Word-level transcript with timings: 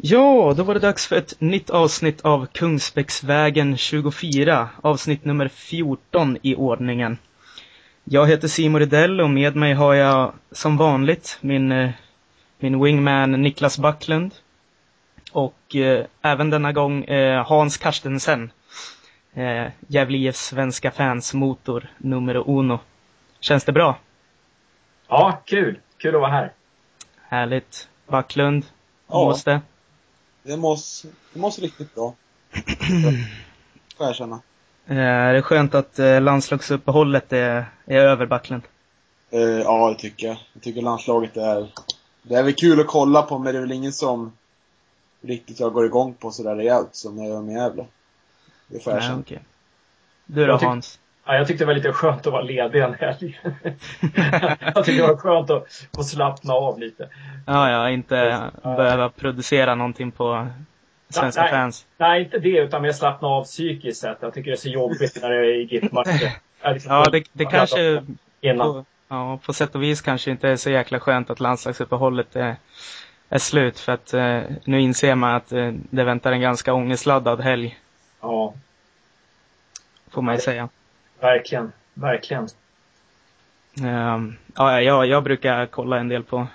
Ja, 0.00 0.54
då 0.56 0.62
var 0.62 0.74
det 0.74 0.80
dags 0.80 1.06
för 1.06 1.16
ett 1.16 1.40
nytt 1.40 1.70
avsnitt 1.70 2.20
av 2.20 2.46
Kungsbäcksvägen 2.46 3.76
24, 3.76 4.68
avsnitt 4.82 5.24
nummer 5.24 5.48
14 5.48 6.36
i 6.42 6.54
ordningen. 6.54 7.18
Jag 8.04 8.26
heter 8.26 8.48
Simon 8.48 8.80
Rydell 8.80 9.20
och 9.20 9.30
med 9.30 9.56
mig 9.56 9.72
har 9.74 9.94
jag 9.94 10.32
som 10.52 10.76
vanligt 10.76 11.38
min, 11.40 11.72
eh, 11.72 11.90
min 12.58 12.82
wingman 12.84 13.32
Niklas 13.32 13.78
Backlund. 13.78 14.34
Och 15.32 15.76
eh, 15.76 16.04
även 16.22 16.50
denna 16.50 16.72
gång 16.72 17.04
eh, 17.04 17.46
Hans 17.46 17.76
Karstensen. 17.76 18.50
Eh, 19.34 19.66
Gävle 19.86 20.18
IFs 20.18 20.46
svenska 20.46 20.90
fans 20.90 21.34
motor 21.34 21.88
nummer 21.98 22.50
uno. 22.58 22.78
Känns 23.40 23.64
det 23.64 23.72
bra? 23.72 23.98
Ja, 25.08 25.42
kul. 25.44 25.78
Kul 25.98 26.14
att 26.14 26.20
vara 26.20 26.30
här. 26.30 26.52
Härligt. 27.28 27.88
Backlund, 28.06 28.66
Ja. 29.08 29.14
mås 29.24 29.44
det? 29.44 29.60
Det 30.48 30.56
måste, 30.56 31.08
det 31.32 31.40
riktigt 31.40 31.94
bra. 31.94 32.14
Får 33.96 34.06
jag 34.06 34.10
erkänna. 34.10 34.40
Eh, 34.86 34.98
är 34.98 35.34
det 35.34 35.42
skönt 35.42 35.74
att 35.74 35.98
eh, 35.98 36.20
landslagsuppehållet 36.20 37.32
är, 37.32 37.64
är 37.86 37.98
över 37.98 38.26
Backlund? 38.26 38.62
Eh, 39.30 39.40
ja, 39.40 39.90
det 39.90 39.94
tycker 39.98 40.26
jag. 40.26 40.36
Jag 40.52 40.62
tycker 40.62 40.82
landslaget 40.82 41.36
är, 41.36 41.72
det 42.22 42.34
är 42.34 42.42
väl 42.42 42.54
kul 42.54 42.80
att 42.80 42.86
kolla 42.86 43.22
på, 43.22 43.38
men 43.38 43.52
det 43.52 43.58
är 43.58 43.60
väl 43.60 43.72
ingen 43.72 43.92
som 43.92 44.32
riktigt 45.20 45.60
jag 45.60 45.72
går 45.72 45.86
igång 45.86 46.14
på 46.14 46.30
sådär 46.30 46.56
rejält 46.56 46.88
som 46.92 47.16
när 47.16 47.24
jag 47.24 47.36
är 47.36 47.42
med 47.42 47.54
Gävle. 47.54 47.86
Det 48.66 48.80
får 48.80 48.92
jag 48.92 49.02
Nej, 49.02 49.16
okej. 49.20 49.42
Du 50.26 50.46
då 50.46 50.56
Hans? 50.56 50.98
Ja, 51.28 51.34
jag 51.36 51.46
tyckte 51.46 51.64
det 51.64 51.66
var 51.66 51.74
lite 51.74 51.92
skönt 51.92 52.26
att 52.26 52.32
vara 52.32 52.42
ledig 52.42 52.80
en 52.80 52.94
helg. 52.94 53.40
jag 54.60 54.84
tyckte 54.84 55.02
det 55.02 55.08
var 55.08 55.16
skönt 55.16 55.50
att 55.50 55.86
få 55.96 56.02
slappna 56.04 56.54
av 56.54 56.78
lite. 56.78 57.08
Ja, 57.46 57.70
ja, 57.70 57.90
inte 57.90 58.16
Ja. 58.62 58.76
behöva 58.76 59.08
producera 59.08 59.74
någonting 59.74 60.10
på 60.10 60.46
svenska 61.08 61.42
Nej. 61.42 61.50
fans. 61.50 61.86
Nej, 61.96 62.22
inte 62.22 62.38
det, 62.38 62.58
utan 62.58 62.82
mer 62.82 62.92
slappna 62.92 63.28
av 63.28 63.44
psykiskt 63.44 64.00
sett. 64.00 64.18
Jag 64.20 64.34
tycker 64.34 64.50
det 64.50 64.54
är 64.54 64.60
så 64.60 64.68
jobbigt 64.68 65.18
när 65.22 65.30
det 65.30 65.36
är 65.36 65.60
GIF-matcher. 65.72 66.32
Liksom 66.72 66.92
Ja, 66.94 67.10
det, 67.10 67.24
det 67.32 67.44
kanske, 67.44 68.02
på, 68.42 68.84
ja, 69.08 69.38
på 69.46 69.52
sätt 69.52 69.74
och 69.74 69.82
vis 69.82 70.00
kanske 70.00 70.30
inte 70.30 70.48
är 70.48 70.56
så 70.56 70.70
jäkla 70.70 71.00
skönt 71.00 71.30
att 71.30 71.40
landslagsuppehållet 71.40 72.36
är, 72.36 72.56
är 73.28 73.38
slut 73.38 73.78
för 73.80 73.92
att 73.92 74.14
eh, 74.14 74.40
nu 74.64 74.80
inser 74.80 75.14
man 75.14 75.34
att 75.34 75.52
eh, 75.52 75.72
det 75.90 76.04
väntar 76.04 76.32
en 76.32 76.40
ganska 76.40 76.72
ångestladdad 76.74 77.40
helg, 77.40 77.78
Ja, 78.20 78.54
får 80.10 80.22
man 80.22 80.34
ju 80.34 80.40
säga. 80.40 80.68
Verkligen. 81.20 81.72
Verkligen. 81.94 82.48
Ehm, 83.84 84.36
ja, 84.56 84.80
jag, 84.82 85.06
jag 85.06 85.22
brukar 85.22 85.66
kolla 85.66 85.98
en 85.98 86.08
del 86.08 86.22
på, 86.22 86.46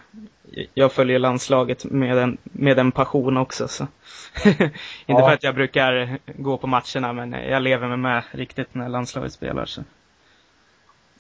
jag 0.74 0.92
följer 0.94 1.20
landslaget 1.20 1.86
med 1.86 2.18
en, 2.18 2.38
med 2.44 2.80
en 2.80 2.92
passion 2.92 3.38
också 3.38 3.68
så. 3.68 3.88
Inte 4.46 4.72
Ja. 5.06 5.28
för 5.28 5.34
att 5.34 5.44
jag 5.44 5.56
brukar 5.56 6.18
gå 6.26 6.58
på 6.58 6.68
matcherna 6.68 7.14
men 7.14 7.32
jag 7.32 7.62
lever 7.62 7.88
mig 7.88 7.98
med 7.98 8.24
riktigt 8.32 8.76
när 8.76 8.90
landslaget 8.90 9.34
spelar 9.34 9.66
så. 9.66 9.82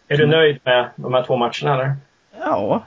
Är 0.07 0.17
du 0.17 0.27
nöjd 0.27 0.59
med 0.63 0.89
de 0.95 1.13
här 1.13 1.23
två 1.23 1.37
matcherna 1.37 1.73
eller? 1.73 1.95
Ja. 2.39 2.83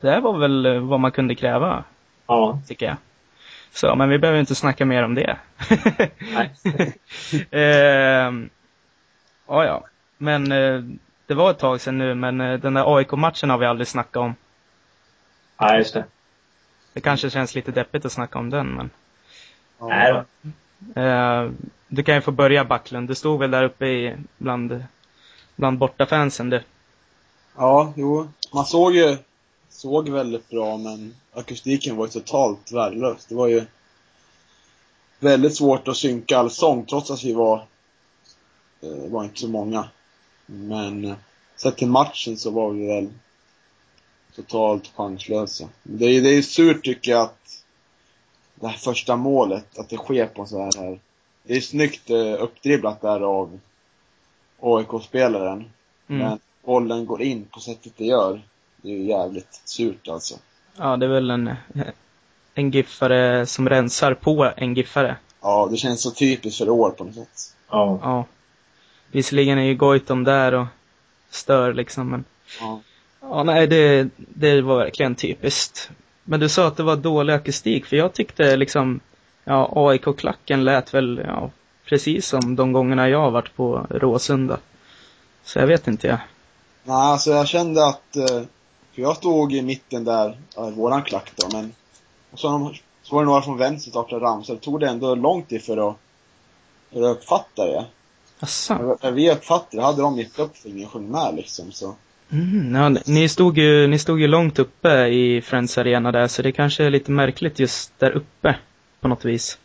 Det 0.00 0.20
var 0.20 0.38
väl 0.38 0.66
eh, 0.66 0.78
vad 0.80 1.00
man 1.00 1.12
kunde 1.12 1.34
kräva, 1.34 1.84
Ja. 2.26 2.60
tycker 2.68 2.86
jag. 2.86 2.96
Så, 3.72 3.94
men 3.94 4.08
vi 4.08 4.18
behöver 4.18 4.40
inte 4.40 4.54
snacka 4.54 4.84
mer 4.84 5.02
om 5.02 5.14
det. 5.14 5.36
Nej. 6.34 6.50
Ehm, 7.50 8.50
ja, 9.46 9.64
ja. 9.64 9.84
Men 10.18 10.52
eh, 10.52 10.82
det 11.26 11.34
var 11.34 11.50
ett 11.50 11.58
tag 11.58 11.80
sedan 11.80 11.98
nu, 11.98 12.14
men 12.14 12.40
eh, 12.40 12.60
den 12.60 12.74
där 12.74 12.96
AIK-matchen 12.96 13.50
har 13.50 13.58
vi 13.58 13.66
aldrig 13.66 13.88
snackat 13.88 14.16
om. 14.16 14.34
Ja, 15.58 15.76
just 15.78 15.94
det. 15.94 16.04
Det 16.92 17.00
kanske 17.00 17.30
känns 17.30 17.54
lite 17.54 17.70
deppigt 17.70 18.04
att 18.04 18.12
snacka 18.12 18.38
om 18.38 18.50
den, 18.50 18.66
men 18.74 18.90
Ja. 19.78 19.86
Nej 19.88 20.12
då. 20.12 21.00
eh, 21.00 21.50
du 21.88 22.02
kan 22.02 22.14
ju 22.14 22.20
få 22.20 22.30
börja 22.30 22.64
Backlund. 22.64 23.08
Du 23.08 23.14
stod 23.14 23.40
väl 23.40 23.50
där 23.50 23.64
uppe 23.64 23.86
i, 23.86 24.16
bland, 24.38 24.84
bland 25.56 25.78
bortafansen 25.78 26.50
du. 26.50 26.62
Ja, 27.56 27.92
jo. 27.96 28.28
Man 28.54 28.64
såg 28.66 28.94
ju, 28.96 29.16
såg 29.68 30.08
väldigt 30.08 30.50
bra, 30.50 30.76
men 30.76 31.14
akustiken 31.34 31.96
var 31.96 32.06
ju 32.06 32.10
totalt 32.10 32.72
värdelös. 32.72 33.26
Det 33.26 33.34
var 33.34 33.46
ju 33.46 33.64
väldigt 35.18 35.56
svårt 35.56 35.88
att 35.88 35.96
synka 35.96 36.38
all 36.38 36.50
sång, 36.50 36.86
trots 36.86 37.10
att 37.10 37.24
vi 37.24 37.32
var, 37.32 37.64
eh, 38.80 39.10
var 39.10 39.24
inte 39.24 39.40
så 39.40 39.48
många. 39.48 39.88
Men 40.46 41.04
eh, 41.04 41.16
sett 41.56 41.76
till 41.76 41.88
matchen 41.88 42.36
så 42.36 42.50
var 42.50 42.70
vi 42.70 42.86
väl 42.86 43.08
totalt 44.34 44.92
chanslösa. 44.96 45.68
Det 45.82 46.04
är, 46.04 46.22
det 46.22 46.34
är 46.34 46.42
surt 46.42 46.84
tycker 46.84 47.10
jag 47.10 47.22
att 47.22 47.64
det 48.54 48.66
här 48.68 48.78
första 48.78 49.16
målet, 49.16 49.78
att 49.78 49.88
det 49.88 49.96
sker 49.96 50.26
på 50.26 50.46
så 50.46 50.62
här, 50.62 50.72
här. 50.76 50.98
Det 51.42 51.56
är 51.56 51.60
snyggt 51.60 52.10
eh, 52.10 52.42
uppdribblat 52.42 53.00
där 53.00 53.20
av 53.20 53.60
AIK-spelaren. 54.60 55.70
Mm. 56.08 56.28
Men 56.28 56.38
bollen 56.64 57.06
går 57.06 57.22
in 57.22 57.44
på 57.44 57.60
sättet 57.60 57.92
det 57.96 58.04
gör. 58.04 58.42
Det 58.76 58.88
är 58.88 58.92
ju 58.92 59.04
jävligt 59.04 59.60
surt 59.64 60.08
alltså. 60.08 60.34
Ja, 60.76 60.96
det 60.96 61.06
är 61.06 61.10
väl 61.10 61.30
en, 61.30 61.54
en 62.54 62.70
giffare 62.70 63.46
som 63.46 63.68
rensar 63.68 64.14
på 64.14 64.52
en 64.56 64.74
giffare. 64.74 65.16
Ja, 65.40 65.68
det 65.70 65.76
känns 65.76 66.02
så 66.02 66.10
typiskt 66.10 66.58
för 66.58 66.68
år 66.68 66.90
på 66.90 67.04
något 67.04 67.14
sätt. 67.14 67.54
Ja. 67.70 67.98
Ja. 68.02 68.24
Visserligen 69.10 69.58
är 69.58 69.62
ju 69.62 69.74
Goitom 69.74 70.24
där 70.24 70.54
och 70.54 70.66
stör 71.30 71.74
liksom, 71.74 72.10
men 72.10 72.24
Ja. 72.60 72.80
Ja, 73.20 73.42
nej, 73.42 73.66
det, 73.66 74.08
det 74.16 74.60
var 74.60 74.76
verkligen 74.78 75.14
typiskt. 75.14 75.90
Men 76.24 76.40
du 76.40 76.48
sa 76.48 76.66
att 76.66 76.76
det 76.76 76.82
var 76.82 76.96
dålig 76.96 77.32
akustik, 77.32 77.86
för 77.86 77.96
jag 77.96 78.12
tyckte 78.12 78.56
liksom, 78.56 79.00
ja, 79.44 79.72
AIK-klacken 79.74 80.64
lät 80.64 80.94
väl, 80.94 81.22
ja, 81.26 81.50
precis 81.84 82.26
som 82.26 82.56
de 82.56 82.72
gångerna 82.72 83.08
jag 83.08 83.20
har 83.20 83.30
varit 83.30 83.56
på 83.56 83.86
Råsunda. 83.90 84.58
Så 85.44 85.58
jag 85.58 85.66
vet 85.66 85.88
inte 85.88 86.06
jag. 86.06 86.18
Nej, 86.84 86.96
alltså 86.96 87.30
jag 87.30 87.48
kände 87.48 87.86
att, 87.86 88.16
eh, 88.16 88.42
för 88.92 89.02
jag 89.02 89.16
stod 89.16 89.52
i 89.52 89.62
mitten 89.62 90.04
där, 90.04 90.38
våran 90.56 91.02
klack 91.02 91.32
då, 91.36 91.48
men 91.56 91.74
och 92.30 92.38
så, 92.38 92.74
så 93.02 93.14
var 93.14 93.22
det 93.22 93.26
några 93.26 93.42
från 93.42 93.58
vänster 93.58 93.90
som 93.90 93.90
startade 93.90 94.24
ramsa. 94.24 94.52
Det 94.54 94.60
tog 94.60 94.80
det 94.80 94.88
ändå 94.88 95.14
lång 95.14 95.42
tid 95.42 95.62
för 95.62 95.90
att, 95.90 95.96
för 96.92 97.02
att 97.02 97.16
uppfatta 97.16 97.66
det. 97.66 97.84
Asså? 98.40 98.96
När- 99.02 99.10
vi 99.10 99.30
uppfattade 99.32 99.82
hade 99.82 100.02
de 100.02 100.18
gett 100.18 100.38
upp 100.38 100.56
för 100.56 100.68
ingen 100.68 100.88
sjöng 100.88 101.10
med 101.10 101.34
liksom, 101.36 101.72
så. 101.72 101.94
Mm, 102.30 102.74
ja, 102.74 103.00
ni 103.06 103.28
stod 103.28 103.58
ju, 103.58 103.86
ni 103.86 103.98
stod 103.98 104.20
ju 104.20 104.26
långt 104.26 104.58
uppe 104.58 105.06
i 105.06 105.42
Friends 105.42 105.78
Arena 105.78 106.12
där, 106.12 106.28
så 106.28 106.42
det 106.42 106.52
kanske 106.52 106.84
är 106.84 106.90
lite 106.90 107.10
märkligt 107.10 107.58
just 107.58 107.98
där 107.98 108.10
uppe, 108.10 108.56
på 109.00 109.08
något 109.08 109.24
vis. 109.24 109.58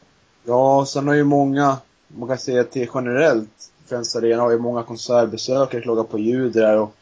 Ja, 0.43 0.85
sen 0.87 1.07
har 1.07 1.15
ju 1.15 1.23
många, 1.23 1.77
man 2.07 2.29
kan 2.29 2.37
säga 2.37 2.63
till 2.63 2.87
generellt, 2.93 3.49
Friends 3.89 4.15
Arena 4.15 4.41
har 4.41 4.51
ju 4.51 4.59
många 4.59 4.83
konsertbesökare 4.83 5.81
klagat 5.81 6.11
på 6.11 6.19
ljud 6.19 6.53
där 6.53 6.77
och 6.77 6.95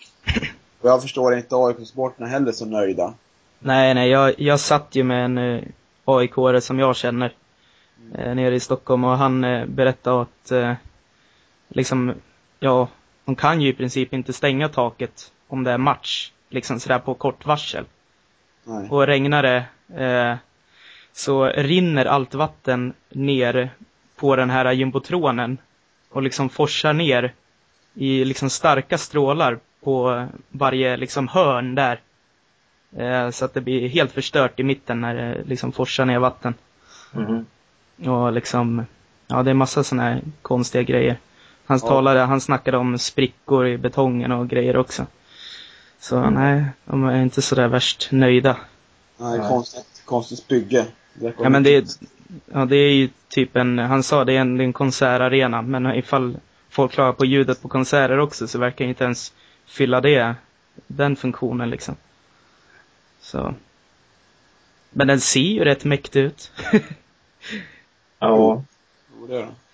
vad 0.81 0.91
jag 0.94 1.02
förstår 1.02 1.38
inte 1.38 1.56
AIK-supportrarna 1.56 2.28
heller 2.28 2.52
så 2.52 2.66
nöjda. 2.66 3.13
Nej, 3.59 3.94
nej, 3.94 4.09
jag, 4.09 4.40
jag 4.40 4.59
satt 4.59 4.96
ju 4.96 5.03
med 5.03 5.25
en 5.25 5.38
eh, 5.38 5.63
AIK-are 6.06 6.59
som 6.59 6.79
jag 6.79 6.96
känner 6.96 7.34
eh, 8.16 8.35
nere 8.35 8.56
i 8.56 8.59
Stockholm 8.59 9.03
och 9.03 9.18
han 9.18 9.44
eh, 9.44 9.66
berättade 9.66 10.22
att 10.22 10.52
liksom, 11.69 12.13
ja, 12.59 12.88
de 13.25 13.35
kan 13.35 13.62
ju 13.62 13.69
i 13.69 13.74
princip 13.74 14.13
inte 14.13 14.34
stänga 14.34 14.69
taket 14.69 15.31
om 15.47 15.63
det 15.63 15.72
är 15.72 15.78
match, 15.78 16.31
liksom 16.50 16.80
sådär 16.80 17.00
på 17.00 17.13
kort 17.13 17.46
varsel. 17.46 17.85
Nej. 18.63 18.90
Och 18.90 19.07
regnar 19.07 19.44
det 19.44 19.66
eh, 20.03 20.38
så 21.13 21.46
rinner 21.46 22.06
allt 22.06 22.34
vatten 22.34 22.94
ner 23.09 23.69
på 24.16 24.35
den 24.35 24.50
här 24.50 24.72
jumbotronen 24.72 25.58
och 26.09 26.22
liksom 26.22 26.50
forsar 26.50 26.94
ner 26.94 27.34
i 27.94 28.25
liksom 28.25 28.50
starka 28.50 28.97
strålar 28.97 29.59
på 29.84 30.28
varje 30.50 30.97
liksom 30.97 31.28
hörn 31.28 31.75
där. 31.75 32.00
Eh, 32.97 33.29
så 33.29 33.46
att 33.46 33.53
det 33.53 33.62
blir 33.62 33.90
helt 33.90 34.12
förstört 34.12 34.59
i 34.59 34.63
mitten 34.63 35.02
när 35.02 35.16
det 35.16 35.44
liksom 35.44 35.72
forsar 35.72 36.05
ner 36.05 36.20
vatten. 36.20 36.53
Mhm. 37.14 37.46
Och 38.09 38.34
liksom, 38.34 38.85
ja 39.28 39.43
det 39.43 39.49
är 39.49 39.53
massa 39.53 39.84
sådana 39.84 40.09
här 40.09 40.22
konstiga 40.41 40.84
grejer. 40.84 41.17
Han 41.69 41.79
Ja. 41.81 41.87
talade, 41.87 42.19
han 42.19 42.41
snackade 42.41 42.77
om 42.77 42.99
sprickor 42.99 43.67
i 43.67 43.77
betongen 43.77 44.31
och 44.31 44.47
grejer 44.49 44.77
också. 44.77 45.05
Så 45.99 46.29
nej, 46.29 46.66
de 46.85 47.03
är 47.03 47.21
inte 47.21 47.41
sådär 47.41 47.67
värst 47.67 48.07
nöjda. 48.11 48.57
Nej, 49.17 49.39
Nej. 49.39 49.49
konstigt, 49.49 50.01
konstigt 50.05 50.47
bygge. 50.47 50.85
Det 51.13 51.33
Ja 51.41 51.49
men 51.49 51.63
det 51.63 51.75
är, 51.75 51.83
ja, 52.53 52.66
det 52.66 52.75
är 52.75 52.93
ju 52.93 53.09
typ 53.27 53.55
en, 53.55 53.79
han 53.79 54.03
sa 54.03 54.25
det 54.25 54.33
är 54.33 54.41
en, 54.41 54.57
det 54.57 54.63
är 54.63 54.66
en 54.66 54.73
konsertarena, 54.73 55.61
men 55.61 55.85
ifall 55.85 56.37
folk 56.69 56.91
klagar 56.91 57.13
på 57.13 57.25
ljudet 57.25 57.61
på 57.61 57.67
konserter 57.67 58.19
också 58.19 58.47
så 58.47 58.59
verkar 58.59 58.85
inte 58.85 59.03
ens 59.03 59.33
fylla 59.66 60.01
det, 60.01 60.35
den 60.87 61.16
funktionen 61.16 61.69
liksom. 61.69 61.95
Så. 63.21 63.53
Men 64.91 65.07
den 65.07 65.19
ser 65.19 65.39
ju 65.39 65.63
rätt 65.63 65.85
mäktig 65.85 66.19
ut. 66.19 66.51
Ja. 68.21 68.63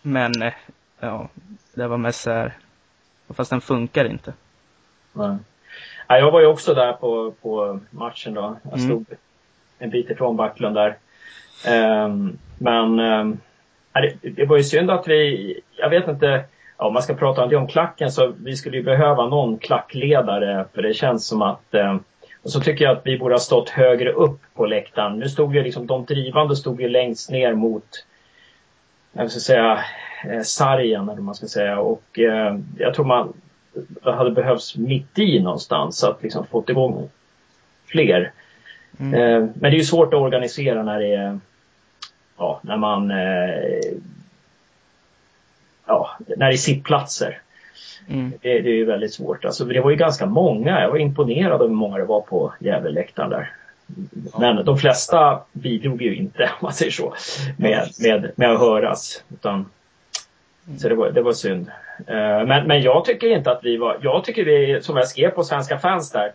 Men, 0.01 0.41
eh, 0.41 0.53
ja, 0.99 1.29
det 1.73 1.87
var 1.87 1.97
mest 1.97 2.21
så 2.21 2.31
här, 2.31 2.53
fast 3.33 3.49
den 3.49 3.61
funkar 3.61 4.05
inte. 4.05 4.33
Nej. 5.13 5.37
Ja, 6.07 6.17
jag 6.17 6.31
var 6.31 6.39
ju 6.39 6.45
också 6.47 6.73
där 6.73 6.93
på, 6.93 7.33
på 7.41 7.79
matchen 7.89 8.33
då. 8.33 8.57
Jag 8.63 8.73
Mm. 8.73 8.85
stod 8.85 9.17
en 9.79 9.89
bit 9.89 10.09
ifrån 10.09 10.37
Backlund 10.37 10.75
där. 10.75 10.97
Um, 12.05 12.37
men 12.57 12.99
um, 12.99 13.39
det, 13.93 14.29
det, 14.29 14.45
var 14.45 14.57
ju 14.57 14.63
synd 14.63 14.91
att 14.91 15.07
vi, 15.07 15.61
jag 15.75 15.89
vet 15.89 16.07
inte, 16.07 16.43
ja, 16.77 16.85
om 16.85 16.93
man 16.93 17.03
ska 17.03 17.13
prata 17.13 17.57
om 17.57 17.67
klacken 17.67 18.11
så 18.11 18.33
vi 18.43 18.55
skulle 18.55 18.77
ju 18.77 18.83
behöva 18.83 19.27
någon 19.27 19.57
klackledare 19.57 20.65
för 20.73 20.81
det 20.81 20.93
känns 20.93 21.27
som 21.27 21.41
att 21.41 21.65
um, 21.71 22.03
och 22.43 22.51
så 22.51 22.59
tycker 22.61 22.85
jag 22.85 22.97
att 22.97 23.05
vi 23.05 23.17
borde 23.17 23.33
ha 23.33 23.39
stått 23.39 23.69
högre 23.69 24.11
upp 24.11 24.41
på 24.53 24.65
läktaren. 24.65 25.19
Nu 25.19 25.29
stod 25.29 25.55
ju 25.55 25.63
liksom 25.63 25.87
de 25.87 26.05
drivande 26.05 26.55
stod 26.55 26.81
ju 26.81 26.89
längst 26.89 27.29
ner 27.29 27.53
mot, 27.53 28.05
jag 29.17 29.31
ska 29.31 29.39
säga, 29.39 29.79
eh, 30.29 30.41
sargen 30.41 31.09
eller 31.09 31.21
man 31.21 31.35
ska 31.35 31.47
säga. 31.47 31.79
Och 31.79 32.19
eh, 32.19 32.59
jag 32.77 32.93
tror 32.93 33.05
man 33.05 33.33
hade 34.03 34.31
behövts 34.31 34.75
mitt 34.75 35.19
i 35.19 35.39
någonstans 35.39 36.03
att 36.03 36.23
liksom 36.23 36.45
fått 36.45 36.69
igång 36.69 37.09
fler. 37.85 38.31
Mm. 38.99 39.13
Eh, 39.13 39.49
men 39.53 39.71
det 39.71 39.77
är 39.77 39.79
ju 39.79 39.83
svårt 39.83 40.13
att 40.13 40.19
organisera 40.19 40.83
när 40.83 40.99
det 40.99 41.15
är, 41.15 41.39
ja, 42.37 42.59
när 42.63 42.77
man, 42.77 43.11
eh, 43.11 43.97
ja, 45.85 46.17
när 46.37 46.47
det 46.47 46.53
är 46.53 46.57
sittplatser. 46.57 47.41
Mm. 48.07 48.33
Det, 48.41 48.61
det, 48.61 48.69
är 48.69 48.75
ju 48.75 48.85
väldigt 48.85 49.13
svårt. 49.13 49.45
Alltså, 49.45 49.65
det 49.65 49.81
var 49.81 49.91
ju 49.91 49.97
ganska 49.97 50.25
många. 50.25 50.81
Jag 50.81 50.89
var 50.89 50.97
imponerad 50.97 51.51
över 51.51 51.67
hur 51.67 51.75
många 51.75 51.97
det 51.97 52.05
var 52.05 52.21
på 52.21 52.53
Gävleläktaren 52.59 53.29
där. 53.29 53.53
Men 54.39 54.65
de 54.65 54.77
flesta 54.77 55.41
bidrog 55.51 56.01
ju 56.01 56.15
inte, 56.15 56.43
om 56.43 56.59
man 56.61 56.73
säger 56.73 56.91
så, 56.91 57.13
med, 57.57 57.89
med, 57.99 58.31
med 58.35 58.51
att 58.51 58.59
höras. 58.59 59.23
Utan, 59.33 59.53
mm. 59.53 60.79
Så 60.79 60.89
det 60.89 60.95
var, 60.95 61.11
det 61.11 61.21
var 61.21 61.33
synd. 61.33 61.71
Eh, 62.07 62.45
men, 62.45 62.67
men 62.67 62.81
jag 62.81 63.05
tycker 63.05 63.27
inte 63.27 63.51
att 63.51 63.59
vi 63.63 63.77
var, 63.77 63.97
jag 64.01 64.23
tycker 64.23 64.45
vi, 64.45 64.81
som 64.81 64.97
jag 64.97 65.07
skrev 65.07 65.29
på 65.29 65.43
Svenska 65.43 65.79
fans 65.79 66.11
där, 66.11 66.31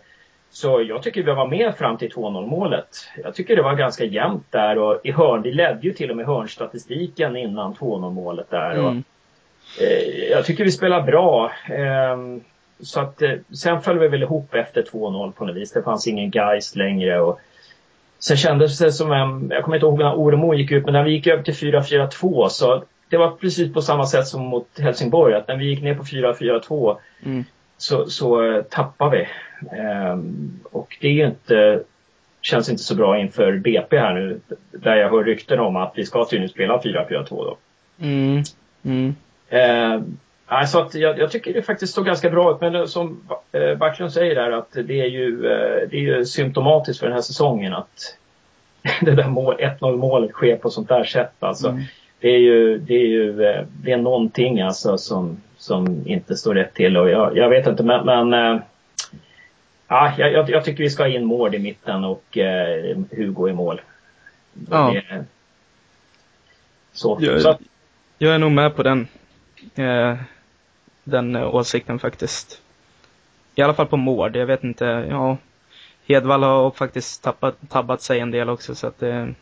så 0.51 0.81
jag 0.81 1.03
tycker 1.03 1.23
vi 1.23 1.31
var 1.31 1.47
med 1.47 1.75
fram 1.75 1.97
till 1.97 2.11
2-0 2.11 2.47
målet. 2.47 2.87
Jag 3.23 3.35
tycker 3.35 3.55
det 3.55 3.61
var 3.61 3.75
ganska 3.75 4.03
jämnt 4.03 4.45
där 4.49 4.77
och 4.77 5.01
i 5.03 5.11
hörn, 5.11 5.41
vi 5.41 5.51
ledde 5.51 5.79
ju 5.81 5.93
till 5.93 6.11
och 6.11 6.17
med 6.17 6.25
hörnstatistiken 6.25 7.35
innan 7.35 7.73
2-0 7.73 8.11
målet 8.11 8.49
där. 8.49 8.71
Mm. 8.71 8.85
Och, 8.85 8.93
eh, 9.81 10.29
jag 10.31 10.45
tycker 10.45 10.63
vi 10.63 10.71
spelar 10.71 11.01
bra. 11.01 11.51
Eh, 11.69 12.17
så 12.83 12.99
att 12.99 13.21
eh, 13.21 13.31
sen 13.55 13.81
föll 13.81 13.99
vi 13.99 14.07
väl 14.07 14.23
ihop 14.23 14.53
efter 14.53 14.81
2-0 14.81 15.31
på 15.31 15.45
något 15.45 15.55
vis. 15.55 15.71
Det 15.71 15.83
fanns 15.83 16.07
ingen 16.07 16.31
geist 16.31 16.75
längre 16.75 17.21
och 17.21 17.39
sen 18.19 18.37
kändes 18.37 18.77
det 18.77 18.91
som 18.91 19.11
en, 19.11 19.49
jag 19.49 19.63
kommer 19.63 19.77
inte 19.77 19.85
ihåg 19.85 19.99
när 19.99 20.15
Oremo 20.15 20.53
gick 20.53 20.71
ut, 20.71 20.85
men 20.85 20.93
när 20.93 21.03
vi 21.03 21.11
gick 21.11 21.27
över 21.27 21.43
till 21.43 21.53
4-4-2 21.53 22.49
så 22.49 22.83
det 23.11 23.17
var 23.17 23.31
precis 23.31 23.73
på 23.73 23.81
samma 23.81 24.05
sätt 24.05 24.27
som 24.27 24.41
mot 24.41 24.79
Helsingborg, 24.79 25.35
att 25.35 25.47
när 25.47 25.55
vi 25.55 25.65
gick 25.65 25.81
ner 25.81 25.95
på 25.95 26.03
4-4-2 26.03 26.97
mm. 27.25 27.43
så, 27.77 28.09
så 28.09 28.43
eh, 28.43 28.61
tappade 28.63 29.17
vi. 29.17 29.27
Ehm, 29.77 30.59
och 30.71 30.97
det 31.01 31.07
är 31.07 31.11
ju 31.11 31.25
inte, 31.25 31.83
känns 32.41 32.69
inte 32.69 32.83
så 32.83 32.95
bra 32.95 33.19
inför 33.19 33.57
BP 33.57 33.99
här 33.99 34.13
nu, 34.13 34.39
där 34.71 34.95
jag 34.95 35.09
hör 35.09 35.23
rykten 35.23 35.59
om 35.59 35.75
att 35.75 35.93
vi 35.95 36.05
ska 36.05 36.25
tydligen 36.25 36.49
spela 36.49 36.77
4-4-2 36.77 37.29
då. 37.29 37.57
Mm. 38.01 38.43
Mm. 38.83 39.15
Ehm, 39.49 40.17
så 40.67 40.81
att 40.81 40.95
jag, 40.95 41.19
jag, 41.19 41.31
tycker 41.31 41.53
det 41.53 41.61
faktiskt 41.61 41.93
såg 41.93 42.05
ganska 42.05 42.29
bra 42.29 42.51
ut, 42.51 42.61
men 42.61 42.87
som 42.87 43.21
eh, 43.51 43.77
Backlund 43.77 44.13
säger 44.13 44.35
där 44.35 44.51
att 44.51 44.71
det 44.71 45.01
är 45.01 45.07
ju, 45.07 45.45
eh, 45.45 45.89
det 45.89 45.97
är 45.97 46.01
ju 46.01 46.25
symptomatiskt 46.25 46.99
för 46.99 47.07
den 47.07 47.15
här 47.15 47.21
säsongen 47.21 47.73
att 47.73 48.17
det 49.01 49.11
där 49.11 49.27
mål, 49.27 49.55
1-0 49.59 49.97
målet 49.97 50.31
sker 50.31 50.55
på 50.55 50.69
sånt 50.69 50.89
där 50.89 51.03
sätt 51.03 51.33
alltså. 51.39 51.69
Mm 51.69 51.83
det 52.21 52.29
är 52.29 52.39
ju, 52.39 52.77
det 52.77 52.93
är 52.93 53.07
ju 53.07 53.43
eh, 53.45 53.65
det 53.83 53.91
är 53.91 53.97
någonting 53.97 54.61
alltså 54.61 54.97
som, 54.97 55.41
som 55.57 56.07
inte 56.07 56.37
står 56.37 56.55
rätt 56.55 56.73
till 56.73 56.97
och 56.97 57.09
jag, 57.09 57.37
jag 57.37 57.49
vet 57.49 57.67
inte 57.67 57.83
men, 57.83 58.05
men 58.05 58.61
ja, 59.87 60.13
jag, 60.17 60.49
jag, 60.49 60.65
tycker 60.65 60.83
vi 60.83 60.89
ska 60.89 61.03
ha 61.03 61.09
in 61.09 61.25
Mård 61.25 61.55
i 61.55 61.59
mitten 61.59 62.03
och 62.03 62.37
äh, 62.37 62.97
Hugo 63.11 63.49
i 63.49 63.53
mål. 63.53 63.81
Ja. 64.69 64.93
Det, 64.93 65.25
så. 66.93 67.17
Jag, 67.21 67.41
så. 67.41 67.57
jag 68.17 68.35
är 68.35 68.39
nog 68.39 68.51
med 68.51 68.75
på 68.75 68.83
den, 68.83 69.07
eh, 69.75 70.15
den 71.03 71.35
åsikten 71.35 71.99
faktiskt. 71.99 72.61
I 73.55 73.61
alla 73.61 73.73
fall 73.73 73.87
på 73.87 73.97
Mård, 73.97 74.35
jag 74.35 74.45
vet 74.45 74.63
inte, 74.63 74.85
ja. 75.09 75.37
Hedvall 76.07 76.43
har 76.43 76.71
faktiskt 76.71 77.23
tappat, 77.23 77.55
tabbat 77.69 78.01
sig 78.01 78.19
en 78.19 78.31
del 78.31 78.49
också 78.49 78.75
så 78.75 78.87
att 78.87 78.99
det 78.99 79.33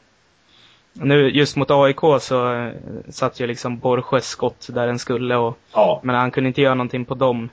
nu 0.94 1.30
just 1.30 1.56
mot 1.56 1.72
AIK 1.72 2.00
så 2.22 2.54
eh, 2.54 2.72
satt 3.10 3.40
ju 3.40 3.48
liksom 3.48 3.80
Borges 3.80 4.26
skott 4.26 4.68
där 4.72 4.88
den 4.88 5.00
skulle 5.00 5.36
och 5.36 5.58
ja. 5.74 6.00
men 6.04 6.16
han 6.16 6.32
kunde 6.32 6.48
inte 6.48 6.62
göra 6.62 6.74
någonting 6.74 7.06
på 7.06 7.16
dem. 7.16 7.50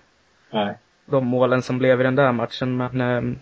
Nej. 0.51 0.75
De 1.07 1.27
målen 1.27 1.63
som 1.63 1.79
blev 1.79 2.01
i 2.01 2.05
den 2.05 2.17
där 2.17 2.33
matchen 2.33 2.77
men 2.77 3.01
eh, 3.01 3.37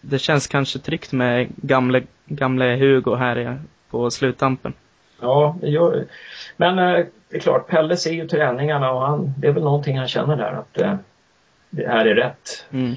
det 0.00 0.18
känns 0.18 0.46
kanske 0.46 0.78
tryggt 0.78 1.12
med 1.12 1.48
gamle, 1.56 2.02
gamle 2.26 2.76
Hugo 2.76 3.14
här 3.14 3.58
på 3.90 4.10
sluttampen. 4.10 4.72
Ja, 5.20 5.56
gör 5.62 6.06
Men 6.56 6.78
eh, 6.78 7.06
det 7.30 7.36
är 7.36 7.40
klart, 7.40 7.68
Pelle 7.68 7.96
ser 7.96 8.12
ju 8.12 8.28
träningarna 8.28 8.90
och 8.90 9.00
han, 9.00 9.34
det 9.38 9.48
är 9.48 9.52
väl 9.52 9.62
någonting 9.62 9.98
han 9.98 10.08
känner 10.08 10.36
där 10.36 10.52
att 10.52 10.80
eh, 10.80 10.94
det 11.70 11.88
här 11.88 12.06
är 12.06 12.14
rätt. 12.14 12.66
Mm. 12.70 12.94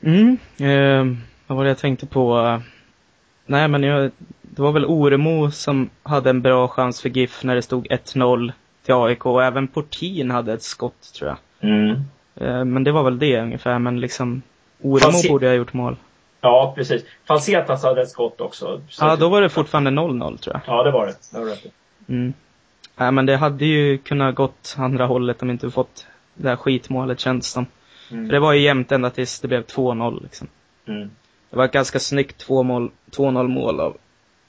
Mm, 0.00 0.38
eh, 0.58 1.16
vad 1.46 1.56
var 1.56 1.64
det 1.64 1.70
jag 1.70 1.78
tänkte 1.78 2.06
på? 2.06 2.60
Nej, 3.46 3.68
men 3.68 3.82
jag, 3.82 4.10
det 4.42 4.62
var 4.62 4.72
väl 4.72 4.86
Oremo 4.86 5.50
som 5.50 5.90
hade 6.02 6.30
en 6.30 6.42
bra 6.42 6.68
chans 6.68 7.00
för 7.02 7.08
GIF 7.08 7.44
när 7.44 7.54
det 7.54 7.62
stod 7.62 7.86
1-0 7.86 8.52
till 8.84 8.94
AIK 8.94 9.26
och 9.26 9.44
även 9.44 9.68
Portin 9.68 10.30
hade 10.30 10.52
ett 10.52 10.62
skott 10.62 11.12
tror 11.14 11.28
jag. 11.30 11.70
Mm. 11.70 11.90
Eh, 12.34 12.64
men 12.64 12.84
det 12.84 12.92
var 12.92 13.02
väl 13.02 13.18
det 13.18 13.40
ungefär, 13.40 13.78
men 13.78 14.00
liksom 14.00 14.42
Oremo 14.80 14.98
Falsi 14.98 15.28
borde 15.28 15.46
ha 15.46 15.54
gjort 15.54 15.72
mål. 15.72 15.96
Ja, 16.40 16.72
precis. 16.76 17.04
Falsetas 17.24 17.82
hade 17.82 18.02
ett 18.02 18.10
skott 18.10 18.40
också. 18.40 18.80
Ja, 19.00 19.16
då 19.16 19.28
var 19.28 19.42
det 19.42 19.48
fortfarande 19.48 19.90
0-0 19.90 20.38
tror 20.38 20.54
jag. 20.54 20.76
Ja, 20.76 20.82
det 20.82 20.90
var 20.90 21.06
det. 21.06 21.14
Det 21.32 21.38
var 21.38 21.46
rätt. 21.46 21.66
Mm. 22.12 22.32
Nej, 22.96 23.12
men 23.12 23.26
det 23.26 23.36
hade 23.36 23.64
ju 23.64 23.98
kunnat 23.98 24.34
gått 24.34 24.74
andra 24.78 25.06
hållet 25.06 25.42
om 25.42 25.50
inte 25.50 25.70
fått 25.70 26.06
det 26.34 26.48
där 26.48 26.56
skitmålet 26.56 27.20
känns 27.20 27.50
som. 27.50 27.66
Mm. 28.10 28.26
För 28.26 28.32
det 28.32 28.40
var 28.40 28.52
ju 28.52 28.60
jämnt 28.60 28.92
ända 28.92 29.10
tills 29.10 29.40
det 29.40 29.48
blev 29.48 29.64
2-0 29.64 30.22
liksom. 30.22 30.48
Mm. 30.86 31.10
Det 31.50 31.56
var 31.56 31.64
ett 31.64 31.72
ganska 31.72 31.98
snyggt 31.98 32.48
2-0 32.48 33.48
mål 33.48 33.80
av 33.80 33.96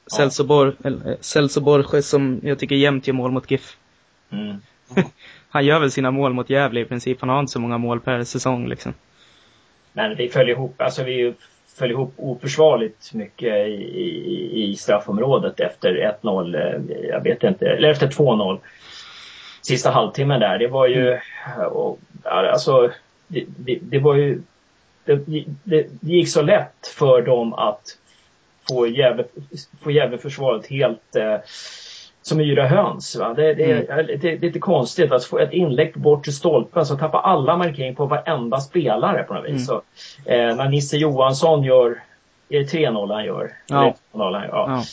ja. 0.10 0.18
Celso, 0.18 0.44
Bor, 0.44 0.76
Celso 1.22 1.62
som 2.02 2.40
jag 2.44 2.60
tycker 2.60 2.76
jämt 2.76 3.08
gör 3.08 3.14
mål 3.14 3.32
mot 3.32 3.52
GIF. 3.52 3.78
Mm. 4.30 4.58
han 5.50 5.66
gör 5.66 5.80
väl 5.80 5.92
sina 5.92 6.12
mål 6.12 6.34
mot 6.34 6.50
Gävle 6.50 6.80
i 6.80 6.86
princip. 6.86 7.22
Han 7.22 7.30
har 7.30 7.40
inte 7.40 7.52
så 7.52 7.60
många 7.60 7.78
mål 7.78 8.00
per 8.00 8.24
säsong 8.24 8.68
liksom. 8.68 8.94
Men 9.94 10.16
vi 10.16 10.30
följer 10.30 10.56
ihop, 10.56 10.82
alltså 10.82 11.04
vi 11.04 11.34
föll 11.76 11.92
ihop 11.92 12.14
oförsvarligt 12.18 13.14
mycket 13.14 13.68
i, 13.68 13.72
i, 13.72 14.64
i 14.64 14.76
straffområdet 14.76 15.60
efter 15.60 16.16
1-0. 16.22 16.56
Eh, 16.56 17.08
jag 17.10 17.24
vet 17.24 17.44
inte, 17.44 17.68
eller 17.68 17.90
efter 17.90 18.08
2-0. 18.08 18.60
Sista 19.62 19.92
halvtimmen 19.92 20.40
där, 20.40 20.58
det 20.58 20.68
var 20.68 20.88
ju, 20.88 21.08
mm. 21.08 21.68
och, 21.72 22.00
alltså, 22.24 22.92
det, 23.28 23.46
det, 23.48 23.80
det 23.82 24.00
var 24.00 24.16
ju 24.16 24.42
det, 25.06 25.46
det, 25.64 25.88
gick 26.02 26.30
så 26.30 26.42
lätt 26.42 26.88
för 26.98 27.22
dem 27.22 27.54
att 27.54 27.98
få 28.70 28.88
Gävleförsvaret 29.92 30.68
helt 30.68 31.16
eh, 31.16 31.38
som 32.24 32.42
yra 32.42 32.68
höns. 32.68 33.16
Va? 33.16 33.34
Det, 33.34 33.54
det, 33.54 33.72
mm. 33.72 34.06
det, 34.08 34.16
det, 34.16 34.34
är 34.34 34.40
lite 34.40 34.60
konstigt 34.60 35.12
att 35.12 35.26
få 35.26 35.40
ett 35.40 35.54
inlägg 35.54 35.94
bort 36.00 36.24
till 36.24 36.36
stolpen 36.36 36.86
så 36.86 36.98
tappar 36.98 37.20
alla 37.20 37.58
markering 37.58 37.96
på 37.96 38.06
varenda 38.06 38.60
spelare 38.60 39.24
på 39.24 39.34
något 39.34 39.46
vis. 39.46 39.50
Mm. 39.50 39.60
Så, 39.60 39.82
eh, 40.26 40.56
när 40.56 40.70
Nisse 40.70 40.98
Johansson 40.98 41.64
gör, 41.64 42.02
är 42.50 42.60
det 42.60 42.66
3-0 42.66 43.14
han 43.14 43.26
gör? 43.26 43.52
Ja. 43.68 43.96
Ja. 44.12 44.44
ja. 44.52 44.84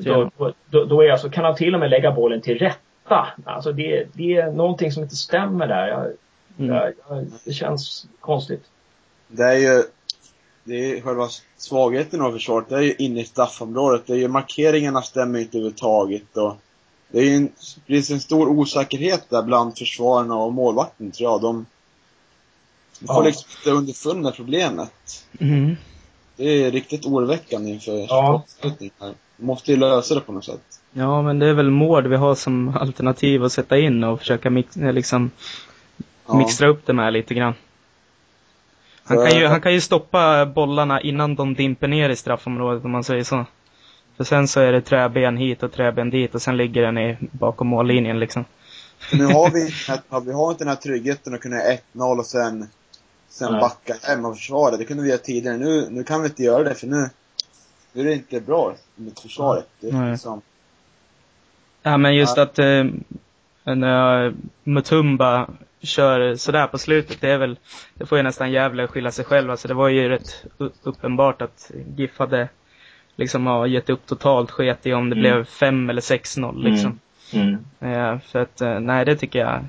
Då, 0.00 0.30
då, 0.70 0.84
då, 0.84 1.02
är 1.02 1.10
alltså, 1.10 1.30
kan 1.30 1.44
han 1.44 1.54
till 1.54 1.74
och 1.74 1.80
med 1.80 1.90
lägga 1.90 2.12
bollen 2.12 2.40
till 2.40 2.58
rätta. 2.58 3.26
Alltså 3.44 3.72
det, 3.72 4.06
det 4.12 4.36
är 4.36 4.52
någonting 4.52 4.92
som 4.92 5.02
inte 5.02 5.16
stämmer 5.16 5.66
där. 5.66 5.88
Jag, 5.88 6.06
mm. 6.58 6.76
jag, 6.76 6.92
jag, 7.08 7.26
det 7.44 7.52
känns 7.52 8.06
konstigt 8.20 8.62
det 9.30 9.44
är 9.44 9.54
ju, 9.54 9.82
det 10.64 10.74
är 10.74 11.00
själva 11.00 11.28
svagheten 11.56 12.20
av 12.20 12.32
försvaret, 12.32 12.68
det 12.68 12.74
är 12.74 12.80
ju 12.80 12.94
inne 12.98 13.20
i 13.20 13.24
straffområdet. 13.24 14.06
Det 14.06 14.12
är 14.12 14.16
ju 14.16 14.28
markeringarna 14.28 15.02
stämmer 15.02 15.38
inte 15.38 15.56
överhuvudtaget 15.56 16.36
och 16.36 16.56
det 17.10 17.18
är 17.18 17.36
en, 17.36 17.52
det 17.86 17.94
finns 17.94 18.10
en 18.10 18.20
stor 18.20 18.48
osäkerhet 18.48 19.30
där 19.30 19.42
bland 19.42 19.78
försvararna 19.78 20.34
och 20.34 20.52
målvakten 20.52 21.10
tror 21.10 21.30
jag. 21.30 21.42
De, 21.42 21.66
de 23.00 23.06
får 23.06 23.16
ja. 23.16 23.22
liksom 23.22 23.50
inte 23.58 23.70
underfund 23.70 24.22
med 24.22 24.34
problemet. 24.34 25.24
Mm. 25.40 25.76
Det 26.36 26.64
är 26.64 26.70
riktigt 26.70 27.06
oroväckande 27.06 27.70
inför 27.70 28.06
ja. 28.08 28.44
här. 28.62 28.72
De 29.36 29.46
måste 29.46 29.70
ju 29.70 29.76
lösa 29.76 30.14
det 30.14 30.20
på 30.20 30.32
något 30.32 30.44
sätt. 30.44 30.80
Ja, 30.92 31.22
men 31.22 31.38
det 31.38 31.46
är 31.46 31.54
väl 31.54 31.70
Mård 31.70 32.06
vi 32.06 32.16
har 32.16 32.34
som 32.34 32.76
alternativ 32.76 33.44
att 33.44 33.52
sätta 33.52 33.78
in 33.78 34.04
och 34.04 34.18
försöka 34.18 34.50
mix, 34.50 34.76
liksom, 34.76 35.30
ja. 36.26 36.34
mixtra 36.34 36.68
upp 36.68 36.86
det 36.86 36.92
med 36.92 37.12
lite 37.12 37.34
grann. 37.34 37.54
Han 39.04 39.28
kan, 39.28 39.38
ju, 39.38 39.46
han 39.46 39.60
kan 39.60 39.72
ju 39.72 39.80
stoppa 39.80 40.46
bollarna 40.46 41.00
innan 41.00 41.34
de 41.34 41.54
dimper 41.54 41.88
ner 41.88 42.10
i 42.10 42.16
straffområdet 42.16 42.84
om 42.84 42.90
man 42.90 43.04
säger 43.04 43.24
så. 43.24 43.44
För 44.20 44.24
sen 44.24 44.48
så 44.48 44.60
är 44.60 44.72
det 44.72 44.80
träben 44.80 45.36
hit 45.36 45.62
och 45.62 45.72
träben 45.72 46.10
dit 46.10 46.34
och 46.34 46.42
sen 46.42 46.56
ligger 46.56 46.82
den 46.82 46.98
i, 46.98 47.16
bakom 47.20 47.66
mållinjen 47.66 48.18
liksom. 48.18 48.44
Nu 49.12 49.24
har 49.24 49.50
vi, 49.50 49.70
vi 50.26 50.32
har 50.32 50.50
inte 50.50 50.64
den 50.64 50.68
här 50.68 50.76
tryggheten 50.76 51.34
att 51.34 51.40
kunna 51.40 51.56
göra 51.56 51.76
1-0 51.94 52.18
och 52.18 52.26
sen, 52.26 52.68
sen 53.28 53.52
backa 53.52 53.94
hem 54.02 54.24
och 54.24 54.36
försvara. 54.36 54.76
Det 54.76 54.84
kunde 54.84 55.02
vi 55.02 55.08
göra 55.08 55.18
tidigare. 55.18 55.56
Nu, 55.56 55.86
nu 55.90 56.04
kan 56.04 56.22
vi 56.22 56.28
inte 56.28 56.42
göra 56.42 56.64
det 56.64 56.74
för 56.74 56.86
nu, 56.86 57.10
nu 57.92 58.00
är 58.00 58.04
det 58.04 58.12
inte 58.12 58.40
bra 58.40 58.74
mot 58.94 59.20
försvaret. 59.20 59.66
Det 59.80 59.88
är 59.88 60.10
liksom, 60.10 60.42
Ja 61.82 61.96
men 61.96 62.14
just 62.14 62.38
att 62.38 62.58
eh, 62.58 62.84
när 63.64 64.34
Mutumba 64.64 65.50
kör 65.80 66.34
sådär 66.36 66.66
på 66.66 66.78
slutet, 66.78 67.20
det 67.20 67.30
är 67.30 67.38
väl, 67.38 67.58
det 67.94 68.06
får 68.06 68.18
ju 68.18 68.24
nästan 68.24 68.52
Gävle 68.52 68.86
skylla 68.86 69.10
sig 69.10 69.24
själv. 69.24 69.50
Alltså 69.50 69.68
det 69.68 69.74
var 69.74 69.88
ju 69.88 70.08
rätt 70.08 70.44
uppenbart 70.82 71.42
att 71.42 71.70
GIF 71.96 72.18
hade 72.18 72.48
liksom 73.20 73.46
har 73.46 73.66
gett 73.66 73.90
upp 73.90 74.06
totalt, 74.06 74.50
sket 74.50 74.86
i 74.86 74.92
om 74.92 75.10
det 75.10 75.16
mm. 75.16 75.22
blev 75.22 75.44
5 75.44 75.90
eller 75.90 76.00
6-0 76.00 76.50
mm. 76.50 76.72
liksom. 76.72 76.98
Mm. 77.32 77.58
Mm. 77.80 78.20
för 78.20 78.42
att, 78.42 78.60
eh, 78.60 78.80
nej 78.80 79.04
det 79.04 79.16
tycker 79.16 79.38
jag, 79.38 79.60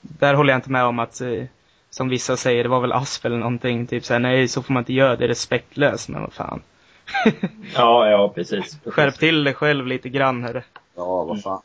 där 0.00 0.34
håller 0.34 0.52
jag 0.52 0.58
inte 0.58 0.70
med 0.70 0.84
om 0.84 0.98
att, 0.98 1.20
eh, 1.20 1.44
som 1.90 2.08
vissa 2.08 2.36
säger, 2.36 2.62
det 2.62 2.68
var 2.68 2.80
väl 2.80 2.92
ASF 2.92 3.24
eller 3.24 3.36
någonting, 3.36 3.86
typ 3.86 4.04
såhär, 4.04 4.20
nej 4.20 4.48
så 4.48 4.62
får 4.62 4.74
man 4.74 4.80
inte 4.80 4.92
göra, 4.92 5.16
det 5.16 5.24
är 5.24 5.28
respektlöst, 5.28 6.08
men 6.08 6.20
vad 6.20 6.32
fan. 6.32 6.62
ja, 7.76 8.10
ja 8.10 8.32
precis, 8.34 8.60
precis. 8.60 8.94
Skärp 8.94 9.14
till 9.14 9.44
dig 9.44 9.54
själv 9.54 9.86
lite 9.86 10.08
grann 10.08 10.42
hörru. 10.42 10.62
Ja, 10.96 11.24
vad 11.24 11.42
fan. 11.42 11.60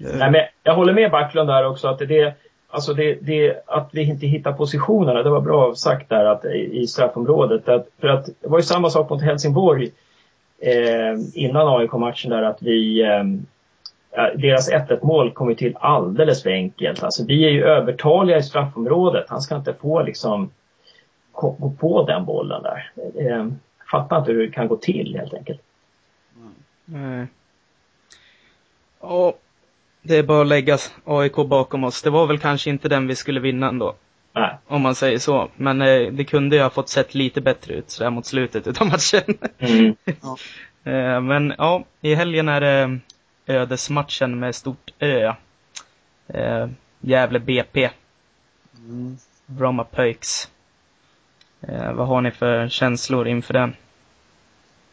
Mm. 0.00 0.18
Nej, 0.18 0.30
men 0.30 0.40
jag 0.62 0.74
håller 0.74 0.92
med 0.92 1.10
Backlund 1.10 1.48
där 1.48 1.66
också 1.66 1.88
att 1.88 1.98
det, 1.98 2.34
alltså 2.68 2.94
det, 2.94 3.14
det, 3.14 3.62
att 3.66 3.88
vi 3.92 4.02
inte 4.02 4.26
hittar 4.26 4.52
positionerna, 4.52 5.22
det 5.22 5.30
var 5.30 5.40
bra 5.40 5.74
sagt 5.74 6.08
där 6.08 6.24
att, 6.24 6.44
i 6.44 6.86
straffområdet. 6.86 7.68
Att, 7.68 7.88
för 8.00 8.08
att 8.08 8.26
det 8.26 8.48
var 8.48 8.58
ju 8.58 8.64
samma 8.64 8.90
sak 8.90 9.10
mot 9.10 9.22
Helsingborg 9.22 9.90
eh, 10.62 11.18
innan 11.34 11.68
AIK-matchen 11.68 12.30
där 12.30 12.42
att 12.42 12.62
vi 12.62 13.02
eh, 13.02 13.24
deras 14.34 14.70
1-1 14.70 15.04
mål 15.06 15.30
kommer 15.30 15.54
till 15.54 15.76
alldeles 15.80 16.42
för 16.42 16.50
enkelt. 16.50 17.02
Alltså 17.02 17.24
vi 17.24 17.44
är 17.44 17.50
ju 17.50 17.64
övertaliga 17.64 18.38
i 18.38 18.42
straffområdet. 18.42 19.24
Han 19.28 19.40
ska 19.40 19.56
inte 19.56 19.74
få 19.74 20.02
liksom 20.02 20.50
gå 21.32 21.72
på 21.80 22.04
den 22.04 22.24
bollen 22.24 22.62
där. 22.62 22.92
Eh, 23.14 23.46
fattar 23.90 24.18
inte 24.18 24.32
hur 24.32 24.46
det 24.46 24.52
kan 24.52 24.68
gå 24.68 24.76
till 24.76 25.16
helt 25.18 25.34
enkelt. 25.34 25.60
Nej. 26.84 27.26
Ja, 29.00 29.34
det 30.02 30.16
är 30.16 30.22
bara 30.22 30.40
att 30.40 30.46
lägga 30.46 30.78
AIK 31.04 31.36
bakom 31.36 31.84
oss. 31.84 32.02
Det 32.02 32.10
var 32.10 32.26
väl 32.26 32.38
kanske 32.38 32.70
inte 32.70 32.88
den 32.88 33.06
vi 33.06 33.14
skulle 33.14 33.40
vinna 33.40 33.68
ändå. 33.68 33.94
Nej. 34.32 34.56
Om 34.66 34.82
man 34.82 34.94
säger 34.94 35.18
så. 35.18 35.50
Men 35.56 35.82
eh, 35.82 36.12
det 36.12 36.24
kunde 36.24 36.56
ju 36.56 36.62
ha 36.62 36.70
fått 36.70 36.88
sett 36.88 37.14
lite 37.14 37.40
bättre 37.40 37.74
ut 37.74 37.90
sådär 37.90 38.10
mot 38.10 38.26
slutet 38.26 38.66
utav 38.66 38.86
matchen. 38.86 39.38
Mm. 39.58 39.96
ja. 40.04 40.36
eh, 40.92 41.20
men 41.20 41.54
ja, 41.58 41.84
i 42.00 42.14
helgen 42.14 42.48
är 42.48 42.60
det 42.60 42.98
ödesmatchen 43.46 44.38
med 44.38 44.54
stort 44.54 44.90
Ö. 44.98 45.34
Eh, 46.28 46.68
Gävle 47.00 47.38
BP. 47.38 47.90
Mm. 48.76 49.18
Bromma 49.46 49.84
Pöjks. 49.84 50.48
Eh, 51.60 51.92
vad 51.92 52.06
har 52.06 52.20
ni 52.20 52.30
för 52.30 52.68
känslor 52.68 53.28
inför 53.28 53.54
den? 53.54 53.76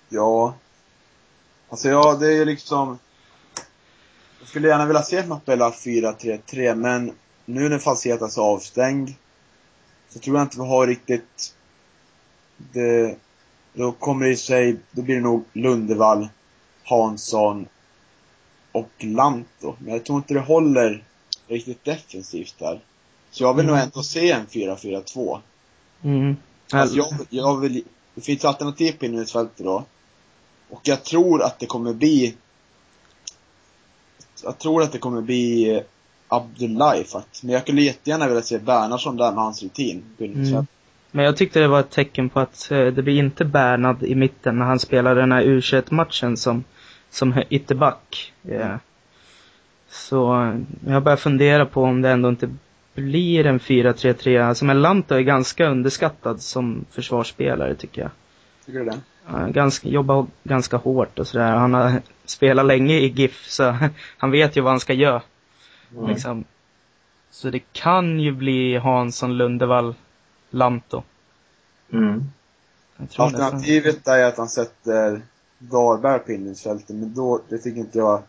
Ja. 0.10 0.56
Alltså 1.70 1.90
ja, 1.90 2.18
det 2.20 2.28
är 2.28 2.36
ju 2.36 2.46
liksom 2.46 3.00
jag 4.40 4.48
skulle 4.48 4.68
gärna 4.68 4.86
vilja 4.86 5.02
se 5.02 5.18
att 5.20 5.28
man 5.28 5.40
spelar 5.40 5.72
4-3-3, 5.72 6.76
men 6.76 7.12
nu 7.46 7.70
när 7.70 7.80
Falsetas 7.80 8.38
är 8.38 8.42
avstängd 8.42 9.14
så 10.10 10.20
tror 10.20 10.38
jag 10.38 10.46
inte 10.46 10.58
vi 10.58 10.68
har 10.68 10.88
riktigt 10.88 11.56
det, 12.58 13.18
då 13.74 13.92
kommer 13.92 14.26
det 14.26 14.36
sig, 14.36 14.76
då 14.92 15.02
blir 15.02 15.16
det 15.16 15.22
nog 15.22 15.44
Lundevall, 15.54 16.28
Hansson 16.84 17.68
och 18.72 18.92
Lanto. 18.98 19.76
Men 19.80 19.94
jag 19.94 20.06
tror 20.06 20.18
inte 20.18 20.34
det 20.34 20.40
håller 20.40 21.04
riktigt 21.48 21.84
defensivt 21.84 22.56
där. 22.60 22.82
Så 23.32 23.44
jag 23.44 23.54
vill 23.54 23.66
mm. 23.66 23.76
nog 23.76 23.84
ändå 23.84 24.04
se 24.04 24.32
en 24.32 24.48
4-4-2. 24.48 25.40
Mm. 26.02 26.36
Alltså 26.72 26.98
jag, 26.98 27.08
jag 27.30 27.60
vill, 27.60 27.84
det 28.16 28.22
finns 28.22 28.46
alternativ 28.46 28.92
på 28.92 29.06
innermittfältet 29.06 29.66
då. 29.66 29.86
Och 30.70 30.82
jag 30.84 31.04
tror 31.04 31.44
att 31.44 31.60
det 31.60 31.66
kommer 31.66 31.94
bli 31.94 32.36
jag 34.44 34.58
tror 34.58 34.84
att 34.84 34.92
det 34.92 34.98
kommer 34.98 35.22
bli 35.22 35.84
Abdullahi 36.30 37.04
faktiskt. 37.04 37.44
Men 37.44 37.54
jag 37.54 37.62
skulle 37.62 37.82
jättegärna 37.82 38.28
vilja 38.28 38.42
se 38.42 38.60
Bernhardsson 38.60 39.18
där 39.18 39.32
med 39.32 39.44
hans 39.44 39.64
rutin. 39.64 40.04
Mm. 40.20 40.66
Men 41.12 41.26
jag 41.26 41.38
tyckte 41.38 41.60
det 41.60 41.68
var 41.68 41.80
ett 41.80 41.90
tecken 41.90 42.30
på 42.30 42.40
att 42.40 42.72
eh, 42.72 42.86
det 42.86 43.02
blir 43.02 43.20
inte 43.20 43.46
Bernhard 43.46 44.04
i 44.04 44.16
mitten 44.16 44.60
när 44.60 44.66
han 44.66 44.80
spelar 44.80 45.16
den 45.16 45.32
här 45.32 45.42
u 45.42 45.62
matchen 45.90 46.38
som, 46.38 46.64
som 47.10 47.44
ytterback. 47.50 48.34
Yeah. 48.48 48.78
Så 49.90 50.44
eh, 50.44 50.56
jag 50.88 51.04
börjar 51.04 51.18
fundera 51.18 51.66
på 51.66 51.84
om 51.84 52.02
det 52.02 52.10
ändå 52.10 52.30
inte 52.30 52.50
blir 52.94 53.46
en 53.46 53.60
4-3-3. 53.60 54.48
Alltså 54.48 54.66
Melanto 54.66 55.16
är 55.16 55.22
ganska 55.22 55.68
underskattad 55.68 56.42
som 56.42 56.86
försvarsspelare 56.92 57.76
tycker 57.76 58.02
jag. 58.02 58.12
Tycker 58.66 58.80
du 58.80 58.86
det? 58.86 59.00
ganska, 59.52 59.90
jobbar 59.90 60.26
ganska 60.44 60.78
hårt 60.78 61.20
och 61.20 61.28
sådär. 61.28 61.52
Han 61.52 61.74
har 61.74 62.02
spelat 62.26 62.66
länge 62.66 62.94
i 62.94 63.08
GIF 63.08 63.46
så 63.48 63.76
han 64.18 64.32
vet 64.32 64.58
ju 64.58 64.62
vad 64.62 64.72
han 64.72 64.80
ska 64.80 64.94
göra. 64.94 65.22
Mm. 65.96 66.10
Liksom. 66.10 66.44
Så 67.32 67.50
det 67.50 67.62
kan 67.74 68.20
ju 68.20 68.32
bli 68.32 68.78
Hansson, 68.78 69.38
Lundevall, 69.38 69.96
Lanto. 70.50 71.04
Mm. 71.94 72.24
Alternativet 73.18 74.08
är 74.08 74.24
att 74.24 74.38
han 74.38 74.50
sätter 74.50 75.22
Dahlberg 75.58 76.20
på 76.20 76.32
innermittfältet, 76.32 76.96
men 76.96 77.14
då, 77.14 77.42
det 77.50 77.58
tycker 77.58 77.80
inte 77.80 77.98
jag 77.98 78.24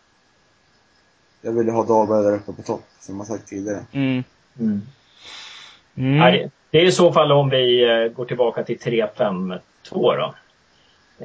jag 1.41 1.51
vill 1.51 1.69
ha 1.69 1.85
Dahlberg 1.85 2.23
där 2.23 2.35
uppe 2.35 2.53
på 2.53 2.61
topp, 2.61 2.83
som 2.99 3.17
jag 3.17 3.27
sagt 3.27 3.47
tidigare. 3.47 3.85
Mm. 3.91 4.23
Mm. 4.59 4.81
Mm. 5.95 6.17
Nej, 6.19 6.51
det 6.69 6.77
är 6.77 6.85
i 6.85 6.91
så 6.91 7.13
fall 7.13 7.31
om 7.31 7.49
vi 7.49 7.83
eh, 7.89 8.11
går 8.11 8.25
tillbaka 8.25 8.63
till 8.63 8.77
3-5-2 8.77 9.59
då. 9.91 10.33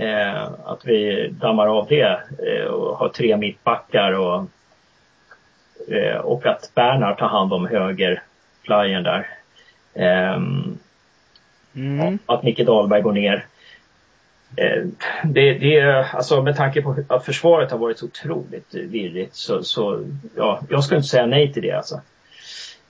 Eh, 0.00 0.42
att 0.64 0.80
vi 0.84 1.28
dammar 1.28 1.66
av 1.66 1.86
det 1.88 2.20
eh, 2.46 2.66
och 2.66 2.96
har 2.96 3.08
tre 3.08 3.36
mittbackar 3.36 4.12
och, 4.12 4.44
eh, 5.88 6.16
och 6.16 6.46
att 6.46 6.70
Bernhard 6.74 7.18
tar 7.18 7.28
hand 7.28 7.52
om 7.52 7.66
högerflyern 7.66 9.02
där. 9.02 9.28
Ehm, 9.94 10.78
mm. 11.74 12.18
Att 12.26 12.42
Micke 12.42 12.66
Dahlberg 12.66 13.02
går 13.02 13.12
ner. 13.12 13.46
Eh, 14.56 14.84
det, 15.24 15.54
det, 15.54 16.06
alltså 16.12 16.42
med 16.42 16.56
tanke 16.56 16.82
på 16.82 16.96
att 17.08 17.24
försvaret 17.24 17.70
har 17.70 17.78
varit 17.78 17.98
så 17.98 18.06
otroligt 18.06 18.74
virrigt 18.74 19.34
så, 19.34 19.62
så 19.62 20.04
ja, 20.36 20.60
jag 20.68 20.84
skulle 20.84 20.98
inte 20.98 21.08
säga 21.08 21.26
nej 21.26 21.52
till 21.52 21.62
det 21.62 21.72
alltså. 21.72 22.00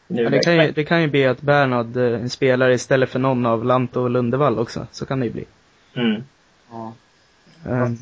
Ja, 0.08 0.30
det, 0.30 0.38
kan 0.38 0.56
ju, 0.56 0.72
det 0.72 0.84
kan 0.84 1.02
ju 1.02 1.08
bli 1.08 1.26
att 1.26 1.40
Bernhard 1.40 1.96
eh, 1.96 2.26
spelar 2.26 2.70
istället 2.70 3.10
för 3.10 3.18
någon 3.18 3.46
av 3.46 3.64
Lanto 3.64 4.00
och 4.00 4.10
Lundevall 4.10 4.58
också. 4.58 4.86
Så 4.92 5.06
kan 5.06 5.20
det 5.20 5.26
ju 5.26 5.32
bli. 5.32 5.44
Mm. 5.94 6.24
Ja. 6.70 6.92
Um. 7.64 7.98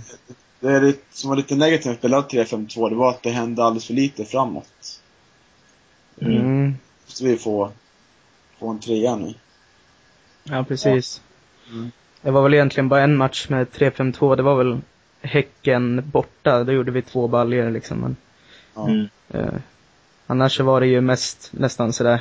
Det 0.64 0.73
är 0.73 0.80
lite, 0.80 1.02
som 1.11 1.30
var 1.30 1.37
lite 1.37 1.56
negativt 1.56 2.02
med 2.02 2.12
3-5-2, 2.12 2.88
det 2.88 2.94
var 2.94 3.11
att 3.11 3.23
det 3.23 3.30
hände 3.30 3.64
alldeles 3.64 3.87
för 3.87 3.94
lite 3.94 4.25
framåt. 4.25 5.00
Mm. 6.21 6.37
mm. 6.37 6.75
Så 7.06 7.25
vi 7.25 7.37
får, 7.37 7.71
få 8.59 8.68
en 8.68 8.80
trea 8.80 9.16
nu. 9.16 9.35
Ja, 10.44 10.64
precis. 10.68 11.23
Ja. 11.66 11.73
Mm. 11.73 11.90
Det 12.23 12.30
var 12.30 12.42
väl 12.42 12.54
egentligen 12.54 12.88
bara 12.88 13.00
en 13.00 13.16
match 13.16 13.49
med 13.49 13.66
3-5-2, 13.66 14.37
det 14.37 14.42
var 14.42 14.56
väl 14.56 14.80
Häcken 15.23 16.11
borta, 16.12 16.64
då 16.64 16.73
gjorde 16.73 16.92
vi 16.92 17.02
två 17.02 17.28
baljor 17.28 17.71
liksom. 17.71 17.99
Men, 17.99 18.16
ja. 18.75 18.88
mm. 18.88 19.09
eh, 19.28 19.61
annars 20.26 20.56
så 20.56 20.64
var 20.64 20.80
det 20.80 20.87
ju 20.87 21.00
mest 21.00 21.50
nästan 21.52 21.92
sådär, 21.92 22.21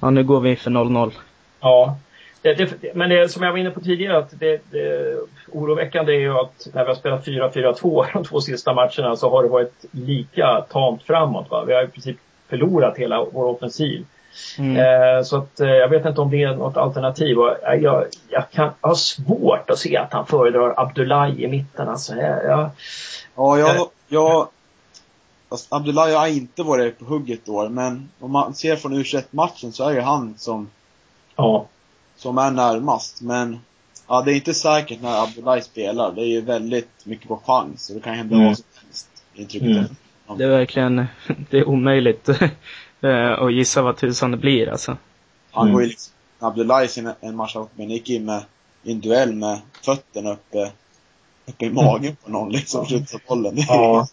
ja 0.00 0.10
nu 0.10 0.24
går 0.24 0.40
vi 0.40 0.56
för 0.56 0.70
0-0. 0.70 1.12
Ja, 1.60 1.98
det, 2.42 2.54
det, 2.54 2.94
men 2.94 3.10
det 3.10 3.28
som 3.28 3.42
jag 3.42 3.52
var 3.52 3.58
inne 3.58 3.70
på 3.70 3.80
tidigare, 3.80 4.18
att 4.18 4.40
det, 4.40 4.60
det 4.70 5.16
oroväckande 5.52 6.12
är 6.12 6.18
ju 6.18 6.38
att 6.38 6.68
när 6.72 6.84
vi 6.84 6.88
har 6.88 6.94
spelat 6.94 7.26
4-4-2 7.26 8.06
de 8.12 8.24
två 8.24 8.40
sista 8.40 8.74
matcherna 8.74 9.16
så 9.16 9.30
har 9.30 9.42
det 9.42 9.48
varit 9.48 9.84
lika 9.90 10.60
tamt 10.60 11.02
framåt. 11.02 11.50
Va? 11.50 11.64
Vi 11.64 11.74
har 11.74 11.84
i 11.84 11.88
princip 11.88 12.16
förlorat 12.48 12.98
hela 12.98 13.24
vår 13.24 13.44
offensiv. 13.44 14.06
Mm. 14.58 14.76
Eh, 14.76 15.22
så 15.22 15.36
att, 15.36 15.60
eh, 15.60 15.68
jag 15.68 15.88
vet 15.88 16.06
inte 16.06 16.20
om 16.20 16.30
det 16.30 16.42
är 16.42 16.54
något 16.54 16.76
alternativ. 16.76 17.38
Och 17.38 17.56
jag, 17.80 18.04
jag, 18.28 18.50
kan 18.50 18.70
ha 18.80 18.94
svårt 18.94 19.70
att 19.70 19.78
se 19.78 19.96
att 19.96 20.12
han 20.12 20.26
föredrar 20.26 20.74
Abdullahi 20.76 21.44
i 21.44 21.48
mitten. 21.48 21.88
Alltså, 21.88 22.14
jag, 22.14 22.44
jag, 22.44 22.70
ja, 23.36 23.58
jag, 23.58 23.88
jag, 24.08 24.48
alltså, 25.48 25.74
Abdullahi 25.74 26.14
har 26.14 26.26
inte 26.26 26.62
varit 26.62 26.98
på 26.98 27.04
hugget 27.04 27.40
då, 27.44 27.68
men 27.68 28.08
om 28.20 28.32
man 28.32 28.54
ser 28.54 28.76
från 28.76 28.92
u 28.92 29.04
matchen 29.30 29.72
så 29.72 29.88
är 29.88 29.94
det 29.94 30.02
han 30.02 30.34
som 30.38 30.70
ja 31.36 31.66
som 32.18 32.38
är 32.38 32.50
närmast. 32.50 33.22
Men 33.22 33.58
ja, 34.08 34.22
det 34.22 34.32
är 34.32 34.34
inte 34.34 34.54
säkert 34.54 35.02
när 35.02 35.22
Abdullahi 35.22 35.62
spelar. 35.62 36.12
Det 36.12 36.20
är 36.20 36.26
ju 36.26 36.40
väldigt 36.40 37.06
mycket 37.06 37.28
på 37.28 37.36
chans 37.46 37.88
och 37.88 37.94
det 37.94 38.00
kan 38.00 38.14
hända 38.14 38.34
mm. 38.34 38.46
vad 38.46 38.56
som 38.56 38.66
helst. 38.84 39.08
Intrycket 39.34 39.68
mm. 39.68 40.38
Det 40.38 40.44
är 40.44 40.48
verkligen, 40.48 41.06
det 41.50 41.58
är 41.58 41.68
omöjligt 41.68 42.28
eh, 43.00 43.32
att 43.32 43.52
gissa 43.52 43.82
vad 43.82 43.96
tusan 43.96 44.30
det 44.30 44.36
blir 44.36 44.68
alltså. 44.68 44.96
Han 45.50 45.62
mm. 45.62 45.72
går 45.74 45.82
ju 45.82 45.88
liksom, 45.88 46.14
Abdullahi 46.38 46.88
sin 46.88 47.12
en 47.20 47.36
match 47.36 47.56
men 47.74 47.90
gick 47.90 48.10
in 48.10 48.24
med, 48.24 48.42
i 48.82 48.92
en 48.92 49.00
duell 49.00 49.34
med 49.34 49.60
fötterna 49.84 50.32
uppe, 50.32 50.70
uppe 51.46 51.64
i 51.64 51.70
magen 51.70 52.16
på 52.24 52.30
någon 52.30 52.52
liksom, 52.52 52.86
skjuta 52.86 53.18
bollen. 53.28 53.54
Ja. 53.68 54.06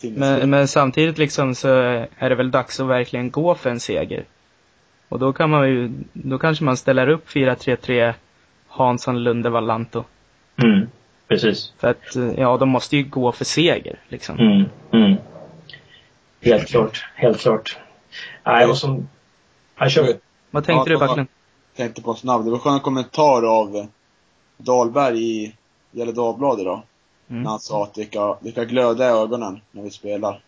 men, 0.00 0.50
men 0.50 0.68
samtidigt 0.68 1.18
liksom 1.18 1.54
så 1.54 1.68
är 2.18 2.28
det 2.28 2.34
väl 2.34 2.50
dags 2.50 2.80
att 2.80 2.86
verkligen 2.86 3.30
gå 3.30 3.54
för 3.54 3.70
en 3.70 3.80
seger. 3.80 4.24
Och 5.10 5.18
då 5.18 5.32
kan 5.32 5.50
man 5.50 5.68
ju, 5.68 5.90
då 6.12 6.38
kanske 6.38 6.64
man 6.64 6.76
ställer 6.76 7.08
upp 7.08 7.28
4-3-3 7.28 8.14
Hansson, 8.68 9.22
Lunde, 9.22 9.50
Vallanto. 9.50 10.04
Mm. 10.62 10.88
precis. 11.28 11.72
För 11.78 11.88
att, 11.88 12.36
ja, 12.36 12.56
de 12.56 12.68
måste 12.68 12.96
ju 12.96 13.04
gå 13.04 13.32
för 13.32 13.44
seger 13.44 13.98
liksom. 14.08 14.38
Mm, 14.38 14.64
mm. 14.92 15.16
Helt 16.40 16.68
klart, 16.68 17.04
helt 17.14 17.40
klart. 17.40 17.78
Nej, 18.44 18.66
och 18.66 18.76
som... 18.76 19.08
Jag 19.78 19.90
kör. 19.90 20.16
Vad 20.50 20.64
tänkte 20.64 20.90
Ja, 20.90 20.98
du 20.98 21.06
Backlund? 21.06 21.28
Tänkte 21.76 22.02
på 22.02 22.14
snabbt. 22.14 22.44
Det 22.44 22.50
var 22.50 22.56
en 22.56 22.62
skön 22.62 22.80
kommentar 22.80 23.60
av 23.60 23.86
Dahlberg 24.56 25.18
i 25.18 25.54
Gefle 25.90 26.12
Dagblad 26.12 26.60
idag. 26.60 26.82
Mm. 27.28 27.42
När 27.42 27.50
han 27.50 27.60
sa 27.60 27.82
att 27.84 27.94
det 27.94 28.04
ska, 28.04 28.38
det 28.40 28.50
ska 28.50 28.64
glöda 28.64 29.04
i 29.04 29.08
ögonen 29.08 29.60
när 29.70 29.82
vi 29.82 29.90
spelar. 29.90 30.42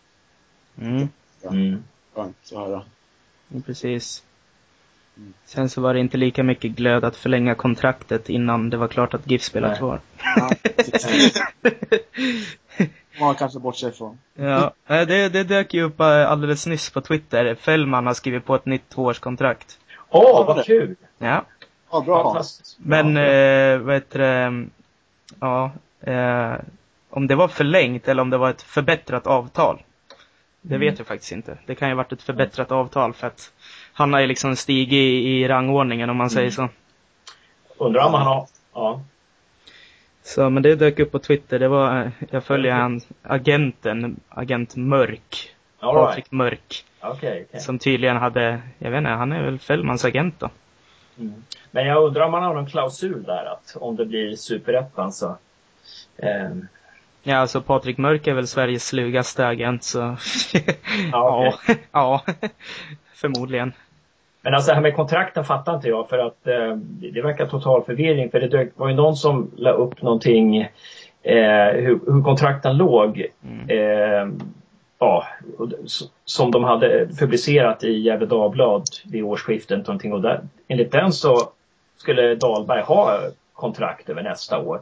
Mm. 0.81 1.07
Mm. 1.43 1.83
Skönt 2.15 2.37
att 2.51 2.57
höra. 2.57 2.81
Precis. 3.65 4.23
Mm. 5.17 5.33
Sen 5.45 5.69
så 5.69 5.81
var 5.81 5.93
det 5.93 5.99
inte 5.99 6.17
lika 6.17 6.43
mycket 6.43 6.71
glöd 6.71 7.05
att 7.05 7.15
förlänga 7.15 7.55
kontraktet 7.55 8.29
innan 8.29 8.69
det 8.69 8.77
var 8.77 8.87
klart 8.87 9.13
att 9.13 9.31
GIF 9.31 9.43
spelar 9.43 9.67
Nej. 9.69 9.77
kvar. 9.77 9.99
Ja, 10.35 10.49
Man 13.19 13.35
kanske 13.35 13.59
bortser 13.59 13.89
ifrån. 13.89 14.17
Ja, 14.35 14.73
det, 14.87 15.29
det 15.29 15.43
dök 15.43 15.73
ju 15.73 15.83
upp 15.83 15.99
eh, 15.99 16.31
alldeles 16.31 16.67
nyss 16.67 16.89
på 16.89 17.01
Twitter. 17.01 17.55
Fällman 17.55 18.07
har 18.07 18.13
skrivit 18.13 18.45
på 18.45 18.55
ett 18.55 18.65
nytt 18.65 18.89
tvåårskontrakt. 18.89 19.77
Åh, 20.09 20.45
vad 20.47 20.65
kul! 20.65 20.95
Ja, 21.17 21.45
Ja, 21.91 22.01
bra. 22.01 22.43
Men 22.77 23.15
Ja, 23.15 23.21
eh, 23.23 23.77
vad 23.79 23.93
heter 23.95 24.19
det, 24.19 24.65
ja, 25.39 25.71
eh, 26.01 26.53
om 27.09 27.27
det 27.27 27.35
var 27.35 27.47
förlängt 27.47 28.07
eller 28.07 28.21
om 28.21 28.29
det 28.29 28.37
var 28.37 28.49
ett 28.49 28.61
förbättrat 28.61 29.27
avtal. 29.27 29.81
Det 30.61 30.75
Mm. 30.75 30.87
vet 30.87 30.97
jag 30.99 31.07
faktiskt 31.07 31.31
inte. 31.31 31.57
Det 31.65 31.75
kan 31.75 31.87
ju 31.87 31.93
ha 31.93 31.97
varit 31.97 32.11
ett 32.11 32.21
förbättrat 32.21 32.71
avtal 32.71 33.13
för 33.13 33.27
att 33.27 33.51
han 33.93 34.13
har 34.13 34.19
ju 34.19 34.27
liksom 34.27 34.55
stigit 34.55 34.93
i, 34.93 35.41
i 35.41 35.47
rangordningen 35.47 36.09
om 36.09 36.17
man 36.17 36.29
säger 36.29 36.51
så. 36.51 36.69
Undrar 37.77 38.05
om 38.05 38.13
han 38.13 38.27
har... 38.27 38.47
Ja. 38.73 39.01
Så, 40.23 40.49
men 40.49 40.63
det 40.63 40.75
dök 40.75 40.99
upp 40.99 41.11
på 41.11 41.19
Twitter. 41.19 41.59
Det 41.59 41.67
var, 41.67 42.01
eh, 42.01 42.11
jag 42.29 42.43
följer 42.43 42.71
han, 42.71 43.01
agenten, 43.23 44.19
agent 44.29 44.75
Mörk. 44.75 45.55
All 45.79 45.95
Patrik 45.95 46.17
right. 46.17 46.31
Mörk. 46.31 46.85
Okej, 47.01 47.45
okej. 47.49 47.61
Som 47.61 47.79
tydligen 47.79 48.17
hade, 48.17 48.61
jag 48.77 48.91
vet 48.91 48.97
inte, 48.97 49.09
han 49.09 49.31
är 49.31 49.43
väl 49.43 49.59
Fällmans 49.59 50.05
agent 50.05 50.39
då. 50.39 50.49
Mm. 51.19 51.43
Men 51.71 51.87
jag 51.87 52.03
undrar 52.03 52.25
om 52.25 52.33
han 52.33 52.43
har 52.43 52.53
någon 52.53 52.65
klausul 52.69 53.23
där 53.23 53.45
att 53.45 53.77
om 53.79 53.95
det 53.95 54.05
blir 54.05 54.35
superettan 54.35 55.13
så... 55.13 55.37
ehm, 56.17 56.67
Ja, 57.25 57.37
alltså 57.37 57.61
Patrik 57.61 57.97
Mörk 57.97 58.27
är 58.27 58.33
väl 58.33 58.47
Sveriges 58.47 58.87
slugaste 58.87 59.47
agent 59.47 59.83
så, 59.83 60.17
Ja, 61.11 61.53
ja, 61.67 61.75
ja, 61.91 62.21
förmodligen. 63.13 63.73
Men 64.45 64.53
alltså 64.53 64.69
det 64.71 64.75
här 64.75 64.81
med 64.81 64.95
kontrakten 64.95 65.43
fattar 65.45 65.75
inte 65.75 65.87
jag 65.89 66.09
för 66.09 66.17
att 66.17 66.47
eh, 66.47 66.75
det 67.13 67.21
verkar 67.21 67.45
total 67.47 67.83
förvirring. 67.83 68.31
För 68.31 68.39
det 68.39 68.69
var 68.75 68.87
ju 68.89 68.95
någon 68.95 69.15
som 69.15 69.51
la 69.55 69.71
upp 69.71 70.01
någonting 70.01 70.57
eh, 71.21 71.67
hur, 71.73 71.99
hur 72.13 72.23
kontrakten 72.23 72.77
låg. 72.77 73.25
Mm. 73.43 73.69
Eh, 73.69 74.45
ja, 74.99 75.27
som 76.25 76.51
de 76.51 76.63
hade 76.63 77.07
publicerat 77.19 77.83
i 77.83 77.99
Gefle 77.99 78.25
Dagblad 78.25 78.83
vid 79.05 79.23
årsskiftet. 79.23 79.77
Någonting. 79.87 80.13
Och 80.13 80.21
där, 80.21 80.41
enligt 80.67 80.91
den 80.91 81.13
så 81.13 81.37
skulle 81.97 82.35
Dahlberg 82.35 82.81
ha 82.81 83.19
kontrakt 83.53 84.09
över 84.09 84.23
nästa 84.23 84.59
år. 84.59 84.81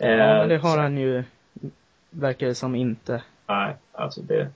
Eh, 0.00 0.10
Ja, 0.10 0.16
men 0.16 0.48
det 0.48 0.56
har 0.56 0.74
så- 0.74 0.80
han 0.80 0.98
ju, 0.98 1.22
verkar 2.10 2.46
det 2.46 2.54
som 2.54 2.74
inte. 2.74 3.22
Nej, 3.46 3.74
alltså 3.92 4.20
det 4.20 4.34
är 4.40 4.48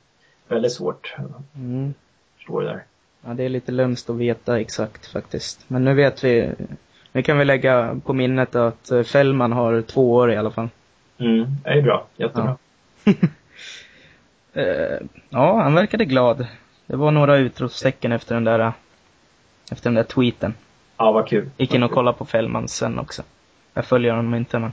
väldigt 0.48 0.72
svårt. 0.72 1.14
Mm. 1.56 1.94
Förstår 2.36 2.62
det 2.62 2.68
där. 2.68 2.82
Ja, 3.26 3.34
det 3.34 3.44
är 3.44 3.48
lite 3.48 3.72
lömskt 3.72 4.10
att 4.10 4.16
veta 4.16 4.60
exakt 4.60 5.06
faktiskt. 5.06 5.64
Men 5.68 5.84
nu 5.84 5.94
vet 5.94 6.24
vi, 6.24 6.50
nu 7.12 7.22
kan 7.22 7.38
vi 7.38 7.44
lägga 7.44 8.00
på 8.04 8.12
minnet 8.12 8.54
att 8.54 8.90
eh, 8.90 9.02
Fällman 9.02 9.52
har 9.52 9.82
två 9.82 10.12
år 10.12 10.32
i 10.32 10.36
alla 10.36 10.50
fall. 10.50 10.68
Mm, 11.18 11.46
det 11.64 11.70
är 11.70 11.82
bra. 11.82 12.06
Jättebra. 12.16 12.56
Eh, 14.54 14.98
ja, 15.30 15.62
han 15.62 15.74
verkade 15.74 16.04
glad. 16.04 16.46
Det 16.86 16.96
var 16.96 17.10
några 17.10 17.36
utropstecken 17.36 18.12
efter 18.12 18.34
den 18.34 18.44
där, 18.44 18.72
efter 19.70 19.90
den 19.90 19.94
där 19.94 20.02
tweeten. 20.02 20.54
Ja, 20.96 21.12
vad 21.12 21.28
kul. 21.28 21.50
Gick 21.56 21.74
in 21.74 21.82
och 21.82 21.90
kollade 21.90 22.18
på 22.18 22.24
Fällman 22.24 22.68
sen 22.68 22.98
också. 22.98 23.22
Jag 23.74 23.84
följer 23.84 24.12
honom 24.12 24.34
inte 24.34 24.58
men. 24.58 24.72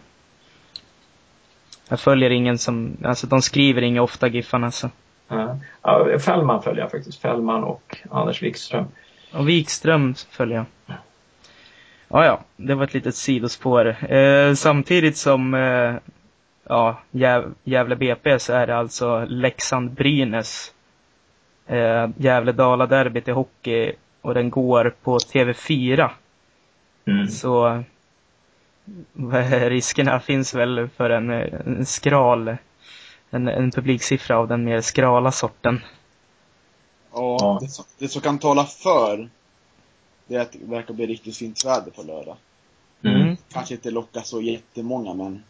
Jag 1.89 1.99
följer 1.99 2.29
ingen 2.29 2.57
som, 2.57 2.97
alltså 3.03 3.27
de 3.27 3.41
skriver 3.41 3.81
inget 3.81 4.01
ofta 4.01 4.27
Giffarna 4.27 4.71
så. 4.71 4.87
Ja. 4.87 4.91
Ja, 5.29 6.19
Fällman 6.19 6.63
följer 6.63 6.81
jag 6.81 6.91
faktiskt. 6.91 7.21
Fällman 7.21 7.63
och 7.63 7.97
Anders 8.11 8.41
Wikström. 8.43 8.85
Och 9.33 9.49
Wikström 9.49 10.15
följer 10.29 10.57
jag. 10.57 10.65
Ja, 12.07 12.25
ja, 12.25 12.39
det 12.57 12.75
var 12.75 12.83
ett 12.83 12.93
litet 12.93 13.15
sidospår. 13.15 14.13
Eh, 14.13 14.53
samtidigt 14.53 15.17
som 15.17 15.53
eh, 15.53 15.95
ja, 16.63 16.99
Gäv- 17.11 17.53
Gävle 17.63 17.95
BP 17.95 18.39
så 18.39 18.53
är 18.53 18.67
det 18.67 18.77
alltså 18.77 19.25
Leksand-Brynäs. 19.25 20.71
Eh, 21.67 22.07
Gävle-Dala-derbyt 22.17 23.27
i 23.27 23.31
hockey 23.31 23.91
och 24.21 24.33
den 24.33 24.49
går 24.49 24.93
på 25.03 25.17
TV4. 25.17 26.09
Mm. 27.05 27.27
Så 27.27 27.83
är 29.33 29.69
riskerna 29.69 30.19
finns 30.19 30.53
väl 30.55 30.89
för 30.97 31.09
en, 31.09 31.29
eh, 31.31 31.53
en 31.65 31.85
skral, 31.85 32.57
en, 33.29 33.47
en 33.47 33.71
publiksiffra 33.71 34.37
av 34.37 34.47
den 34.47 34.63
mer 34.63 34.81
skrala 34.81 35.31
sorten. 35.31 35.81
Ja, 37.13 37.37
Ja. 37.41 37.57
Det, 37.61 37.67
som, 37.67 37.85
det 37.97 38.07
som 38.07 38.21
kan 38.21 38.39
tala 38.39 38.65
för, 38.65 39.29
det 40.27 40.35
är 40.35 40.39
att 40.41 40.51
det 40.51 40.59
verkar 40.63 40.93
bli 40.93 41.05
riktigt 41.05 41.37
fint 41.37 41.65
väder 41.65 41.91
på 41.91 42.01
lördag. 42.03 42.37
Mm. 43.03 43.37
Kanske 43.53 43.73
inte 43.73 43.91
locka 43.91 44.21
så 44.21 44.41
jättemånga, 44.41 45.13
men 45.13 45.43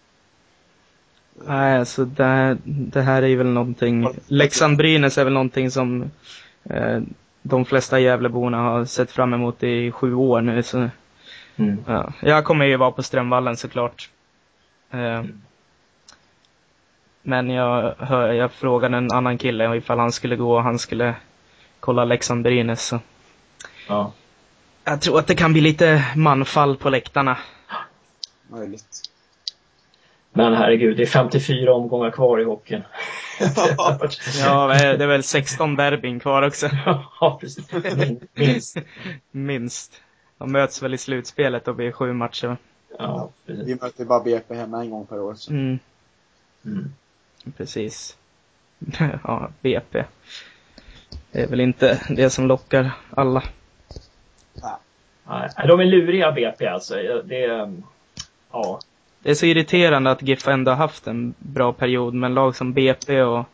Nej, 1.47 1.79
alltså 1.79 2.05
det, 2.05 2.57
det 2.63 3.01
här 3.01 3.21
är 3.21 3.27
ju 3.27 3.35
väl 3.35 3.47
någonting, 3.47 4.07
Leksand-Brynäs 4.27 5.17
är 5.17 5.23
väl 5.23 5.33
någonting 5.33 5.71
som 5.71 6.11
eh, 6.63 7.01
de 7.41 7.65
flesta 7.65 7.99
Gävleborna 7.99 8.57
har 8.57 8.85
sett 8.85 9.11
fram 9.11 9.33
emot 9.33 9.63
i 9.63 9.91
sju 9.91 10.13
år 10.13 10.41
nu 10.41 10.63
så, 10.63 10.89
Mm. 11.55 11.83
ja. 11.87 12.13
Jag 12.21 12.45
kommer 12.45 12.65
ju 12.65 12.77
vara 12.77 12.91
på 12.91 13.03
Strömvallen 13.03 13.57
såklart. 13.57 14.09
Eh, 14.91 15.23
men 17.21 17.49
jag, 17.49 17.95
hör, 17.97 18.31
jag 18.33 18.51
frågade 18.51 18.97
en 18.97 19.11
annan 19.11 19.37
kille 19.37 19.75
ifall 19.75 19.99
han 19.99 20.11
skulle 20.11 20.35
gå 20.35 20.55
och 20.55 20.63
han 20.63 20.79
skulle 20.79 21.15
kolla 21.79 22.05
Leksand-Brynäs 22.05 22.81
så. 22.87 22.99
Ja. 23.87 24.11
Jag 24.83 25.01
tror 25.01 25.19
att 25.19 25.27
det 25.27 25.35
kan 25.35 25.51
bli 25.53 25.61
lite 25.61 26.05
manfall 26.15 26.77
på 26.77 26.89
läktarna. 26.89 27.37
möjligt. 28.47 29.01
Men 30.33 30.53
herregud, 30.53 30.97
det 30.97 31.03
är 31.03 31.07
54 31.07 31.73
omgångar 31.73 32.11
kvar 32.11 32.39
i 32.39 32.43
hockeyn. 32.43 32.83
Ja, 34.39 34.67
det 34.67 35.03
är 35.03 35.07
väl 35.07 35.23
16 35.23 35.75
derbyn 35.75 36.19
kvar 36.19 36.41
också. 36.41 36.69
ja, 37.19 37.37
precis. 37.41 37.71
Min- 37.97 38.27
Minst. 38.33 38.77
Minst. 39.31 40.01
De 40.37 40.51
möts 40.51 40.81
väl 40.83 40.93
i 40.93 40.97
slutspelet 40.97 41.67
och 41.67 41.75
blir 41.75 41.91
sju 41.91 42.13
matcher. 42.13 42.57
Ja, 42.99 43.29
precis. 43.45 43.67
Vi 43.67 43.75
möter 43.75 44.05
bara 44.05 44.19
BP 44.23 44.55
hemma 44.55 44.81
en 44.81 44.89
gång 44.89 45.05
per 45.05 45.19
år. 45.19 45.33
Så. 45.35 45.51
Mm, 45.51 45.79
Mm. 46.65 46.93
Precis. 47.57 48.17
ja, 49.23 49.49
BP. 49.61 50.03
Det 51.31 51.41
är 51.41 51.47
väl 51.47 51.59
inte 51.59 52.01
det 52.09 52.29
som 52.29 52.47
lockar 52.47 52.91
alla. 53.09 53.43
Nej, 55.29 55.49
de 55.67 55.79
är 55.79 55.85
luriga 55.85 56.31
BP 56.31 56.67
alltså. 56.67 56.95
Det 57.25 57.43
är, 57.43 57.73
ja. 58.51 58.79
Det 59.19 59.29
är 59.31 59.35
så 59.35 59.45
irriterande 59.45 60.11
att 60.11 60.21
GIF 60.21 60.47
ändå 60.47 60.71
har 60.71 60.75
haft 60.75 61.07
en 61.07 61.33
bra 61.37 61.73
period, 61.73 62.13
men 62.13 62.33
lag 62.33 62.55
som 62.55 62.73
BP 62.73 63.21
och 63.21 63.45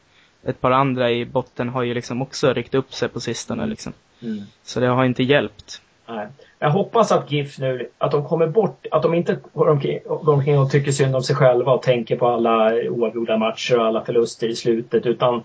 ett 0.43 0.62
par 0.62 0.71
andra 0.71 1.12
i 1.12 1.26
botten 1.26 1.69
har 1.69 1.84
ju 1.84 1.93
liksom 1.93 2.21
också 2.21 2.54
ryckt 2.54 2.76
upp 2.76 2.93
sig 2.93 3.10
på 3.10 3.19
sistone 3.19 3.65
liksom. 3.65 3.93
Mm. 4.21 4.43
Så 4.63 4.80
det 4.80 4.88
har 4.88 5.06
inte 5.06 5.24
hjälpt. 5.24 5.82
Nej. 6.08 6.28
Jag 6.60 6.70
hoppas 6.70 7.12
att 7.12 7.32
GIF 7.32 7.60
nu, 7.60 7.89
att 7.98 8.12
de 8.12 8.24
kommer 8.28 8.48
bort, 8.48 8.86
att 8.91 9.02
de 9.04 9.13
inte 9.13 9.38
går 9.54 9.70
omkring, 9.70 10.00
går 10.06 10.34
omkring 10.34 10.60
och 10.60 10.72
tycker 10.72 10.91
synd 10.91 11.15
om 11.15 11.24
sig 11.24 11.36
själva 11.36 11.72
och 11.74 11.82
tänker 11.82 12.18
på 12.18 12.28
alla 12.28 12.74
oavgjorda 12.89 13.38
matcher 13.38 13.80
och 13.80 13.86
alla 13.86 14.06
förluster 14.06 14.48
i 14.48 14.56
slutet 14.56 15.06
utan 15.06 15.44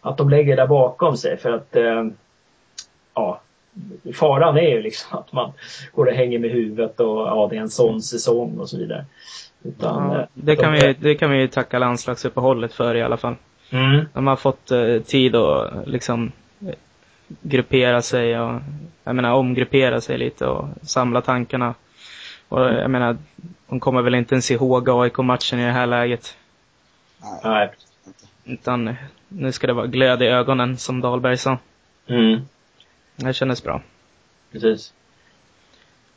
att 0.00 0.16
de 0.16 0.30
lägger 0.30 0.56
det 0.56 0.62
där 0.62 0.66
bakom 0.66 1.16
sig 1.16 1.36
för 1.36 1.52
att 1.52 1.76
eh, 1.76 2.04
ja, 3.14 3.40
faran 4.14 4.56
är 4.58 4.68
ju 4.68 4.82
liksom 4.82 5.18
att 5.18 5.32
man 5.32 5.52
går 5.94 6.06
och 6.06 6.12
hänger 6.12 6.38
med 6.38 6.50
huvudet 6.50 7.00
och 7.00 7.20
ja, 7.20 7.46
det 7.50 7.56
är 7.56 7.60
en 7.60 7.70
sån 7.70 8.02
säsong 8.02 8.58
och 8.58 8.68
så 8.68 8.76
vidare. 8.78 9.04
Utan, 9.62 10.10
Ja, 10.12 10.18
eh, 10.20 10.26
det, 10.34 10.56
kan 10.56 10.72
de- 10.72 10.80
vi, 10.80 10.92
det 10.92 11.14
kan 11.14 11.30
vi 11.30 11.48
tacka 11.48 11.78
landslagsuppehållet 11.78 12.72
för 12.72 12.94
i 12.94 13.02
alla 13.02 13.16
fall. 13.16 13.34
Mm. 13.70 14.04
De 14.12 14.26
har 14.26 14.36
fått 14.36 14.70
eh, 14.70 14.98
tid 15.06 15.36
att 15.36 15.88
liksom 15.88 16.32
gruppera 17.42 18.02
sig 18.02 18.40
och, 18.40 18.60
jag 19.04 19.16
menar 19.16 19.32
omgruppera 19.32 20.00
sig 20.00 20.18
lite 20.18 20.46
och 20.46 20.68
samla 20.82 21.20
tankarna. 21.20 21.74
Och 22.48 22.60
jag 22.60 22.90
menar, 22.90 23.16
de 23.68 23.80
kommer 23.80 24.02
väl 24.02 24.14
inte 24.14 24.34
ens 24.34 24.50
ihåg 24.50 24.88
AIK-matchen 24.90 25.60
i 25.60 25.64
det 25.64 25.72
här 25.72 25.86
läget. 25.86 26.36
Nej. 27.44 27.70
Utan 28.44 28.96
nu 29.28 29.52
ska 29.52 29.66
det 29.66 29.72
vara 29.72 29.86
glöd 29.86 30.22
i 30.22 30.26
ögonen, 30.26 30.76
som 30.76 31.00
Dahlberg 31.00 31.36
sa. 31.36 31.58
Mm. 32.06 32.40
Det 33.16 33.32
kändes 33.32 33.62
bra. 33.62 33.82
Precis. 34.52 34.92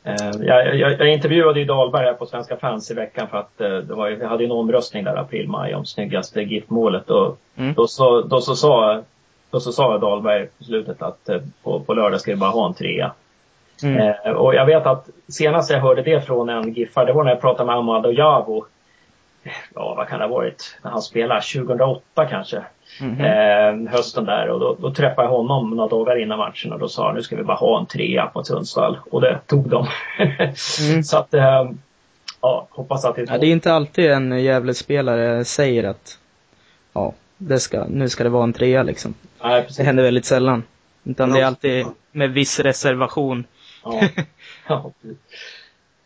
Eh, 0.04 0.30
jag, 0.40 0.76
jag, 0.76 0.92
jag, 0.92 1.12
intervjuade 1.12 1.60
ju 1.60 1.64
Dahlberg 1.66 2.14
på 2.14 2.26
Svenska 2.26 2.56
fans 2.56 2.90
i 2.90 2.94
veckan 2.94 3.28
för 3.28 3.38
att 3.38 3.60
eh, 3.60 3.68
det 3.68 3.94
var, 3.94 4.10
vi 4.10 4.26
hade 4.26 4.44
en 4.44 4.52
omröstning 4.52 5.04
där 5.04 5.16
april-maj 5.16 5.74
om 5.74 5.86
snyggaste 5.86 6.42
GIF-målet 6.42 7.10
och 7.10 7.38
mm. 7.56 7.74
då, 7.74 7.86
så, 7.86 8.20
då, 8.22 8.40
så 8.40 8.56
sa, 8.56 9.02
då 9.54 9.60
så 9.60 9.72
sa 9.72 9.98
Dahlberg 9.98 10.46
på 10.58 10.64
slutet 10.64 11.02
att 11.02 11.28
eh, 11.28 11.40
på, 11.62 11.80
på 11.80 11.94
lördag 11.94 12.20
ska 12.20 12.30
vi 12.30 12.36
bara 12.36 12.50
ha 12.50 12.66
en 12.66 12.74
trea. 12.74 13.12
Mm. 13.82 14.14
Eh, 14.24 14.32
och 14.32 14.54
jag 14.54 14.66
vet 14.66 14.86
att 14.86 15.08
senast 15.28 15.70
jag 15.70 15.80
hörde 15.80 16.02
det 16.02 16.26
från 16.26 16.48
en 16.48 16.72
Giffare, 16.72 17.06
det 17.06 17.12
var 17.12 17.24
när 17.24 17.30
jag 17.30 17.40
pratade 17.40 17.66
med 17.66 17.76
Ahmad 17.76 18.06
och 18.06 18.14
Javo. 18.14 18.66
Ja, 19.74 19.94
vad 19.96 20.08
kan 20.08 20.18
det 20.18 20.24
ha 20.24 20.34
varit? 20.34 20.78
När 20.82 20.90
han 20.90 21.02
spelade 21.02 21.40
2008 21.40 22.26
kanske. 22.26 22.62
Mm 23.00 23.16
-hmm. 23.16 23.86
eh, 23.86 23.92
hösten 23.92 24.24
där 24.24 24.48
och 24.48 24.60
då, 24.60 24.76
då 24.80 24.94
träffade 24.94 25.28
jag 25.28 25.32
honom 25.32 25.70
några 25.70 25.88
dagar 25.88 26.22
innan 26.22 26.38
matchen 26.38 26.72
och 26.72 26.78
då 26.78 26.88
sa 26.88 27.06
han 27.06 27.14
nu 27.14 27.22
ska 27.22 27.36
vi 27.36 27.42
bara 27.42 27.56
ha 27.56 27.80
en 27.80 27.86
trea 27.86 28.26
på 28.26 28.44
Sundsvall 28.44 28.98
och 29.10 29.20
det 29.20 29.40
tog 29.46 29.68
de. 29.68 29.86
mm. 30.18 31.02
Så 31.04 31.18
att, 31.18 31.34
eh, 31.34 31.70
ja, 32.40 32.66
hoppas 32.70 33.04
att 33.04 33.16
det 33.16 33.24
ja, 33.28 33.38
Det 33.38 33.46
är 33.46 33.52
inte 33.52 33.72
alltid 33.72 34.10
en 34.10 34.42
Gävle-spelare 34.42 35.44
säger 35.44 35.84
att 35.84 36.18
ja, 36.92 37.12
det 37.48 37.60
ska, 37.60 37.84
nu 37.84 38.08
ska 38.08 38.24
det 38.24 38.30
vara 38.30 38.44
en 38.44 38.52
trea 38.52 38.82
liksom. 38.82 39.14
Nej, 39.42 39.62
precis. 39.62 39.76
Det 39.76 39.84
händer 39.84 40.02
väldigt 40.02 40.24
sällan. 40.24 40.62
Utan 41.04 41.30
det 41.30 41.40
är 41.40 41.44
alltid 41.44 41.86
med 42.12 42.30
viss 42.30 42.60
reservation. 42.60 43.44
Ja. 43.84 44.08
ja. 44.68 44.92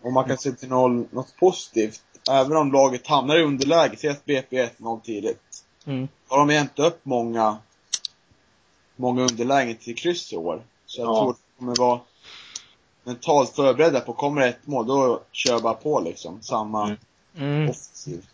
och 0.02 0.12
man 0.12 0.24
kan 0.24 0.38
se 0.38 0.52
till 0.52 0.68
något, 0.68 1.12
något 1.12 1.36
positivt. 1.36 2.02
Även 2.30 2.56
om 2.56 2.72
laget 2.72 3.06
hamnar 3.06 3.36
i 3.36 3.42
underläge, 3.42 3.96
säg 3.96 4.10
att 4.10 4.24
BP 4.24 4.68
1-0 4.78 5.00
tidigt. 5.00 5.64
Mm. 5.84 6.08
Har 6.28 6.38
de 6.38 6.48
hämtat 6.48 6.86
upp 6.86 7.00
många, 7.02 7.56
många 8.96 9.22
underlägen 9.22 9.76
till 9.76 9.96
kryss 9.96 10.32
i 10.32 10.36
år. 10.36 10.62
Så 10.86 11.00
jag 11.00 11.08
ja. 11.08 11.20
tror 11.20 11.30
att 11.30 11.36
de 11.36 11.58
kommer 11.58 11.76
vara 11.78 12.00
mentalt 13.04 13.50
förberedda 13.50 14.00
på, 14.00 14.12
kommer 14.12 14.48
ett 14.48 14.66
mål, 14.66 14.86
då 14.86 15.20
kör 15.32 15.60
bara 15.60 15.74
på 15.74 16.00
liksom. 16.00 16.42
Samma 16.42 16.84
mm. 16.84 16.98
mm. 17.36 17.70
offensiv. 17.70 18.26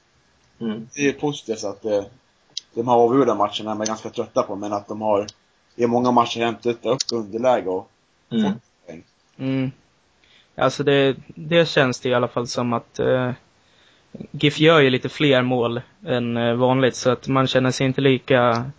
Mm. 0.61 0.89
Det 0.95 1.09
är 1.09 1.13
positivt 1.13 1.65
att 1.65 1.83
det, 1.83 2.07
de 2.75 2.89
här 2.89 2.95
avgjorda 2.95 3.35
matcherna 3.35 3.71
är 3.71 3.75
man 3.75 3.87
ganska 3.87 4.11
trötta 4.11 4.43
på, 4.43 4.57
men 4.57 4.73
att 4.73 4.89
de 4.89 5.01
har 5.01 5.27
i 5.77 5.87
många 5.87 6.11
matcher 6.11 6.41
hämtat 6.41 6.87
upp 6.87 6.99
underläge 7.13 7.69
och 7.69 7.91
mm. 8.31 8.53
fått 8.53 8.87
poäng. 8.87 9.03
Mm. 9.37 9.71
Alltså 10.57 10.83
det, 10.83 11.17
det 11.27 11.69
känns 11.69 12.01
det 12.01 12.09
i 12.09 12.15
alla 12.15 12.29
fall 12.29 12.47
som 12.47 12.73
att 12.73 12.99
eh, 12.99 13.33
GIF 14.31 14.61
gör 14.61 14.81
ju 14.81 14.91
lite 14.91 15.09
fler 15.09 15.43
mål 15.43 15.81
än 16.07 16.37
eh, 16.37 16.55
vanligt 16.55 16.97
så 16.97 17.11
att 17.11 17.29
man 17.29 17.47
känner 17.47 17.71
sig 17.71 17.87
inte 17.87 18.01
lika 18.01 18.71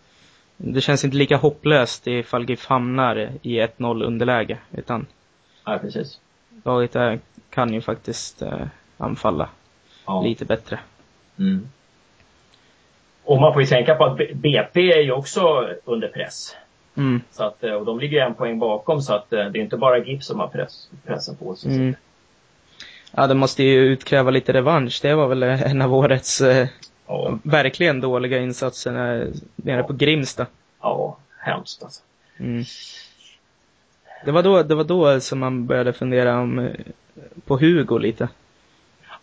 det 0.57 0.81
känns 0.81 1.05
inte 1.05 1.17
lika 1.17 1.37
hopplöst 1.37 2.07
ifall 2.07 2.49
GIF 2.49 2.65
hamnar 2.65 3.31
i 3.41 3.61
1-0 3.61 4.03
underläge 4.03 4.57
utan 4.71 5.05
Ja, 5.65 5.77
precis. 5.77 6.19
Laget 6.63 7.21
kan 7.49 7.73
ju 7.73 7.81
faktiskt 7.81 8.41
eh, 8.41 8.67
anfalla 8.97 9.49
ja. 10.05 10.21
lite 10.21 10.45
bättre. 10.45 10.79
Mm. 11.37 11.69
Och 13.25 13.41
man 13.41 13.53
får 13.53 13.61
ju 13.61 13.67
tänka 13.67 13.95
på 13.95 14.05
att 14.05 14.17
BP 14.33 14.91
är 14.91 15.01
ju 15.01 15.11
också 15.11 15.69
under 15.85 16.07
press. 16.07 16.55
Mm. 16.97 17.21
Så 17.31 17.43
att, 17.43 17.63
eh, 17.63 17.73
och 17.73 17.85
de 17.85 17.99
ligger 17.99 18.25
en 18.25 18.33
poäng 18.33 18.59
bakom 18.59 19.01
så 19.01 19.13
att 19.13 19.29
det 19.29 19.39
är 19.39 19.57
inte 19.57 19.77
bara 19.77 19.97
GIF 19.97 20.23
som 20.23 20.39
har 20.39 20.47
press, 20.47 20.89
pressen 21.05 21.35
på 21.35 21.55
sig. 21.55 21.75
Mm. 21.75 21.95
Ja, 23.11 23.27
de 23.27 23.37
måste 23.37 23.63
ju 23.63 23.79
utkräva 23.79 24.31
lite 24.31 24.53
revansch. 24.53 24.99
Det 25.01 25.13
var 25.13 25.27
väl 25.27 25.43
en 25.43 25.81
av 25.81 25.93
årets 25.93 26.41
eh, 26.41 26.67
ja. 27.07 27.39
verkligen 27.43 28.01
dåliga 28.01 28.39
insatser 28.39 28.91
nere 29.55 29.77
ja. 29.77 29.83
på 29.83 29.93
Grimsta. 29.93 30.45
Ja, 30.81 31.17
hemskt 31.39 31.83
alltså. 31.83 32.01
Mm. 32.39 32.63
Det 34.25 34.31
var, 34.31 34.43
då, 34.43 34.63
det 34.63 34.75
var 34.75 34.83
då 34.83 35.19
som 35.19 35.39
man 35.39 35.65
började 35.65 35.93
fundera 35.93 36.39
om, 36.39 36.59
eh, 36.59 36.71
på 37.45 37.57
Hugo 37.57 37.97
lite. 37.97 38.27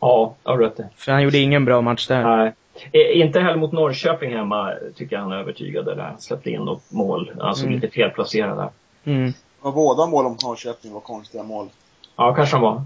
Ja, 0.01 0.35
jag 0.45 0.53
har 0.53 0.59
rätt 0.59 0.81
För 0.97 1.13
han 1.13 1.23
gjorde 1.23 1.39
ingen 1.39 1.65
bra 1.65 1.81
match 1.81 2.07
där. 2.07 2.37
Nej. 2.37 2.53
Eh, 2.93 3.21
inte 3.21 3.41
heller 3.41 3.59
mot 3.59 3.73
Norrköping 3.73 4.33
hemma 4.33 4.73
tycker 4.95 5.17
jag 5.17 5.23
han 5.23 5.33
övertygade 5.33 5.95
där. 5.95 6.17
Släppte 6.19 6.51
in 6.51 6.61
något 6.61 6.93
mål. 6.93 7.33
Alltså 7.41 7.67
mm. 7.67 7.75
lite 7.75 7.89
felplacerade. 7.89 8.69
Mm. 9.05 9.33
Var 9.61 9.73
båda 9.73 10.07
mål 10.07 10.25
mot 10.25 10.43
Norrköping 10.43 10.93
var 10.93 11.01
konstiga 11.01 11.43
mål? 11.43 11.69
Ja, 12.17 12.35
kanske 12.35 12.57
de 12.57 12.63
var. 12.63 12.85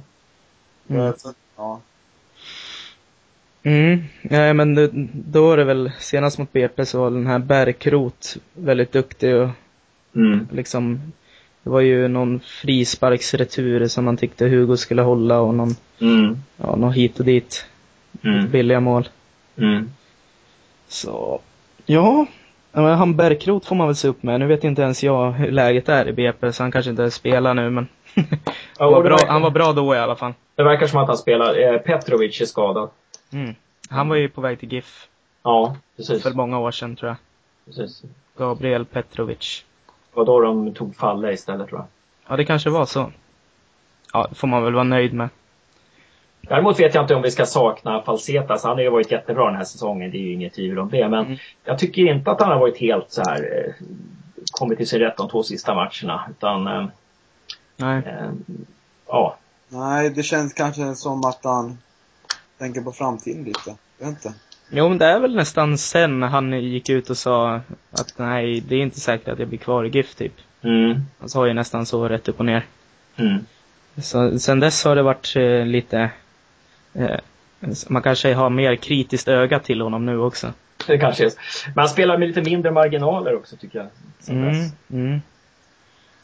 Mm. 0.89 1.13
Ja. 1.57 1.81
Mm, 3.63 4.05
nej 4.23 4.55
men 4.55 4.75
det, 4.75 4.91
då 5.13 5.53
är 5.53 5.57
det 5.57 5.65
väl, 5.65 5.93
senast 5.99 6.39
mot 6.39 6.53
BP 6.53 6.87
så 6.87 7.01
var 7.01 7.11
den 7.11 7.27
här 7.27 7.39
Bärkrot 7.39 8.37
väldigt 8.55 8.93
duktig 8.93 9.37
och 9.37 9.49
mm. 10.17 10.49
liksom, 10.53 11.13
det 11.63 11.71
var 11.71 11.81
ju 11.81 12.09
någon 12.09 12.41
frisparksretur 12.41 13.89
som 13.89 14.05
man 14.05 14.17
tyckte 14.17 14.49
Hugo 14.49 14.77
skulle 14.77 15.03
hålla 15.03 15.41
och 15.41 15.55
någon, 15.55 15.75
mm. 16.01 16.37
ja, 16.57 16.77
någon 16.77 16.93
hit 16.93 17.19
och 17.19 17.25
dit. 17.25 17.67
Mm. 18.23 18.51
Billiga 18.51 18.81
mål. 18.81 19.09
Mm. 19.59 19.91
Så, 20.89 21.41
ja. 21.87 22.27
Han 22.73 23.17
Bärkrot 23.17 23.65
får 23.65 23.77
man 23.77 23.87
väl 23.87 23.97
se 23.97 24.09
upp 24.09 24.23
med. 24.23 24.41
Nu 24.41 24.47
vet 24.47 24.65
inte 24.65 24.83
ens 24.83 25.05
jag 25.05 25.33
hur 25.33 25.51
läget 25.51 25.89
är 25.89 26.09
i 26.09 26.13
BP, 26.13 26.53
så 26.53 26.63
han 26.63 26.73
kanske 26.73 26.91
inte 26.91 27.11
spelar 27.11 27.55
nu 27.55 27.71
men 27.71 27.89
han, 28.79 28.93
var 28.93 29.03
bra, 29.03 29.19
han 29.29 29.43
var 29.43 29.51
bra 29.51 29.73
då 29.73 29.95
i 29.95 29.99
alla 29.99 30.17
fall. 30.17 30.35
Det 30.55 30.63
verkar 30.63 30.87
som 30.87 31.01
att 31.01 31.09
han 31.09 31.17
spelar. 31.17 31.75
Eh, 31.75 31.79
Petrovic 31.79 32.41
är 32.41 32.45
skadad. 32.45 32.91
Mm. 33.33 33.55
Han 33.91 34.09
var 34.09 34.17
ju 34.17 34.29
på 34.29 34.41
väg 34.41 34.61
till 34.61 34.73
GIF. 34.73 35.09
Ja, 35.43 35.77
precis. 35.97 36.23
För 36.23 36.31
många 36.31 36.59
år 36.59 36.71
sedan 36.71 36.97
tror 36.97 37.09
jag. 37.09 37.17
Precis. 37.67 38.03
Gabriel 38.39 38.85
Petrovic. 38.85 39.65
Det 39.87 40.19
var 40.19 40.25
då 40.25 40.41
de 40.41 40.75
tog 40.75 40.97
Falle 40.97 41.33
istället 41.33 41.69
tror 41.69 41.81
jag. 41.81 41.87
Ja, 42.29 42.37
det 42.37 42.45
kanske 42.45 42.71
var 42.71 42.87
så. 42.87 43.13
Ja, 44.13 44.27
det 44.31 44.35
får 44.35 44.49
man 44.49 44.65
väl 44.65 44.75
vara 44.75 44.85
nöjd 44.85 45.13
med. 45.15 45.29
Däremot 46.49 46.81
vet 46.81 46.95
jag 46.95 47.05
inte 47.05 47.15
om 47.15 47.23
vi 47.23 47.31
ska 47.31 47.47
sakna 47.47 48.03
Falsetas. 48.03 48.65
Han 48.65 48.73
har 48.73 48.83
ju 48.83 48.91
varit 48.91 49.11
jättebra 49.11 49.47
den 49.47 49.57
här 49.57 49.65
säsongen, 49.65 50.11
det 50.11 50.19
är 50.19 50.21
ju 50.21 50.33
inget 50.33 50.55
tvivel 50.55 50.79
om 50.79 50.91
det. 50.91 51.09
Men 51.09 51.27
mm. 51.27 51.39
jag 51.65 51.79
tycker 51.79 52.03
inte 52.03 52.31
att 52.31 52.41
han 52.41 52.53
har 52.53 52.59
varit 52.59 52.79
helt 52.79 53.11
så 53.11 53.23
här 53.23 53.43
eh, 53.43 53.87
kommit 54.51 54.79
till 54.79 54.89
sin 54.89 54.99
rätt 54.99 55.17
de 55.17 55.29
två 55.29 55.43
sista 55.43 55.75
matcherna. 55.75 56.27
Utan 56.31 56.67
eh, 56.67 56.87
Nej. 57.77 58.03
Eh, 58.07 58.31
ja. 59.07 59.37
Nej, 59.69 60.11
det 60.11 60.23
känns 60.23 60.53
kanske 60.53 60.95
som 60.95 61.25
att 61.25 61.41
han 61.45 61.79
tänker 62.59 62.81
på 62.81 62.93
framtiden 62.93 63.45
lite. 63.45 63.77
Jag 63.99 64.07
vet 64.07 64.17
inte. 64.17 64.35
Jo, 64.71 64.89
men 64.89 64.99
det 64.99 65.07
är 65.07 65.21
väl 65.21 65.37
nästan 65.37 65.79
sen 65.79 66.23
han 66.23 66.53
gick 66.53 66.89
ut 66.89 67.11
och 67.11 67.19
sa 67.19 67.61
att 67.91 68.15
nej, 68.17 68.61
det 68.61 68.77
är 68.77 68.81
inte 68.81 69.01
säkert 69.01 69.29
att 69.29 69.39
jag 69.39 69.49
blir 69.49 69.59
kvar 69.59 69.85
i 69.85 69.89
GIF 69.89 70.15
typ. 70.15 70.33
Mm. 70.63 71.01
Han 71.19 71.29
sa 71.29 71.47
ju 71.47 71.55
nästan 71.55 71.87
så 71.87 72.09
rätt 72.09 72.29
upp 72.29 72.39
och 72.39 72.45
ner. 72.45 72.67
Mm. 73.17 73.47
Så 74.03 74.39
sen 74.39 74.61
dess 74.61 74.85
har 74.85 74.97
det 74.97 75.03
varit 75.03 75.37
eh, 75.37 75.67
lite, 75.67 76.11
man 77.89 78.03
kanske 78.03 78.35
har 78.35 78.51
mer 78.51 78.77
kritiskt 78.77 79.29
öga 79.29 79.59
till 79.59 79.81
honom 79.81 80.07
nu 80.07 80.19
också. 80.19 80.53
Det 80.87 80.99
kanske 80.99 81.25
är 81.25 81.33
Men 81.67 81.79
han 81.79 81.89
spelar 81.89 82.19
med 82.19 82.29
lite 82.29 82.43
mindre 82.43 82.71
marginaler 82.71 83.37
också 83.37 83.57
tycker 83.57 83.79
jag. 83.79 83.89
Mm, 84.37 84.71
mm. 84.91 85.21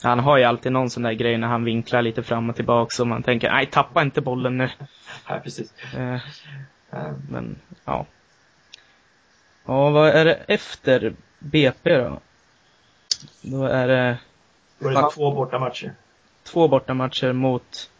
Han 0.02 0.18
har 0.18 0.37
ju 0.37 0.44
alltid 0.44 0.72
någon 0.72 0.90
sån 0.90 1.02
där 1.02 1.12
grej 1.12 1.38
när 1.38 1.48
han 1.48 1.64
vinklar 1.64 2.02
lite 2.02 2.22
fram 2.22 2.50
och 2.50 2.56
tillbaka 2.56 3.02
och 3.02 3.08
man 3.08 3.22
tänker, 3.22 3.50
nej 3.50 3.66
tappa 3.66 4.02
inte 4.02 4.20
bollen 4.20 4.58
nu. 4.58 4.70
Ja, 5.28 5.40
precis. 5.44 5.72
Eh, 5.94 6.18
men, 7.28 7.56
ja. 7.85 8.06
Ja, 9.64 9.90
vad 9.90 10.08
är 10.08 10.24
det 10.24 10.35
efter 10.35 11.14
BP 11.38 11.98
då? 11.98 12.20
Då 13.42 13.64
är 13.64 13.88
det... 13.88 14.18
Då 14.78 14.88
är 14.88 14.94
det 14.94 15.11
två 15.14 15.32
bortamatcher. 15.32 15.92
Två 16.44 16.68
bortamatcher 16.68 17.32
mot? 17.32 17.90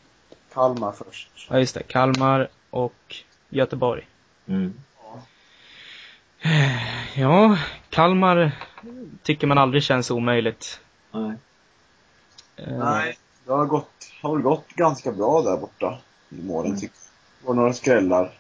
Kalmar 0.55 0.93
först. 0.93 1.31
Ja, 1.51 1.59
just 1.59 1.75
det. 1.75 1.83
Kalmar 1.83 2.49
och 2.73 3.17
Göteborg. 3.49 4.07
Mm. 4.47 4.75
Ja, 7.15 7.59
Kalmar 7.91 8.53
tycker 9.23 9.47
man 9.47 9.59
aldrig 9.59 9.83
känns 9.83 10.11
omöjligt. 10.11 10.81
Nej. 11.11 11.33
Eh, 12.57 12.79
Nej, 12.79 13.19
det 13.45 13.53
har 13.53 13.67
gått, 13.67 14.13
har 14.23 14.33
väl 14.33 14.43
gått 14.43 14.69
ganska 14.69 15.13
bra 15.13 15.43
där 15.43 15.57
borta 15.57 15.99
i 16.29 16.43
målen 16.43 16.67
mm. 16.67 16.81
tycker 16.81 16.95
jag. 16.95 17.41
Det 17.41 17.47
var 17.47 17.55
några 17.55 17.73
skrällar. 17.73 18.33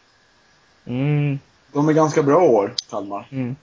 Mm. 0.84 1.38
De 1.72 1.88
är 1.88 1.92
ganska 1.92 2.22
bra 2.22 2.42
år, 2.42 2.74
Kalmar. 2.90 3.28
Mm. 3.30 3.56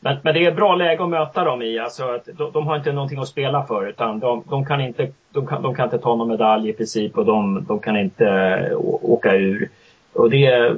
Men, 0.00 0.16
men 0.22 0.34
det 0.34 0.44
är 0.44 0.52
bra 0.52 0.74
läge 0.74 1.02
att 1.02 1.08
möta 1.10 1.44
dem 1.44 1.62
i. 1.62 1.78
Alltså 1.78 2.04
att 2.04 2.28
de, 2.36 2.52
de 2.52 2.66
har 2.66 2.76
inte 2.76 2.92
någonting 2.92 3.18
att 3.18 3.28
spela 3.28 3.66
för 3.66 3.86
utan 3.86 4.20
de, 4.20 4.44
de, 4.48 4.64
kan 4.64 4.80
inte, 4.80 5.12
de, 5.32 5.46
kan, 5.46 5.62
de 5.62 5.74
kan 5.74 5.84
inte 5.84 5.98
ta 5.98 6.16
någon 6.16 6.28
medalj 6.28 6.68
i 6.68 6.72
princip 6.72 7.18
och 7.18 7.26
de, 7.26 7.64
de 7.68 7.78
kan 7.78 7.96
inte 7.96 8.70
åka 9.02 9.34
ur. 9.34 9.68
Och 10.12 10.30
det, 10.30 10.76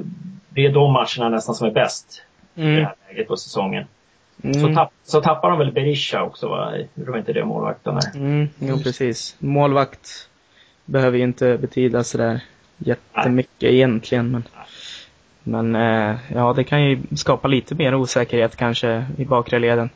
det 0.49 0.65
är 0.65 0.73
de 0.73 0.93
matcherna 0.93 1.29
nästan 1.29 1.55
som 1.55 1.67
är 1.67 1.71
bäst 1.71 2.23
mm. 2.55 2.69
i 2.69 2.75
det 2.75 2.85
här 2.85 2.95
läget 3.09 3.27
på 3.27 3.37
säsongen. 3.37 3.85
Mm. 4.43 4.53
Så, 4.53 4.73
tapp, 4.75 4.91
så 5.03 5.21
tappar 5.21 5.49
de 5.49 5.59
väl 5.59 5.71
Berisha 5.71 6.23
också 6.23 6.47
va? 6.47 6.73
Gjorde 6.95 7.11
de 7.11 7.17
inte 7.17 7.33
det 7.33 7.45
målvakten 7.45 7.95
där? 7.95 8.19
Mm, 8.19 8.49
jo 8.59 8.77
precis. 8.77 9.35
Målvakt 9.39 10.29
behöver 10.85 11.17
ju 11.17 11.23
inte 11.23 11.57
betyda 11.57 12.03
sådär 12.03 12.41
jättemycket 12.77 13.61
Nej. 13.61 13.75
egentligen 13.75 14.31
men 14.31 14.43
men 15.43 15.75
eh, 15.75 16.15
ja, 16.33 16.53
det 16.53 16.63
kan 16.63 16.83
ju 16.83 17.01
skapa 17.15 17.47
lite 17.47 17.75
mer 17.75 17.95
osäkerhet 17.95 18.55
kanske 18.55 19.05
i 19.17 19.25
bakre 19.25 19.59
leden. 19.59 19.89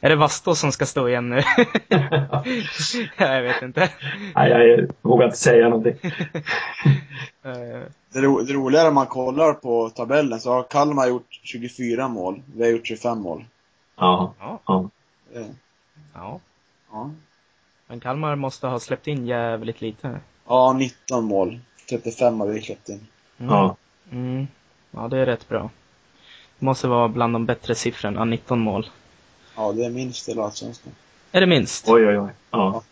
Är 0.00 0.08
det 0.08 0.16
Vastos 0.16 0.60
som 0.60 0.72
ska 0.72 0.86
stå 0.86 1.08
igen 1.08 1.28
nu? 1.28 1.42
jag 3.16 3.42
vet 3.42 3.62
inte. 3.62 3.90
Nej, 4.34 4.50
jag 4.50 4.90
vågar 5.02 5.24
inte 5.24 5.38
säga 5.38 5.68
någonting. 5.68 6.10
Eh. 7.42 7.82
det, 8.12 8.20
ro, 8.20 8.40
det 8.40 8.52
roligare 8.52 8.88
om 8.88 8.94
man 8.94 9.06
kollar 9.06 9.52
på 9.52 9.90
tabellen 9.90 10.40
så 10.40 10.52
har 10.52 10.62
Kalmar 10.62 11.06
gjort 11.06 11.40
24 11.42 12.08
mål. 12.08 12.42
Vi 12.54 12.64
har 12.64 12.70
gjort 12.70 12.86
25 12.86 13.18
mål. 13.18 13.44
Ja. 13.96 14.34
Ja. 14.40 14.60
Ja. 14.66 14.90
ja. 16.14 16.40
ja. 16.92 17.10
Men 17.86 18.00
Kalmar 18.00 18.36
måste 18.36 18.66
ha 18.66 18.78
släppt 18.78 19.06
in 19.06 19.26
jävligt 19.26 19.80
lite. 19.80 20.20
Ja, 20.48 20.72
19 20.72 21.24
mål. 21.24 21.60
35 21.90 22.40
har 22.40 22.46
vi 22.46 22.62
släppt 22.62 22.88
in. 22.88 23.06
Mm. 23.38 23.54
Ja. 23.54 23.76
Mm. 24.12 24.46
Ja, 24.90 25.08
det 25.08 25.18
är 25.18 25.26
rätt 25.26 25.48
bra. 25.48 25.70
Det 26.58 26.66
måste 26.66 26.88
vara 26.88 27.08
bland 27.08 27.32
de 27.32 27.46
bättre 27.46 27.74
siffrorna, 27.74 28.24
19 28.24 28.58
mål. 28.58 28.86
Ja, 29.56 29.72
det 29.72 29.84
är 29.84 29.90
minst 29.90 30.28
i 30.28 30.40
Allsvenskan. 30.40 30.92
Är 31.32 31.40
det 31.40 31.46
minst? 31.46 31.88
Oj, 31.88 32.06
oj, 32.06 32.18
oj. 32.18 32.30
Ja. 32.50 32.82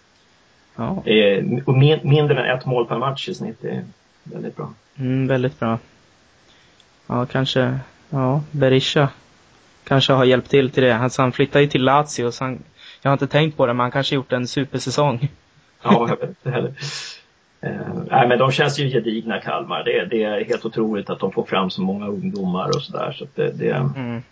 ja. 0.76 1.02
Det 1.04 1.10
är 1.10 2.06
mindre 2.06 2.50
än 2.50 2.58
ett 2.58 2.66
mål 2.66 2.86
per 2.86 2.98
match 2.98 3.28
i 3.28 3.34
snitt. 3.34 3.64
Är 3.64 3.84
väldigt 4.22 4.56
bra. 4.56 4.72
Mm, 4.96 5.26
väldigt 5.26 5.58
bra. 5.58 5.78
Ja, 7.06 7.26
kanske, 7.26 7.78
ja, 8.10 8.42
Berisha 8.50 9.08
kanske 9.84 10.12
har 10.12 10.24
hjälpt 10.24 10.50
till 10.50 10.70
till 10.70 10.82
det. 10.82 10.96
Alltså 10.96 11.22
han 11.22 11.32
flyttade 11.32 11.64
ju 11.64 11.70
till 11.70 11.84
Lazio, 11.84 12.30
så 12.30 12.44
han, 12.44 12.62
jag 13.02 13.10
har 13.10 13.12
inte 13.12 13.26
tänkt 13.26 13.56
på 13.56 13.66
det, 13.66 13.72
men 13.72 13.80
han 13.80 13.90
kanske 13.90 14.14
gjort 14.14 14.32
en 14.32 14.48
supersäsong. 14.48 15.28
Ja, 15.82 16.08
jag 16.08 16.16
vet 16.16 16.28
inte 16.28 16.50
heller. 16.50 16.74
Eh, 17.60 17.70
nej, 18.10 18.28
men 18.28 18.38
de 18.38 18.52
känns 18.52 18.78
ju 18.78 18.90
gedigna 18.90 19.40
Kalmar. 19.40 19.84
Det, 19.84 20.04
det, 20.04 20.22
är 20.22 20.44
helt 20.44 20.64
otroligt 20.64 21.10
att 21.10 21.20
de 21.20 21.32
får 21.32 21.44
fram 21.44 21.70
så 21.70 21.82
många 21.82 22.06
ungdomar 22.06 22.68
och 22.68 22.82
sådär. 22.82 23.12
Så 23.12 23.26
det, 23.34 23.50
det... 23.58 23.70
Mm. 23.70 24.22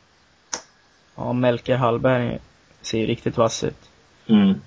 Ja, 1.16 1.32
Melker 1.32 1.76
Hallberg 1.76 2.38
ser 2.82 2.98
ju 2.98 3.06
riktigt 3.06 3.36
vass 3.36 3.64
ut. 3.64 3.90
Mm. 4.26 4.60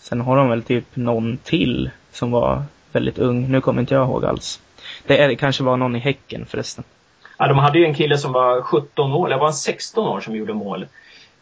Sen 0.00 0.20
har 0.20 0.36
de 0.36 0.48
väl 0.48 0.62
typ 0.62 0.96
någon 0.96 1.36
till 1.36 1.90
som 2.12 2.30
var 2.30 2.62
väldigt 2.92 3.18
ung. 3.18 3.50
Nu 3.50 3.60
kommer 3.60 3.80
inte 3.80 3.94
jag 3.94 4.08
ihåg 4.08 4.24
alls. 4.24 4.60
Det, 5.06 5.18
är, 5.18 5.28
det 5.28 5.36
kanske 5.36 5.62
var 5.64 5.76
någon 5.76 5.96
i 5.96 5.98
Häcken 5.98 6.46
förresten. 6.46 6.84
Ja, 7.38 7.48
de 7.48 7.58
hade 7.58 7.78
ju 7.78 7.84
en 7.84 7.94
kille 7.94 8.18
som 8.18 8.32
var 8.32 8.62
17 8.62 9.12
år, 9.12 9.26
eller 9.26 9.36
var 9.36 9.46
han 9.46 9.54
16 9.54 10.08
år 10.08 10.20
som 10.20 10.36
gjorde 10.36 10.54
mål. 10.54 10.86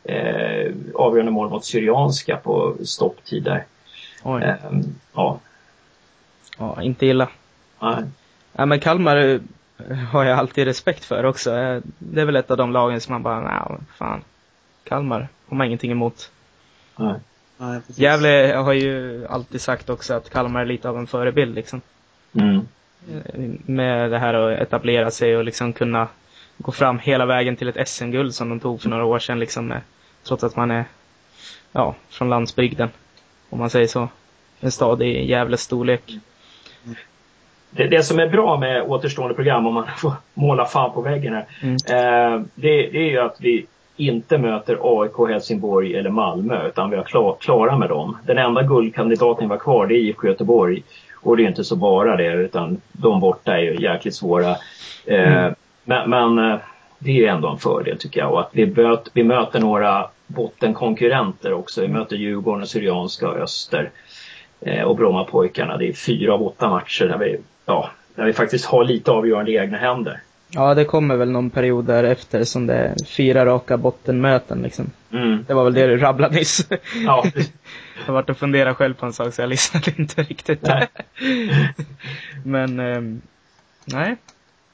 Eh, 0.05 0.73
avgörande 0.95 1.33
mål 1.33 1.51
mot 1.51 1.65
Syrianska 1.65 2.37
på 2.37 2.75
stopptid 2.85 3.43
där. 3.43 3.65
Eh, 4.25 4.55
ja. 5.15 5.39
Ja, 6.59 6.83
inte 6.83 7.07
illa. 7.07 7.29
Nej. 7.81 8.05
Ja, 8.53 8.67
men 8.67 8.81
Kalmar 8.81 9.17
eh, 9.17 9.41
har 9.97 10.25
jag 10.25 10.39
alltid 10.39 10.65
respekt 10.65 11.05
för 11.05 11.25
också. 11.25 11.51
Eh, 11.51 11.81
det 11.99 12.21
är 12.21 12.25
väl 12.25 12.37
ett 12.37 12.51
av 12.51 12.57
de 12.57 12.73
lagen 12.73 13.01
som 13.01 13.13
man 13.13 13.23
bara, 13.23 13.41
nej, 13.41 13.79
fan. 13.97 14.25
Kalmar 14.85 15.29
har 15.49 15.57
man 15.57 15.67
ingenting 15.67 15.91
emot. 15.91 16.31
Nej. 16.97 17.15
Nej, 17.57 17.81
Gävle 17.87 18.55
har 18.57 18.73
ju 18.73 19.27
alltid 19.27 19.61
sagt 19.61 19.91
också 19.91 20.15
att 20.15 20.31
Kalmar 20.31 20.61
är 20.61 20.67
lite 20.67 20.89
av 20.89 20.99
en 20.99 21.07
förebild 21.07 21.55
liksom. 21.55 21.81
Mm. 22.33 22.67
Med 23.67 24.11
det 24.11 24.19
här 24.19 24.35
att 24.35 24.61
etablera 24.61 25.11
sig 25.11 25.37
och 25.37 25.45
liksom 25.45 25.73
kunna 25.73 26.09
gå 26.59 26.73
fram 26.73 26.99
hela 26.99 27.27
vägen 27.27 27.57
till 27.57 27.69
ett 27.69 27.89
SM-guld 27.89 28.35
som 28.35 28.49
de 28.49 28.61
tog 28.61 28.83
för 28.83 28.89
några 28.89 29.05
år 29.05 29.19
sedan 29.19 29.39
liksom. 29.39 29.75
Trots 30.25 30.45
att 30.45 30.57
man 30.57 30.71
är, 30.71 30.85
ja, 31.73 31.95
från 32.09 32.31
landsbygden. 32.31 32.89
Om 33.51 33.59
man 33.59 33.71
säger 33.71 33.87
så. 33.87 34.09
En 34.61 34.71
stad 34.71 35.03
i 35.03 35.27
Gävles 35.31 35.61
storlek. 35.61 36.13
Det, 37.71 37.87
det, 37.87 38.03
som 38.03 38.19
är 38.19 38.27
bra 38.27 38.59
med 38.59 38.83
återstående 38.83 39.35
program, 39.35 39.67
om 39.67 39.75
man 39.75 39.87
får 39.99 40.13
måla 40.35 40.65
fan 40.65 40.93
på 40.93 41.01
väggen 41.01 41.35
här, 41.35 41.47
mm. 41.63 41.75
eh, 41.75 42.47
det, 42.55 42.87
det, 42.87 42.99
är 42.99 43.11
ju 43.11 43.19
att 43.19 43.37
vi 43.41 43.67
inte 43.97 44.39
möter 44.39 44.79
AIK, 44.83 45.31
Helsingborg 45.31 45.97
eller 45.97 46.11
Malmö 46.11 46.67
utan 46.67 46.91
vi 46.91 46.97
är 46.97 47.03
klar, 47.03 47.37
klara 47.41 47.79
med 47.79 47.89
dem. 47.89 48.17
Den 48.27 48.39
enda 48.39 48.63
guldkandidaten 48.63 49.49
var 49.49 49.57
kvar 49.57 49.87
det 49.87 49.95
är 49.95 49.99
IFK 49.99 50.27
Göteborg. 50.27 50.83
Och 51.15 51.37
det 51.37 51.43
är 51.43 51.49
inte 51.49 51.65
så 51.65 51.77
bara 51.77 52.17
det 52.17 52.33
utan 52.33 52.81
de 52.93 53.21
borta 53.21 53.57
är 53.57 53.63
ju 53.63 53.83
jäkligt 53.83 54.15
svåra. 54.15 54.51
Eh, 55.05 55.33
mm. 55.33 55.55
Men, 55.85 56.11
men 56.11 56.51
eh, 56.51 56.59
det 56.99 57.27
är 57.27 57.33
ändå 57.33 57.49
en 57.49 57.59
fördel 57.59 57.99
tycker 57.99 58.21
jag. 58.21 58.33
Och 58.33 58.41
att 58.41 58.51
vi, 58.53 58.67
böt, 58.67 59.11
vi 59.13 59.25
möter 59.25 59.61
några 59.61 60.07
bottenkonkurrenter 60.27 61.53
också. 61.53 61.81
Vi 61.81 61.89
möter 61.89 62.17
Djurgården, 62.17 62.67
Syrianska 62.67 63.29
och 63.29 63.37
Öster. 63.37 63.91
Eh, 64.65 64.83
och 64.83 64.97
Brommapojkarna. 64.97 65.77
Det 65.77 65.89
är 65.89 65.93
fyra 65.93 66.35
av 66.35 66.43
åtta 66.43 66.69
matcher 66.69 67.05
där 67.05 67.19
vi, 67.19 67.39
ja, 67.67 67.91
där 68.15 68.25
vi 68.25 68.33
faktiskt 68.33 68.65
har 68.65 68.85
lite 68.85 69.11
avgörande 69.11 69.51
i 69.51 69.57
egna 69.57 69.79
händer. 69.79 70.21
Ja, 70.55 70.75
det 70.75 70.85
kommer 70.85 71.17
väl 71.17 71.31
någon 71.31 71.51
period 71.51 71.85
därefter 71.85 72.45
som 72.45 72.67
det 72.67 72.75
är 72.75 73.05
fyra 73.07 73.47
raka 73.47 73.77
bottenmöten 73.77 74.63
liksom. 74.63 74.91
Mm. 75.13 75.45
Det 75.49 75.55
var 75.55 75.65
väl 75.65 75.75
det 75.75 75.87
du 75.87 75.99
rabblade 75.99 76.35
nyss. 76.35 76.69
Ja. 77.07 77.25
jag 78.07 78.13
varit 78.13 78.31
och 78.31 78.37
funderat 78.37 78.77
själv 78.77 78.95
på 78.95 79.07
en 79.07 79.13
sak 79.13 79.35
så 79.35 79.43
jag 79.43 79.49
lyssnade 79.49 79.93
inte 79.97 80.23
riktigt. 80.23 80.63
Nej. 80.63 80.89
Men, 82.45 82.81
eh, 82.81 83.01
nej. 83.85 84.17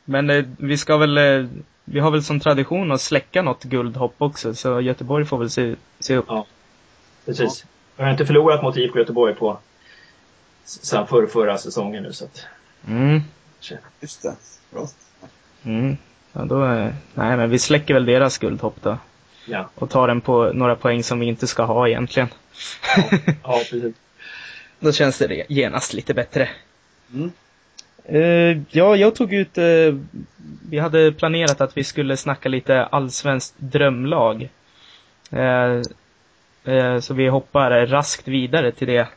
Men 0.05 0.31
eh, 0.31 0.44
vi 0.59 0.77
ska 0.77 0.96
väl, 0.96 1.18
eh, 1.18 1.48
vi 1.85 2.01
har 2.01 2.11
väl 2.11 2.22
som 2.22 2.40
tradition 2.40 2.92
att 2.92 3.01
släcka 3.01 3.42
något 3.42 3.64
guldhopp 3.64 4.14
också, 4.18 4.55
så 4.55 4.81
Göteborg 4.81 5.24
får 5.24 5.38
väl 5.38 5.51
se, 5.51 5.74
se 6.01 6.16
upp. 6.16 6.27
Ja, 6.29 6.46
precis. 7.27 7.64
Ja. 7.64 7.72
Jag 7.96 8.05
har 8.05 8.11
inte 8.11 8.27
förlorat 8.27 8.62
mot 8.62 8.77
IFK 8.77 8.98
Göteborg 8.98 9.35
på 9.35 9.59
sen 10.68 11.07
för 11.07 11.26
förra 11.26 11.59
säsongen 11.59 12.02
nu 12.02 12.12
så 12.12 12.24
att. 12.24 12.46
Mm. 12.88 13.20
Just 14.00 14.22
det. 14.22 14.37
Bra. 14.70 14.88
Mm. 15.64 15.96
Ja, 16.33 16.44
då, 16.44 16.59
nej 17.14 17.37
men 17.37 17.50
vi 17.50 17.59
släcker 17.59 17.94
väl 17.94 18.04
deras 18.04 18.38
guldhopp 18.38 18.76
då. 18.83 18.98
Ja. 19.46 19.70
Och 19.74 19.90
tar 19.90 20.09
den 20.09 20.20
på 20.20 20.52
några 20.52 20.76
poäng 20.76 21.02
som 21.02 21.20
vi 21.20 21.26
inte 21.26 21.46
ska 21.46 21.62
ha 21.62 21.88
egentligen. 21.88 22.28
Ja, 22.96 23.18
ja 23.42 23.61
precis. 23.70 23.94
då 24.81 24.92
känns 24.92 25.18
det 25.18 25.44
genast 25.48 25.92
lite 25.92 26.14
bättre. 26.14 26.48
Mm. 27.14 27.33
Uh, 28.12 28.62
ja, 28.70 28.96
jag 28.96 29.14
tog 29.14 29.33
ut, 29.33 29.59
uh, 29.59 30.00
vi 30.70 30.78
hade 30.78 31.12
planerat 31.12 31.61
att 31.61 31.76
vi 31.76 31.85
skulle 31.85 32.16
snacka 32.16 32.48
lite 32.48 32.85
allsvenskt 32.85 33.54
drömlag. 33.59 34.48
Uh, 35.33 35.83
så 37.00 37.14
vi 37.14 37.28
hoppar 37.28 37.87
raskt 37.87 38.28
vidare 38.28 38.72
till 38.72 38.87
det. 38.87 39.09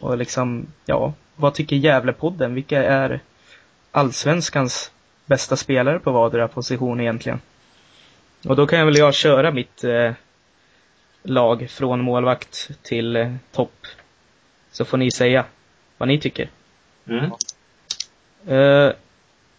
Och 0.00 0.18
liksom, 0.18 0.66
ja, 0.86 1.12
vad 1.36 1.54
tycker 1.54 1.76
Gävlepodden? 1.76 2.54
Vilka 2.54 2.84
är 2.84 3.20
allsvenskans 3.90 4.92
bästa 5.26 5.56
spelare 5.56 5.98
på 5.98 6.10
vardera 6.10 6.48
position 6.48 7.00
egentligen? 7.00 7.40
Och 8.44 8.56
då 8.56 8.66
kan 8.66 8.78
jag 8.78 8.86
väl 8.86 8.96
jag 8.96 9.14
köra 9.14 9.50
mitt 9.50 9.84
eh, 9.84 10.12
lag 11.22 11.70
från 11.70 12.00
målvakt 12.00 12.70
till 12.82 13.16
eh, 13.16 13.34
topp. 13.52 13.86
Så 14.70 14.84
får 14.84 14.98
ni 14.98 15.10
säga 15.10 15.44
vad 15.98 16.08
ni 16.08 16.20
tycker. 16.20 16.48
Mm. 17.06 17.30
Eh, 18.46 18.92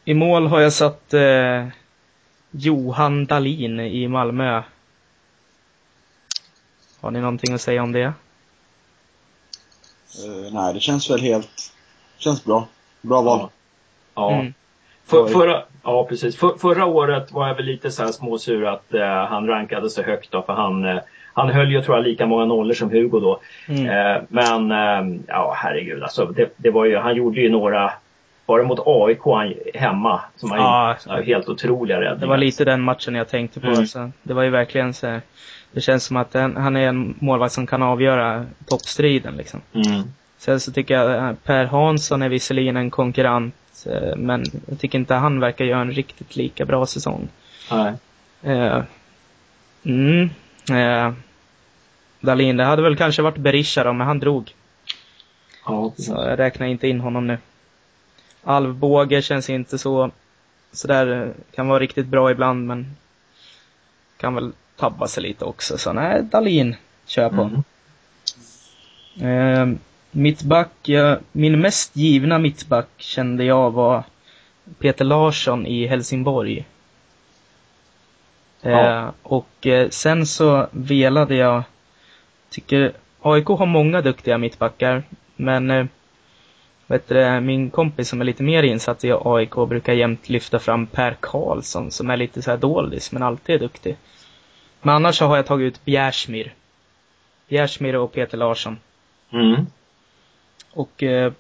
I 0.06 0.14
mål 0.14 0.48
har 0.48 0.60
jag 0.60 0.74
satt 0.74 1.14
eh, 1.14 1.68
Johan 2.52 3.26
Dalin 3.26 3.80
i 3.80 4.08
Malmö. 4.08 4.64
Har 7.00 7.12
ni 7.12 7.20
någonting 7.20 7.54
att 7.54 7.62
säga 7.62 7.84
om 7.84 7.92
det? 7.92 8.14
Uh, 10.28 10.54
nej, 10.54 10.74
det 10.74 10.80
känns 10.80 11.10
väl 11.10 11.22
helt... 11.22 11.74
Känns 12.18 12.46
bra. 12.46 12.68
Bra 13.02 13.22
val. 13.22 13.50
Ja. 14.16 14.32
Mm. 14.32 14.54
För, 15.06 15.28
förra, 15.28 15.64
ja, 15.84 16.06
precis. 16.10 16.38
För, 16.38 16.58
förra 16.58 16.86
året 16.86 17.32
var 17.32 17.48
jag 17.48 17.56
väl 17.56 17.66
lite 17.66 17.92
så 17.92 18.04
här 18.04 18.12
småsur 18.12 18.66
att 18.66 18.86
uh, 18.94 19.02
han 19.04 19.48
rankade 19.48 19.90
så 19.90 20.02
högt 20.02 20.32
då, 20.32 20.42
för 20.42 20.54
han, 20.54 20.86
uh, 20.86 21.00
han 21.34 21.50
höll 21.50 21.72
ju 21.72 21.82
tror 21.82 21.98
jag 21.98 22.04
lika 22.04 22.26
många 22.26 22.46
nollor 22.46 22.74
som 22.74 22.90
Hugo 22.90 23.20
då. 23.20 23.40
Mm. 23.68 23.86
Uh, 23.86 24.24
men, 24.30 25.24
ja 25.28 25.54
herregud 25.58 26.04
alltså. 26.04 26.26
Det, 26.26 26.54
det, 26.58 26.70
var 26.70 26.86
ju, 26.86 26.98
han 26.98 27.16
gjorde 27.16 27.42
ju 27.42 27.50
några, 27.50 27.94
var 28.46 28.60
det 28.60 28.66
mot 28.66 28.80
AIK 28.86 29.22
han, 29.26 29.54
hemma, 29.74 30.22
som 30.36 30.52
han 30.52 30.60
ja, 30.60 30.98
gjorde 31.06 31.24
helt 31.24 31.50
otroliga 31.50 31.98
räddningar. 31.98 32.20
Det 32.20 32.28
var 32.28 32.38
lite 32.38 32.66
den 32.66 32.82
matchen 32.82 33.16
jag 33.16 33.28
tänkte 33.30 33.60
på. 33.60 33.68
Mm. 33.68 33.80
Alltså. 33.80 34.12
Det 34.24 34.34
var 34.34 34.44
ju 34.44 34.50
verkligen 34.50 34.94
så 34.94 35.08
här, 35.08 35.22
det 35.72 35.82
känns 35.82 36.04
som 36.04 36.18
att 36.18 36.32
den, 36.32 36.58
han 36.58 36.76
är 36.76 36.88
en 36.88 37.16
målvakt 37.20 37.54
som 37.54 37.68
kan 37.68 37.84
avgöra 37.84 38.46
toppstriden 38.66 39.36
liksom. 39.36 39.62
Mm. 39.74 40.04
Sen 40.38 40.60
så 40.60 40.72
tycker 40.72 40.94
jag 40.94 41.44
Per 41.44 41.66
Hansson 41.66 42.22
är 42.22 42.30
visserligen 42.30 42.78
en 42.78 42.90
konkurrent 42.90 43.56
Eh, 43.86 44.16
men 44.16 44.44
jag 44.68 44.80
tycker 44.80 45.00
inte 45.00 45.14
han 45.14 45.40
verkar 45.40 45.66
göra 45.66 45.82
en 45.82 45.92
riktigt 45.92 46.36
lika 46.36 46.66
bra 46.66 46.86
säsong. 46.86 47.30
Nej. 47.72 47.94
Uh, 48.46 48.84
mm. 49.84 50.30
Uh, 50.72 51.14
Dalin, 52.20 52.58
det 52.58 52.64
hade 52.64 52.82
väl 52.82 52.96
kanske 52.96 53.22
varit 53.22 53.38
Berisha 53.38 53.84
då, 53.84 53.94
men 53.94 54.08
han 54.08 54.20
drog. 54.20 54.54
Ja, 55.66 55.94
så 55.98 56.12
jag 56.12 56.40
räknar 56.40 56.68
inte 56.68 56.88
in 56.88 57.00
honom 57.00 57.28
nu. 57.28 57.38
Alvbåge 58.44 59.22
känns 59.22 59.50
inte 59.50 59.78
så, 59.78 60.12
sådär, 60.72 61.34
kan 61.52 61.68
vara 61.68 61.80
riktigt 61.80 62.08
bra 62.08 62.32
ibland, 62.32 62.68
men 62.68 62.96
kan 64.18 64.36
väl 64.36 64.52
tabba 64.82 65.08
sig 65.08 65.24
lite 65.24 65.46
också. 65.46 65.78
Så 65.78 65.94
nej, 65.94 66.24
Dalin 66.24 66.76
kör 67.06 67.30
på. 67.30 67.50
Mm. 69.16 69.70
Uh, 69.70 69.78
Mittback, 70.12 70.72
ja, 70.84 71.20
min 71.32 71.62
mest 71.62 71.96
givna 71.96 72.40
mittback 72.40 72.88
kände 72.98 73.44
jag 73.44 73.72
var 73.72 74.04
Peter 74.80 75.06
Larsson 75.06 75.66
i 75.68 75.88
Helsingborg. 75.88 76.66
Ja. 78.62 79.06
Eh, 79.06 79.10
och 79.24 79.68
eh, 79.68 79.90
sen 79.90 80.26
så 80.26 80.68
velade 80.72 81.36
jag 81.36 81.64
tycker 82.50 82.94
AIK 83.22 83.48
har 83.48 83.66
många 83.66 84.02
duktiga 84.02 84.38
mittbackar, 84.38 85.04
men 85.36 85.72
eh, 85.72 85.86
vet 86.88 87.08
du, 87.08 87.40
min 87.40 87.70
kompis 87.70 88.10
som 88.10 88.22
är 88.22 88.26
lite 88.26 88.44
mer 88.44 88.64
insatt 88.64 89.04
i 89.04 89.14
AIK 89.26 89.56
brukar 89.56 89.94
jämt 89.94 90.30
lyfta 90.30 90.60
fram 90.60 90.88
Per 90.88 91.18
Karlsson 91.20 91.92
som 91.92 92.10
är 92.10 92.18
lite 92.18 92.42
så 92.42 92.52
här 92.52 92.58
doldis, 92.58 93.12
men 93.12 93.24
alltid 93.24 93.56
är 93.56 93.60
duktig. 93.60 93.98
Men 94.82 94.96
annars 94.96 95.18
så 95.18 95.26
har 95.26 95.36
jag 95.36 95.46
tagit 95.46 95.74
ut 95.74 95.86
Bjärsmyr. 95.86 96.54
Bjärsmyr 97.48 97.94
och 97.94 98.14
Peter 98.14 98.38
Larsson. 98.38 98.80
Mm. 99.32 99.66
Och 100.72 101.04
eh, 101.04 101.34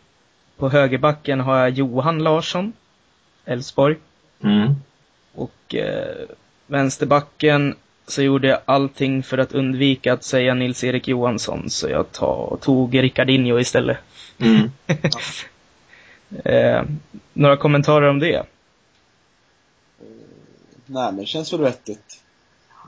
på 0.58 0.70
högerbacken 0.70 1.40
har 1.40 1.58
jag 1.58 1.70
Johan 1.70 2.24
Larsson, 2.24 2.74
Elfsborg. 3.46 3.96
Mm. 4.44 4.76
Och 5.34 5.76
eh, 5.76 6.28
vänsterbacken 6.68 7.76
så 8.08 8.22
gjorde 8.22 8.48
jag 8.48 8.60
allting 8.66 9.24
för 9.24 9.38
att 9.38 9.54
undvika 9.54 10.14
att 10.14 10.24
säga 10.24 10.54
Nils-Erik 10.54 11.08
Johansson, 11.08 11.70
så 11.70 11.90
jag 11.90 12.12
ta, 12.12 12.58
tog 12.62 13.04
Ricardinho 13.04 13.60
istället. 13.60 13.98
Mm. 14.38 14.72
eh, 16.46 16.84
några 17.34 17.58
kommentarer 17.58 18.10
om 18.10 18.20
det? 18.20 18.44
Nej, 20.86 21.06
men 21.12 21.18
det 21.18 21.26
känns 21.26 21.54
väl 21.54 21.62
vettigt. 21.62 22.21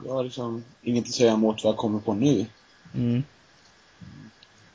Jag 0.06 0.12
har 0.12 0.24
liksom 0.24 0.64
inget 0.82 1.04
att 1.04 1.10
säga 1.14 1.32
emot 1.32 1.64
vad 1.64 1.70
jag 1.72 1.78
kommer 1.78 1.98
på 2.00 2.14
nu. 2.14 2.46
Mm. 2.94 3.22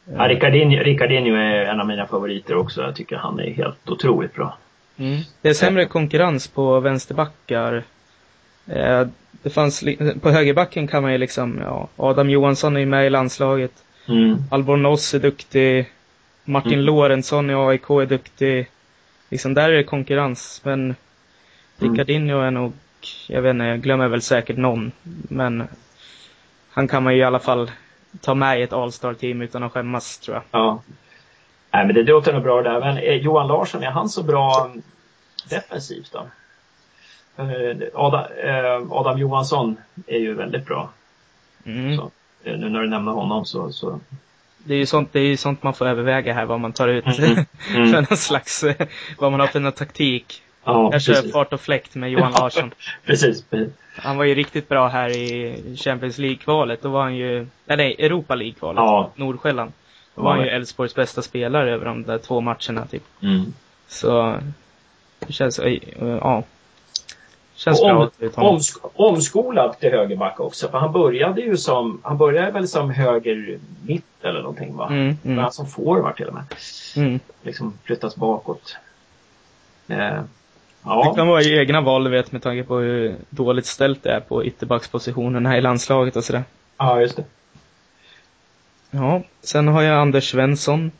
Ja, 0.05 0.27
Ricardinho, 0.27 0.83
Ricardinho 0.83 1.35
är 1.35 1.65
en 1.65 1.79
av 1.79 1.87
mina 1.87 2.07
favoriter 2.07 2.55
också. 2.55 2.81
Jag 2.81 2.95
tycker 2.95 3.15
han 3.15 3.39
är 3.39 3.51
helt 3.53 3.89
otroligt 3.89 4.35
bra. 4.35 4.57
Mm. 4.97 5.21
Det 5.41 5.49
är 5.49 5.53
sämre 5.53 5.85
konkurrens 5.85 6.47
på 6.47 6.79
vänsterbackar. 6.79 7.83
Eh, 8.67 9.07
det 9.31 9.49
fanns, 9.49 9.83
på 10.21 10.29
högerbacken 10.29 10.87
kan 10.87 11.03
man 11.03 11.11
ju 11.11 11.17
liksom, 11.17 11.59
ja, 11.63 11.87
Adam 11.95 12.29
Johansson 12.29 12.77
är 12.77 12.85
med 12.85 13.07
i 13.07 13.09
landslaget. 13.09 13.71
Mm. 14.07 14.37
Albornoz 14.51 15.13
är 15.13 15.19
duktig. 15.19 15.89
Martin 16.43 16.73
Mm. 16.73 16.85
Lorentzon 16.85 17.49
i 17.49 17.53
AIK 17.53 17.89
är 17.89 18.05
duktig. 18.05 18.69
Liksom 19.29 19.53
där 19.53 19.69
är 19.69 19.77
det 19.77 19.83
konkurrens, 19.83 20.61
men 20.63 20.95
Mm. 21.81 21.91
Ricardinho 21.93 22.39
är 22.39 22.51
nog, 22.51 22.73
jag 23.27 23.41
vet 23.41 23.49
inte, 23.49 23.65
jag 23.65 23.81
glömmer 23.81 24.07
väl 24.07 24.21
säkert 24.21 24.57
någon. 24.57 24.91
Men 25.29 25.67
han 26.69 26.87
kan 26.87 27.03
man 27.03 27.13
ju 27.13 27.19
i 27.19 27.23
alla 27.23 27.39
fall 27.39 27.71
ta 28.21 28.35
med 28.35 28.59
i 28.59 28.63
ett 28.63 28.73
All-star-team 28.73 29.41
utan 29.41 29.63
att 29.63 29.71
skämmas, 29.71 30.17
tror 30.17 30.35
jag. 30.35 30.43
Ja. 30.61 30.81
Nej, 31.71 31.85
men 31.85 31.95
det 31.95 32.03
låter 32.03 32.33
nog 32.33 32.43
bra 32.43 32.61
där. 32.61 32.79
Men 32.79 32.97
är 32.97 33.13
Johan 33.13 33.47
Larsson, 33.47 33.83
är 33.83 33.91
han 33.91 34.09
så 34.09 34.23
bra 34.23 34.65
mm, 34.65 34.81
defensivt 35.49 36.11
då? 36.11 36.27
Eh, 37.43 37.77
Adam, 37.93 38.25
eh, 38.43 38.91
Adam 38.91 39.19
Johansson 39.19 39.77
är 40.07 40.17
ju 40.17 40.33
väldigt 40.33 40.65
bra. 40.65 40.89
Mm. 41.63 41.97
Så, 41.97 42.11
eh, 42.43 42.57
nu 42.57 42.69
när 42.69 42.81
du 42.81 42.87
nämner 42.87 43.11
honom 43.11 43.45
så, 43.45 43.71
så 43.71 43.99
Det 44.57 44.73
är 44.73 44.77
ju 44.77 44.85
sånt, 44.85 45.09
det 45.11 45.19
är 45.19 45.37
sånt 45.37 45.63
man 45.63 45.73
får 45.73 45.87
överväga 45.87 46.33
här, 46.33 46.45
vad 46.45 46.59
man 46.59 46.73
tar 46.73 46.87
ut 46.87 47.05
Mm. 47.05 47.45
Mm. 47.75 47.91
för 47.91 48.01
någon 48.01 48.17
slags, 48.17 48.63
eh, 48.63 48.87
vad 49.17 49.31
man 49.31 49.39
har 49.39 49.47
för 49.47 49.59
någon 49.59 49.71
taktik. 49.71 50.43
Ja, 50.63 50.89
Jag 50.91 51.01
kör 51.01 51.13
precis. 51.13 51.31
fart 51.31 51.53
och 51.53 51.61
fläkt 51.61 51.95
med 51.95 52.11
Johan 52.11 52.31
Larsson. 52.39 52.71
precis. 53.05 53.45
Han 53.95 54.17
var 54.17 54.25
ju 54.25 54.35
riktigt 54.35 54.69
bra 54.69 54.87
här 54.87 55.09
i 55.09 55.75
Champions 55.77 56.17
League-kvalet. 56.17 56.81
Då 56.81 56.89
var 56.89 57.01
han 57.01 57.15
ju, 57.15 57.47
nej, 57.65 57.95
Europa 57.99 58.35
League-kvalet. 58.35 58.77
Ja. 58.77 59.11
Nordsjälland. 59.15 59.71
Då 60.15 60.21
var 60.21 60.31
han 60.35 60.43
ju. 60.43 60.49
Elfsborgs 60.49 60.95
bästa 60.95 61.21
spelare 61.21 61.71
över 61.73 61.85
de 61.85 62.03
där 62.03 62.17
två 62.17 62.41
matcherna 62.41 62.85
typ. 62.91 63.03
Mm. 63.21 63.53
Så, 63.87 64.35
det 65.19 65.33
känns, 65.33 65.59
ja. 65.99 66.43
Känns 67.55 67.81
Och 67.81 67.87
bra 67.87 68.09
om, 68.35 68.55
att 68.57 68.91
omskolad 68.95 69.79
till 69.79 69.89
högerback 69.91 70.39
också. 70.39 70.69
För 70.69 70.77
han 70.77 70.91
började 70.91 71.41
ju 71.41 71.57
som, 71.57 72.01
han 72.03 72.17
började 72.17 72.51
väl 72.51 72.67
som 72.67 72.89
höger 72.91 73.59
mitt 73.85 74.05
eller 74.21 74.41
någonting 74.41 74.75
va? 74.75 74.87
Mm, 74.87 75.05
Men 75.21 75.31
mm, 75.31 75.37
han 75.43 75.51
som 75.51 75.67
forward 75.67 76.15
till 76.17 76.27
och 76.27 76.33
med. 76.33 76.43
mm. 76.95 77.19
Liksom 77.43 77.73
flyttas 77.83 78.15
bakåt. 78.15 78.77
Eh, 79.87 80.21
Det 80.89 80.95
ja. 80.95 81.13
kan 81.15 81.27
vara 81.27 81.43
egna 81.43 81.81
val 81.81 82.03
du 82.03 82.09
vet 82.09 82.31
med 82.31 82.43
tanke 82.43 82.63
på 82.63 82.77
hur 82.77 83.15
dåligt 83.29 83.65
ställt 83.65 84.03
det 84.03 84.11
är 84.11 84.19
på 84.19 84.45
ytterbackspositionerna 84.45 85.57
i 85.57 85.61
landslaget 85.61 86.15
och 86.15 86.23
sådär. 86.23 86.43
ja, 86.77 87.01
just 87.01 87.15
det. 87.15 87.23
Ja, 88.91 89.23
sen 89.41 89.67
har 89.67 89.81
jag 89.81 90.01
Anders 90.01 90.31
Svensson 90.31 90.91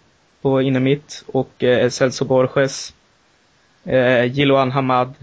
på 0.42 0.62
innermitt 0.62 1.24
och 1.28 1.64
eh, 1.64 1.90
Celso 1.90 2.26
Borges. 2.26 2.94
Eh, 3.84 4.26
Jiloan 4.26 4.72
Hamad. 4.72 5.14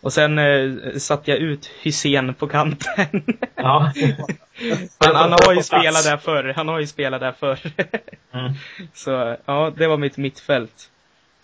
Och 0.00 0.12
sen 0.12 0.38
eh, 0.38 0.96
satte 0.98 1.30
jag 1.30 1.40
ut 1.40 1.70
Hussein 1.82 2.34
på 2.34 2.48
kanten. 2.48 3.24
Ja. 3.54 3.92
han, 4.98 5.14
han 5.16 5.32
har 5.32 5.54
ju 5.54 5.62
spelat 5.62 6.04
där 6.04 6.16
förr. 6.16 6.52
Han 6.56 6.68
har 6.68 6.80
ju 6.80 6.86
spelat 6.86 7.20
där 7.20 7.32
förr. 7.32 7.58
Mm. 8.32 8.52
Så 8.94 9.36
ja, 9.44 9.72
det 9.76 9.86
var 9.86 9.96
mitt 9.96 10.16
mittfält. 10.16 10.90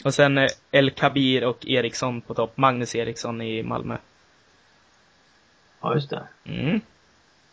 Och 0.05 0.15
sen 0.15 0.39
eh, 0.39 0.49
El 0.71 0.91
Kabir 0.91 1.45
och 1.45 1.67
Eriksson 1.67 2.21
på 2.21 2.35
topp. 2.35 2.57
Magnus 2.57 2.95
Eriksson 2.95 3.41
i 3.43 3.63
Malmö. 3.63 3.97
ja, 5.81 5.95
just 5.95 6.11
det. 6.11 6.23
Mm. 6.45 6.81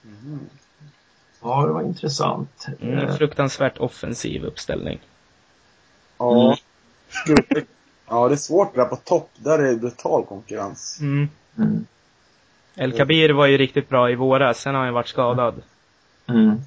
Mhm. 0.02 0.40
Ja, 1.42 1.66
det 1.66 1.74
var 1.74 1.82
intressant. 1.82 2.68
Mm, 2.82 2.98
Eh, 2.98 3.16
fruktansvärt 3.16 3.78
offensiv 3.78 4.44
uppställning. 4.44 5.00
Ja. 6.18 6.58
Mm. 7.28 7.46
Ja, 8.08 8.28
det 8.28 8.34
är 8.34 8.38
svårt 8.38 8.76
där 8.76 8.86
på 8.86 8.96
topp. 8.96 9.30
Där 9.36 9.60
är 9.60 9.64
det 9.72 9.76
brutal 9.76 10.26
konkurrens. 10.26 10.98
Mm. 11.02 11.30
mm. 11.58 11.86
El 12.76 12.98
Kabir 12.98 13.30
var 13.30 13.46
ju 13.46 13.58
riktigt 13.58 13.90
bra 13.90 14.12
i 14.12 14.16
våras, 14.16 14.62
sen 14.62 14.76
har 14.76 14.86
han 14.86 14.94
varit 14.94 15.08
skadad. 15.08 15.62
Mm. 16.28 16.62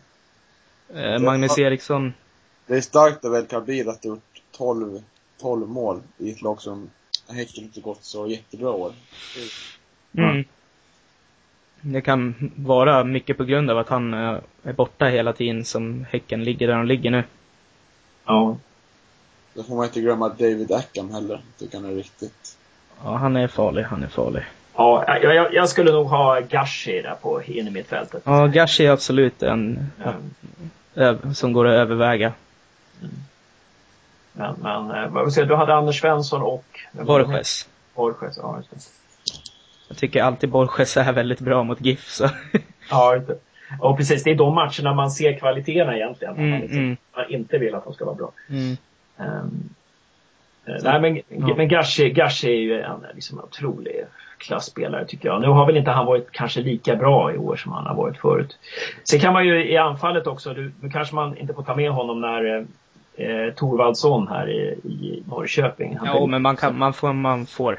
Eh, 0.94 1.18
Magnus 1.18 1.58
Eriksson, 1.58 2.14
Det 2.66 2.76
är 2.76 2.80
starkt 2.80 3.24
av 3.24 3.34
El 3.36 3.46
Kabir 3.46 3.88
att 3.88 4.04
ha 4.04 4.08
gjort 4.10 4.42
12, 4.56 5.02
12 5.42 5.68
mål 5.68 6.00
i 6.18 6.30
ett 6.32 6.42
lag 6.42 6.60
som 6.62 6.90
Häcken 7.28 7.64
inte 7.64 7.80
gått 7.80 8.04
så 8.04 8.26
jättebra 8.26 8.70
år. 8.70 8.92
mm. 10.18 10.44
Det 11.80 12.00
kan 12.00 12.34
vara 12.56 13.04
mycket 13.04 13.36
på 13.36 13.44
grund 13.44 13.70
av 13.70 13.78
att 13.78 13.88
han 13.88 14.14
eh, 14.14 14.38
är 14.62 14.72
borta 14.72 15.04
hela 15.04 15.32
tiden 15.32 15.64
som 15.64 16.06
Häcken 16.10 16.44
ligger 16.44 16.66
där 16.66 16.74
de 16.74 16.86
ligger 16.86 17.10
nu. 17.10 17.24
Ja. 18.24 18.56
Då 19.54 19.62
får 19.62 19.74
man 19.76 19.84
inte 19.84 20.00
glömma 20.00 20.28
David 20.28 20.72
Ackham 20.72 21.10
heller. 21.10 21.40
Tycker 21.58 21.78
han 21.80 21.90
är 21.90 21.94
riktigt. 21.94 22.56
Ja, 23.04 23.16
han 23.16 23.36
är 23.36 23.48
farlig, 23.48 23.82
han 23.82 24.02
är 24.02 24.08
farlig. 24.08 24.42
Ja, 24.74 25.04
jag, 25.22 25.34
jag, 25.34 25.54
jag 25.54 25.68
skulle 25.68 25.92
nog 25.92 26.06
ha 26.06 26.40
Gashi 26.40 27.02
där 27.02 27.14
på 27.22 27.42
in 27.42 27.68
i 27.68 27.70
mittfältet. 27.70 28.22
Ja, 28.26 28.46
Gashi 28.46 28.86
är 28.86 28.90
absolut 28.90 29.42
en 29.42 29.86
Mm. 30.94 31.34
som 31.34 31.52
går 31.52 31.66
att 31.66 31.74
överväga. 31.74 32.32
Men, 34.32 34.54
men 34.62 34.90
eh, 34.90 35.10
vad 35.10 35.32
säga, 35.32 35.46
du 35.46 35.54
hade 35.54 35.74
Anders 35.74 36.00
Svensson 36.00 36.42
och? 36.42 36.64
Borges. 36.92 37.68
Borges, 37.94 38.38
ja 38.42 38.56
just 38.56 38.70
det. 38.70 38.78
Jag 39.88 39.96
tycker 39.96 40.22
alltid 40.22 40.50
Borges 40.50 40.96
är 40.96 41.12
väldigt 41.12 41.40
bra 41.40 41.62
mot 41.62 41.80
GIF, 41.80 42.08
så. 42.08 42.28
Ja, 42.90 43.14
just 43.14 43.28
det. 43.28 43.38
Och 43.80 43.96
precis, 43.96 44.22
det 44.24 44.30
är 44.30 44.34
de 44.34 44.54
matcherna 44.54 44.94
man 44.94 45.10
ser 45.10 45.38
kvaliteterna 45.38 45.96
egentligen. 45.96 46.36
Mm, 46.36 46.50
man, 46.50 46.60
liksom, 46.60 46.78
mm. 46.78 46.96
man 47.16 47.24
inte 47.30 47.58
vill 47.58 47.74
att 47.74 47.84
de 47.84 47.94
ska 47.94 48.04
vara 48.04 48.14
bra. 48.14 48.32
Mm. 48.48 48.76
Um, 49.16 49.74
nej 50.64 51.00
men, 51.00 51.16
Ja. 51.28 51.54
men 51.56 51.68
Gashi, 51.68 52.10
Gashi 52.10 52.48
är 52.48 52.60
ju 52.60 52.80
en 52.80 53.06
liksom, 53.14 53.38
otrolig 53.38 54.04
klasspelare 54.38 55.06
tycker 55.06 55.28
jag. 55.28 55.40
Nu 55.40 55.48
har 55.48 55.66
väl 55.66 55.76
inte 55.76 55.90
han 55.90 56.06
varit 56.06 56.32
kanske 56.32 56.60
lika 56.60 56.96
bra 56.96 57.34
i 57.34 57.38
år 57.38 57.56
som 57.56 57.72
han 57.72 57.86
har 57.86 57.94
varit 57.94 58.16
förut. 58.16 58.58
Sen 59.04 59.20
kan 59.20 59.32
man 59.32 59.46
ju 59.46 59.70
i 59.70 59.76
anfallet 59.76 60.26
också, 60.26 60.52
nu, 60.52 60.72
nu 60.80 60.90
kanske 60.90 61.14
man 61.14 61.36
inte 61.36 61.54
får 61.54 61.62
ta 61.62 61.76
med 61.76 61.90
honom 61.90 62.20
när 62.20 62.66
eh, 63.24 63.54
Torvaldsson 63.54 64.28
här 64.28 64.50
i, 64.50 64.60
i 64.84 65.22
Norrköping. 65.28 65.96
Han 65.96 66.06
Ja, 66.06 66.26
men 66.26 66.42
man 66.42 66.56
kan, 66.56 66.78
man 66.78 66.92
får, 66.92 67.12
man 67.12 67.46
får. 67.46 67.78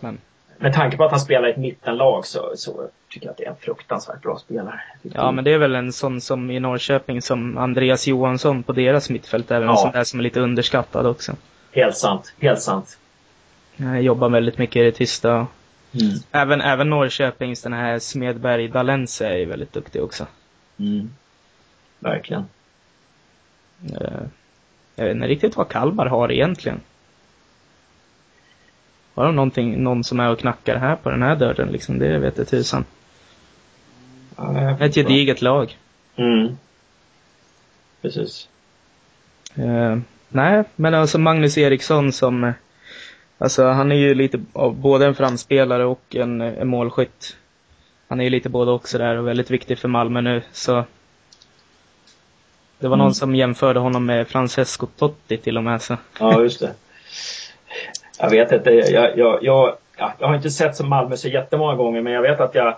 Men, 0.00 0.18
Med 0.58 0.74
tanke 0.74 0.96
på 0.96 1.04
att 1.04 1.10
han 1.10 1.20
spelar 1.20 1.48
i 1.48 1.50
ett 1.50 1.56
mittenlag 1.56 2.26
så, 2.26 2.52
så 2.56 2.88
tycker 3.08 3.26
jag 3.26 3.30
att 3.30 3.36
det 3.38 3.44
är 3.44 3.50
en 3.50 3.56
fruktansvärt 3.56 4.22
bra 4.22 4.38
spelare. 4.38 4.80
ja, 5.02 5.32
men 5.32 5.44
det 5.44 5.52
är 5.52 5.58
väl 5.58 5.74
en 5.74 5.92
sån 5.92 6.20
som 6.20 6.50
i 6.50 6.60
Norrköping 6.60 7.22
som 7.22 7.58
Andreas 7.58 8.06
Johansson 8.06 8.62
på 8.62 8.72
deras 8.72 9.10
mittfält, 9.10 9.50
även 9.50 9.68
Ja. 9.68 9.72
en 9.72 9.78
sån 9.78 9.92
där 9.92 10.04
som 10.04 10.18
är 10.20 10.24
lite 10.24 10.40
underskattad 10.40 11.06
också. 11.06 11.32
Helt 11.72 11.96
sant, 11.96 12.34
helt 12.40 12.60
sant. 12.62 12.98
Jag 13.76 14.02
jobbar 14.02 14.28
väldigt 14.28 14.58
mycket 14.58 14.80
i 14.80 14.84
det 14.84 14.92
tysta. 14.92 15.46
Mm. 15.92 16.14
Även, 16.32 16.60
även 16.60 16.90
Norrköpings, 16.90 17.62
den 17.62 17.72
här 17.72 17.98
Smedberg 17.98 18.68
Dalense 18.68 19.28
är 19.28 19.36
ju 19.36 19.44
väldigt 19.44 19.72
duktig 19.72 20.02
också. 20.02 20.26
Mm. 20.78 21.10
Verkligen. 21.98 22.44
Jag 25.00 25.06
vet 25.06 25.14
inte 25.14 25.28
riktigt 25.28 25.56
vad 25.56 25.68
Kalmar 25.68 26.06
har 26.06 26.32
egentligen. 26.32 26.80
Har 29.14 29.24
de 29.24 29.36
någonting, 29.36 29.82
någon 29.82 30.04
som 30.04 30.20
är 30.20 30.30
och 30.30 30.38
knackar 30.38 30.76
här 30.76 30.96
på 30.96 31.10
den 31.10 31.22
här 31.22 31.36
dörren 31.36 31.68
liksom? 31.68 31.98
Det 31.98 32.18
vet 32.18 32.38
jag 32.38 32.48
tusan. 32.48 32.84
Ett 34.80 34.94
gediget 34.94 35.42
lag. 35.42 35.78
Mm. 36.16 36.56
Precis. 38.02 38.48
Eh, 39.54 39.98
nej, 40.28 40.64
men 40.76 40.94
alltså 40.94 41.18
Magnus 41.18 41.58
Eriksson 41.58 42.12
som, 42.12 42.52
alltså 43.38 43.66
han 43.66 43.92
är 43.92 43.96
ju 43.96 44.14
lite 44.14 44.40
av 44.52 44.74
både 44.74 45.06
en 45.06 45.14
framspelare 45.14 45.84
och 45.84 46.16
en, 46.16 46.40
en 46.40 46.68
målskytt. 46.68 47.36
Han 48.08 48.20
är 48.20 48.24
ju 48.24 48.30
lite 48.30 48.48
både 48.48 48.70
också 48.70 48.98
där 48.98 49.16
och 49.16 49.26
väldigt 49.26 49.50
viktig 49.50 49.78
för 49.78 49.88
Malmö 49.88 50.20
nu, 50.20 50.42
så 50.52 50.84
Det 52.80 52.88
var 52.88 52.96
mm. 52.96 53.04
någon 53.04 53.14
som 53.14 53.34
jämförde 53.34 53.80
honom 53.80 54.06
med 54.06 54.28
Francesco 54.28 54.86
Totti 54.86 55.36
till 55.36 55.56
och 55.56 55.64
med. 55.64 55.82
Så. 55.82 55.96
Ja, 56.18 56.42
just 56.42 56.60
det. 56.60 56.74
Jag 58.18 58.30
vet 58.30 58.52
inte, 58.52 58.70
jag, 58.70 59.18
jag, 59.18 59.38
jag, 59.42 59.76
jag 60.18 60.26
har 60.28 60.34
inte 60.34 60.50
sett 60.50 60.76
som 60.76 60.88
Malmö 60.88 61.16
så 61.16 61.28
jättemånga 61.28 61.74
gånger 61.74 62.00
men 62.00 62.12
jag 62.12 62.22
vet 62.22 62.40
att 62.40 62.54
jag 62.54 62.76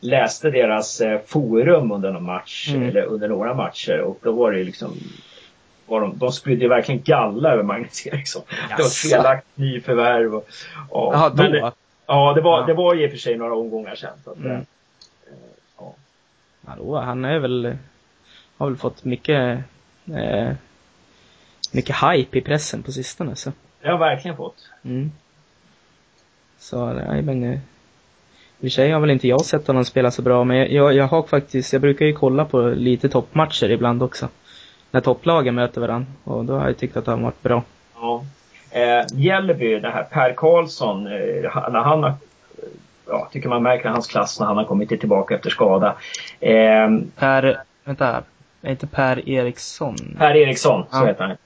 läste 0.00 0.50
deras 0.50 1.00
eh, 1.00 1.20
forum 1.26 1.92
under 1.92 2.12
någon 2.12 2.24
match, 2.24 2.68
mm. 2.74 2.88
eller 2.88 3.02
under 3.02 3.28
några 3.28 3.54
matcher 3.54 4.00
och 4.00 4.18
då 4.22 4.32
var 4.32 4.52
det 4.52 4.58
ju 4.58 4.64
liksom 4.64 4.96
var 5.86 6.00
de, 6.00 6.18
de 6.18 6.32
spydde 6.32 6.68
verkligen 6.68 7.02
galla 7.02 7.52
över 7.52 7.62
Magnus 7.62 8.06
Eriksson. 8.06 8.42
Det 8.76 8.82
var 8.82 8.88
felaktigt 8.88 9.56
nyförvärv. 9.58 10.34
Och, 10.34 10.48
och, 10.88 11.14
Jaha, 11.14 11.28
då? 11.28 11.42
Det, 11.42 11.72
ja, 12.06 12.32
det 12.34 12.40
var, 12.40 12.60
ja. 12.60 12.66
det 12.66 12.74
var 12.74 12.94
i 12.94 13.06
och 13.06 13.10
för 13.10 13.18
sig 13.18 13.36
några 13.36 13.54
omgångar. 13.54 13.94
Så 13.94 14.06
att, 14.06 14.36
mm. 14.36 14.52
eh, 14.52 14.58
ja. 15.78 15.94
ja 16.66 16.72
då, 16.78 16.96
han 16.96 17.24
är 17.24 17.38
väl, 17.38 17.76
har 18.56 18.66
väl 18.66 18.76
fått 18.76 19.04
mycket, 19.04 19.58
eh, 20.14 20.52
mycket 21.72 21.96
hype 22.02 22.38
i 22.38 22.40
pressen 22.40 22.82
på 22.82 22.92
sistone. 22.92 23.36
Så. 23.36 23.52
Det 23.82 23.88
har 23.88 23.98
verkligen 23.98 24.36
fått. 24.36 24.70
Mm. 24.84 25.12
Så, 26.58 26.92
nej 26.92 27.22
men 27.22 27.44
eh, 27.44 27.50
i 27.52 27.58
och 28.56 28.60
för 28.60 28.68
sig 28.68 28.90
har 28.90 29.00
väl 29.00 29.10
inte 29.10 29.28
jag 29.28 29.44
sett 29.44 29.66
honom 29.66 29.84
spela 29.84 30.10
så 30.10 30.22
bra, 30.22 30.44
men 30.44 30.74
jag, 30.74 30.94
jag 30.94 31.08
har 31.08 31.22
faktiskt, 31.22 31.72
jag 31.72 31.82
brukar 31.82 32.06
ju 32.06 32.12
kolla 32.12 32.44
på 32.44 32.60
lite 32.60 33.08
toppmatcher 33.08 33.70
ibland 33.70 34.02
också. 34.02 34.28
När 34.90 35.00
topplagen 35.00 35.54
möter 35.54 35.80
varandra. 35.80 36.12
Och 36.24 36.44
då 36.44 36.58
har 36.58 36.66
jag 36.66 36.78
tyckt 36.78 36.96
att 36.96 37.06
han 37.06 37.22
varit 37.22 37.42
bra. 37.42 37.62
Ja. 37.94 38.24
Eh, 38.70 39.04
Mjällby, 39.14 39.78
det 39.78 39.90
här 39.90 40.02
Per 40.02 40.32
Karlsson, 40.32 41.06
eh, 41.06 41.70
när 41.70 41.80
han 41.80 42.02
har 42.02 42.14
ja, 43.06 43.28
tycker 43.32 43.48
man 43.48 43.62
märker 43.62 43.88
hans 43.88 44.06
klass 44.06 44.40
när 44.40 44.46
han 44.46 44.56
har 44.56 44.64
kommit 44.64 44.88
tillbaka 44.88 45.34
efter 45.34 45.50
skada. 45.50 45.96
Eh, 46.40 46.88
per, 47.16 47.62
vänta, 47.84 48.06
är 48.06 48.22
inte 48.70 48.86
Per 48.86 49.28
Eriksson? 49.28 49.96
Per 50.18 50.36
Eriksson, 50.36 50.82
så 50.82 50.96
ja. 50.96 51.06
heter 51.06 51.24
han. 51.24 51.36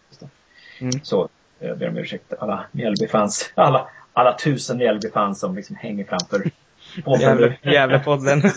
Mm. 0.81 1.01
Så, 1.03 1.29
jag 1.59 1.79
ber 1.79 1.89
om 1.89 1.97
ursäkt 1.97 2.33
alla 2.39 2.65
Mjällby-fans, 2.73 3.53
alla, 3.55 3.89
alla 4.13 4.33
tusen 4.33 4.79
Mjällby-fans 4.79 5.41
som 5.41 5.57
liksom 5.57 5.77
hänger 5.77 6.05
framför 6.05 6.51
Gävlepodden. 7.63 8.45
äh, 8.45 8.53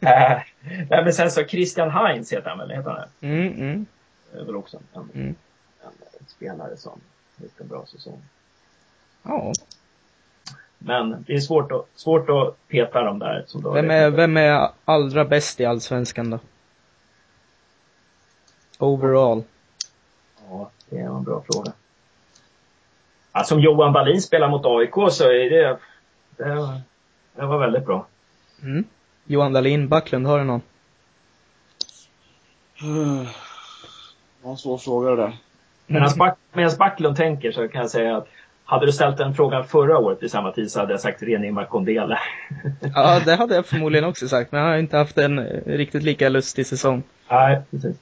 nej 0.90 1.04
men 1.04 1.12
sen 1.12 1.30
så 1.30 1.44
Christian 1.44 1.90
Heinz 1.90 2.32
heter 2.32 2.48
han 2.50 2.58
väl, 2.58 2.70
heter 2.70 2.90
han 2.90 3.08
mm, 3.20 3.52
mm. 3.52 3.86
Det 4.32 4.38
är 4.38 4.44
väl 4.44 4.56
också 4.56 4.78
en, 4.94 5.10
mm. 5.14 5.34
en, 5.82 6.26
spelare 6.26 6.76
som 6.76 7.00
gjort 7.36 7.60
en 7.60 7.68
bra 7.68 7.84
säsong. 7.86 8.22
Ja. 9.22 9.52
Men 10.78 11.24
det 11.26 11.34
är 11.34 11.40
svårt 11.40 11.72
att, 11.72 11.86
svårt 11.94 12.30
att 12.30 12.68
peta 12.68 13.02
dem 13.02 13.18
där. 13.18 13.44
Som 13.46 13.74
vem, 13.74 13.90
är, 13.90 14.10
vem 14.10 14.36
är 14.36 14.68
allra 14.84 15.24
bäst 15.24 15.60
i 15.60 15.64
Allsvenskan 15.64 16.30
då? 16.30 16.38
Overall. 18.78 19.42
Ja, 20.48 20.70
det 20.90 20.98
är 20.98 21.06
en 21.06 21.24
bra 21.24 21.42
fråga. 21.50 21.72
Alltså 23.32 23.54
om 23.54 23.60
Johan 23.60 23.92
Wallin 23.92 24.22
spelar 24.22 24.48
mot 24.48 24.66
AIK 24.66 25.12
så 25.12 25.24
är 25.24 25.50
det 25.50 25.78
det 26.36 26.54
var, 26.54 26.80
det 27.36 27.46
var 27.46 27.58
väldigt 27.58 27.86
bra. 27.86 28.06
Mm. 28.62 28.84
Johan 29.24 29.52
Dahlin, 29.52 29.88
Backlund, 29.88 30.26
har 30.26 30.38
du 30.38 30.44
någon? 30.44 30.62
Det 32.80 33.26
var 34.42 34.50
en 34.50 34.56
svår 34.56 34.78
fråga 34.78 35.10
det 35.10 35.16
där. 35.16 35.36
Medan, 35.86 36.10
Back, 36.18 36.78
Backlund 36.78 37.16
tänker 37.16 37.52
så 37.52 37.68
kan 37.68 37.80
jag 37.80 37.90
säga 37.90 38.16
att 38.16 38.28
hade 38.64 38.86
du 38.86 38.92
ställt 38.92 39.16
den 39.16 39.34
frågan 39.34 39.64
förra 39.64 39.98
året 39.98 40.22
i 40.22 40.28
samma 40.28 40.52
tid 40.52 40.70
så 40.72 40.80
hade 40.80 40.92
jag 40.92 41.00
sagt 41.00 41.22
René 41.22 41.64
Kondele. 41.64 42.18
ja, 42.94 43.20
det 43.24 43.36
hade 43.36 43.54
jag 43.54 43.66
förmodligen 43.66 44.04
också 44.04 44.28
sagt, 44.28 44.52
men 44.52 44.60
jag 44.60 44.68
har 44.68 44.76
inte 44.76 44.96
haft 44.96 45.18
en 45.18 45.40
riktigt 45.66 46.02
lika 46.02 46.28
lustig 46.28 46.66
säsong. 46.66 47.02
Nej, 47.30 47.60
precis. 47.70 47.96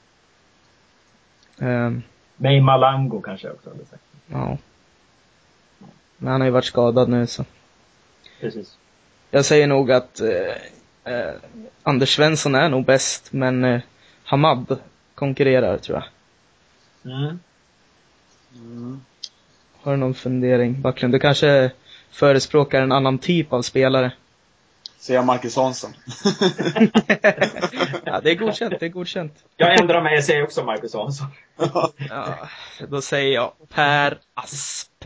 Um, 1.58 2.02
May 2.36 2.60
Malango 2.60 3.20
kanske 3.20 3.46
jag 3.46 3.54
också 3.54 3.70
hade 3.70 3.84
sagt. 3.84 4.02
Ja. 4.26 4.58
Men 6.18 6.32
han 6.32 6.40
har 6.40 6.46
ju 6.46 6.52
varit 6.52 6.64
skadad 6.64 7.08
nu 7.08 7.26
så. 7.26 7.44
Precis. 8.40 8.78
Jag 9.30 9.44
säger 9.44 9.66
nog 9.66 9.92
att 9.92 10.20
eh, 10.20 11.14
eh, 11.14 11.34
Anders 11.82 12.16
Svensson 12.16 12.54
är 12.54 12.68
nog 12.68 12.84
bäst, 12.84 13.32
men 13.32 13.64
eh, 13.64 13.80
Hamad 14.24 14.78
konkurrerar 15.14 15.78
tror 15.78 15.98
jag. 15.98 17.12
Mm. 17.12 17.38
Mm. 18.54 19.00
Har 19.82 19.92
du 19.92 19.98
någon 19.98 20.14
fundering, 20.14 20.80
Backlund? 20.80 21.14
Du 21.14 21.18
kanske 21.18 21.70
förespråkar 22.10 22.82
en 22.82 22.92
annan 22.92 23.18
typ 23.18 23.52
av 23.52 23.62
spelare? 23.62 24.12
Säger 25.04 25.22
Marcus 25.22 25.56
Hansson. 25.56 25.90
ja, 28.04 28.20
det 28.20 28.30
är 28.30 28.34
godkänt, 28.34 28.74
det 28.80 28.86
är 28.86 28.90
godkänt. 28.90 29.44
Jag 29.56 29.80
ändrar 29.80 30.02
mig, 30.02 30.14
jag 30.14 30.24
säger 30.24 30.42
också 30.42 30.64
Marcus 30.64 30.94
Hansson. 30.94 31.26
ja, 32.10 32.48
då 32.88 33.02
säger 33.02 33.34
jag 33.34 33.52
Per 33.68 34.18
Asp. 34.34 35.04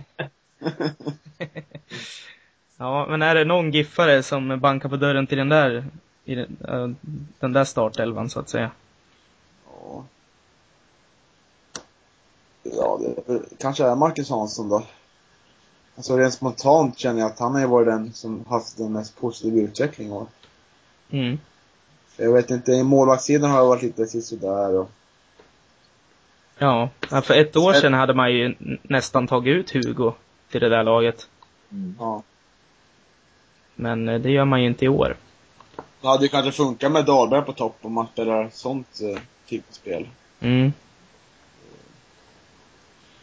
Ja, 2.77 3.07
men 3.09 3.23
är 3.23 3.35
det 3.35 3.45
någon 3.45 3.71
giffare 3.71 4.23
som 4.23 4.61
bankar 4.61 4.89
på 4.89 4.97
dörren 4.97 5.27
till 5.27 5.39
den 5.39 5.49
där, 5.49 5.87
i 6.25 6.35
den, 6.35 6.97
den 7.39 7.53
där 7.53 7.65
startelvan 7.65 8.31
så 8.31 8.41
att 8.41 8.49
säga? 8.49 8.71
Ja. 9.67 10.05
Ja, 12.63 13.01
det 13.27 13.41
kanske 13.59 13.85
är 13.85 13.95
Marcus 13.95 14.31
Hansson 14.31 14.69
då. 14.69 14.83
Alltså 15.99 16.17
rent 16.17 16.35
spontant 16.35 16.99
känner 16.99 17.21
jag 17.21 17.31
att 17.31 17.39
han 17.39 17.55
har 17.55 17.67
varit 17.67 17.87
den 17.87 18.13
som 18.13 18.45
haft 18.49 18.77
den 18.77 18.93
mest 18.93 19.21
positiva 19.21 19.69
utvecklingen 19.69 20.13
i 20.13 20.17
år. 20.17 20.27
Mm. 21.11 21.39
Jag 22.17 22.33
vet 22.33 22.51
inte, 22.51 22.73
i 22.73 22.83
målvaktssidan 22.83 23.51
har 23.51 23.61
det 23.61 23.67
varit 23.69 23.83
lite 23.83 24.07
sådär 24.07 24.75
och... 24.75 24.91
Ja, 26.59 26.89
för 27.23 27.35
ett 27.35 27.57
år 27.57 27.73
sedan 27.73 27.95
hade 27.95 28.15
man 28.15 28.33
ju 28.33 28.55
nästan 28.83 29.27
tagit 29.27 29.57
ut 29.57 29.71
Hugo 29.71 30.13
till 30.51 30.61
det 30.61 30.69
där 30.69 30.83
laget. 30.83 31.29
Mm. 31.73 31.95
Ja. 31.99 32.23
Men 33.75 34.09
eh, 34.09 34.21
det 34.21 34.31
gör 34.31 34.45
man 34.45 34.61
ju 34.61 34.67
inte 34.67 34.85
i 34.85 34.89
år. 34.89 35.17
Det 36.01 36.09
hade 36.09 36.23
ju 36.23 36.29
kanske 36.29 36.53
funkat 36.53 36.93
med 36.93 37.05
Dahlberg 37.05 37.43
på 37.43 37.53
topp 37.53 37.77
om 37.83 37.93
man 37.93 38.07
spelar 38.13 38.49
sånt 38.53 39.01
eh, 39.03 39.23
typ 39.47 39.69
av 39.69 39.73
spel. 39.73 40.09
Mm. 40.41 40.73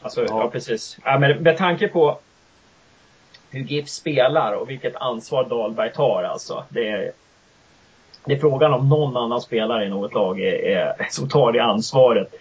Alltså, 0.02 0.22
ja, 0.22 0.28
ja 0.30 0.50
precis. 0.50 0.98
Ja, 1.04 1.20
men 1.20 1.44
med 1.44 1.58
tanke 1.58 1.88
på 1.88 2.20
hur 3.56 3.64
GIF 3.64 3.90
spelar 3.90 4.54
och 4.54 4.70
vilket 4.70 4.96
ansvar 4.96 5.44
Dahlberg 5.50 5.94
tar 5.94 6.24
alltså. 6.24 6.64
Det 6.70 6.90
är, 6.90 7.12
det 8.26 8.34
är 8.34 8.40
frågan 8.40 8.74
om 8.74 8.90
någon 8.90 9.18
annan 9.18 9.42
spelare 9.42 9.86
i 9.86 9.90
något 9.90 10.14
lag 10.14 10.40
är, 10.40 10.54
är, 10.54 11.08
som 11.10 11.30
tar 11.30 11.52
det 11.52 11.60
ansvaret. 11.60 12.34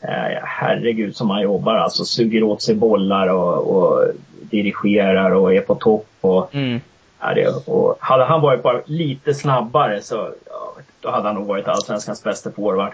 Eh, 0.00 0.38
herregud 0.42 1.16
som 1.16 1.30
han 1.30 1.42
jobbar 1.42 1.74
alltså. 1.74 2.04
Suger 2.04 2.42
åt 2.42 2.62
sig 2.62 2.74
bollar 2.74 3.28
och, 3.28 3.76
och 3.76 4.10
dirigerar 4.40 5.30
och 5.30 5.54
är 5.54 5.60
på 5.60 5.74
topp. 5.74 6.08
Och, 6.20 6.54
mm. 6.54 6.80
Ja, 7.20 7.34
det, 7.34 7.68
och 7.68 7.96
hade 8.00 8.24
han 8.24 8.40
varit 8.40 8.62
bara 8.62 8.80
lite 8.86 9.34
snabbare 9.34 10.02
så 10.02 10.32
ja, 10.46 10.74
då 11.00 11.10
hade 11.10 11.28
han 11.28 11.34
nog 11.34 11.46
varit 11.46 11.68
allsvenskans 11.68 12.22
bästa 12.22 12.50
forward. 12.52 12.92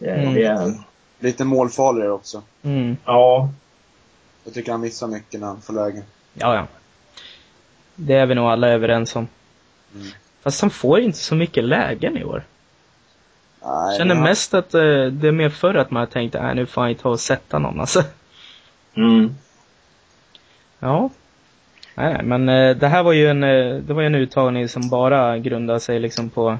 Mm. 0.00 0.34
Det, 0.34 0.74
lite 1.18 1.44
målfarligare 1.44 2.10
också. 2.10 2.42
Mm. 2.62 2.96
Ja. 3.04 3.48
Jag 4.44 4.54
tycker 4.54 4.72
han 4.72 4.80
missar 4.80 5.06
mycket 5.06 5.40
när 5.40 5.46
han 5.46 5.60
får 5.60 5.74
lägen. 5.74 6.02
Ja, 6.34 6.54
ja. 6.54 6.66
Det 7.96 8.14
är 8.14 8.26
vi 8.26 8.34
nog 8.34 8.46
alla 8.46 8.68
överens 8.68 9.16
om. 9.16 9.28
Mm. 9.94 10.06
Fast 10.42 10.60
han 10.60 10.70
får 10.70 11.00
inte 11.00 11.18
så 11.18 11.34
mycket 11.34 11.64
lägen 11.64 12.16
i 12.16 12.24
år. 12.24 12.42
Nej, 13.64 13.98
Känner 13.98 14.14
mest 14.14 14.54
att 14.54 14.74
uh, 14.74 15.06
det 15.06 15.28
är 15.28 15.32
mer 15.32 15.48
förr 15.48 15.74
att 15.74 15.90
man 15.90 16.00
har 16.00 16.06
tänkt, 16.06 16.34
nej 16.34 16.54
nu 16.54 16.66
får 16.66 16.82
han 16.82 16.94
ta 16.94 17.08
och 17.08 17.20
sätta 17.20 17.58
någon 17.58 17.80
alltså. 17.80 18.02
Mm. 18.94 19.34
Ja, 20.78 21.10
Nej, 21.96 22.22
men 22.22 22.48
eh, 22.48 22.76
det 22.76 22.88
här 22.88 23.02
var 23.02 23.12
ju 23.12 23.28
en, 23.28 23.44
eh, 23.44 23.74
det 23.74 23.94
var 23.94 24.02
en 24.02 24.14
uttagning 24.14 24.68
som 24.68 24.88
bara 24.88 25.38
grundade 25.38 25.80
sig 25.80 26.00
liksom 26.00 26.30
på 26.30 26.58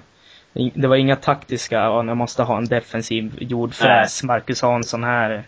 det 0.75 0.87
var 0.87 0.97
inga 0.97 1.17
taktiska, 1.17 1.75
ja, 1.75 2.05
jag 2.05 2.17
måste 2.17 2.43
ha 2.43 2.59
en 2.59 2.65
defensiv 2.65 3.37
jordfräs, 3.41 4.23
Marcus 4.23 4.63
Hansson 4.63 5.05
här 5.05 5.45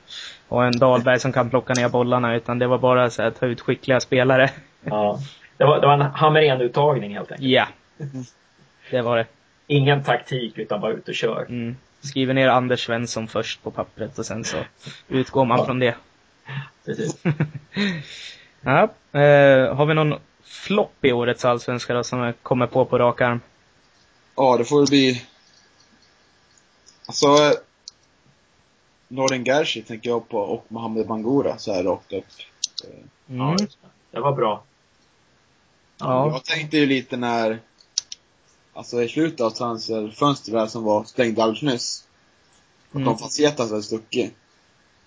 och 0.49 0.65
en 0.65 0.79
Dahlberg 0.79 1.21
som 1.21 1.33
kan 1.33 1.51
plocka 1.51 1.75
ner 1.75 1.89
bollarna 1.89 2.35
utan 2.35 2.59
det 2.59 2.67
var 2.67 2.79
bara 2.79 3.11
så 3.11 3.23
att 3.23 3.41
ta 3.41 3.47
ut 3.47 3.61
skickliga 3.61 4.01
spelare. 4.01 4.51
Ja, 4.85 5.19
det 5.59 5.65
var, 5.65 5.81
det 5.81 5.87
var 5.87 5.95
en 5.95 6.03
Hamrén-uttagning 6.03 7.15
helt 7.15 7.33
enkelt. 7.33 7.51
Ja, 7.51 7.67
det 8.91 9.03
var 9.03 9.17
det. 9.17 9.27
Ingen 9.67 10.05
taktik 10.05 10.59
utan 10.59 10.81
bara 10.81 10.93
ut 10.93 11.09
och 11.09 11.15
kör. 11.15 11.47
Mm. 11.49 11.77
Skriver 12.01 12.35
ner 12.35 12.49
Anders 12.49 12.87
Svensson 12.87 13.29
först 13.29 13.63
på 13.63 13.71
pappret 13.71 14.19
och 14.19 14.27
sen 14.27 14.45
så 14.45 14.57
utgår 15.09 15.45
man 15.45 15.59
ja. 15.59 15.65
från 15.65 15.79
det. 15.79 15.95
Precis. 16.85 17.23
Ja, 18.61 18.83
eh, 19.21 19.75
har 19.75 19.87
vi 19.87 19.95
någon 19.95 20.15
flopp 20.43 21.05
i 21.05 21.13
årets 21.13 21.45
allsvenska 21.45 21.95
då 21.95 22.05
som 22.05 22.33
kommer 22.43 22.67
på 22.67 22.85
på 22.85 22.99
rak 22.99 23.21
arm? 23.21 23.41
Ja, 24.37 24.57
det 24.57 24.65
får 24.65 24.79
väl 24.79 24.89
bli... 24.89 25.23
Alltså... 27.07 27.27
Norden 29.09 29.45
Gershi 29.45 29.83
tänker 29.83 30.11
jag 30.11 30.29
på 30.29 30.39
och 30.39 30.65
Mohamed 30.69 31.07
Bangura 31.07 31.59
så 31.59 31.73
här 31.73 31.83
rakt 31.83 32.13
upp. 32.13 32.25
Mm. 33.29 33.39
Ja, 33.41 33.57
det 34.11 34.21
var 34.21 34.33
bra. 34.33 34.63
Ja. 35.99 36.31
Jag 36.33 36.45
tänkte 36.45 36.79
ju 36.79 36.87
lite 36.87 37.17
när, 37.17 37.61
alltså 38.73 39.03
i 39.03 39.09
slutet 39.09 39.41
av 39.41 39.51
transferfönstret 39.51 40.71
som 40.71 40.85
var 40.85 41.05
stängt 41.05 41.39
alldeles 41.39 41.63
nyss. 41.63 42.05
Och 42.91 42.97
mm. 42.97 43.09
om 43.09 43.19
Facetas 43.19 43.71
hade 43.71 43.83
stuckit, 43.83 44.35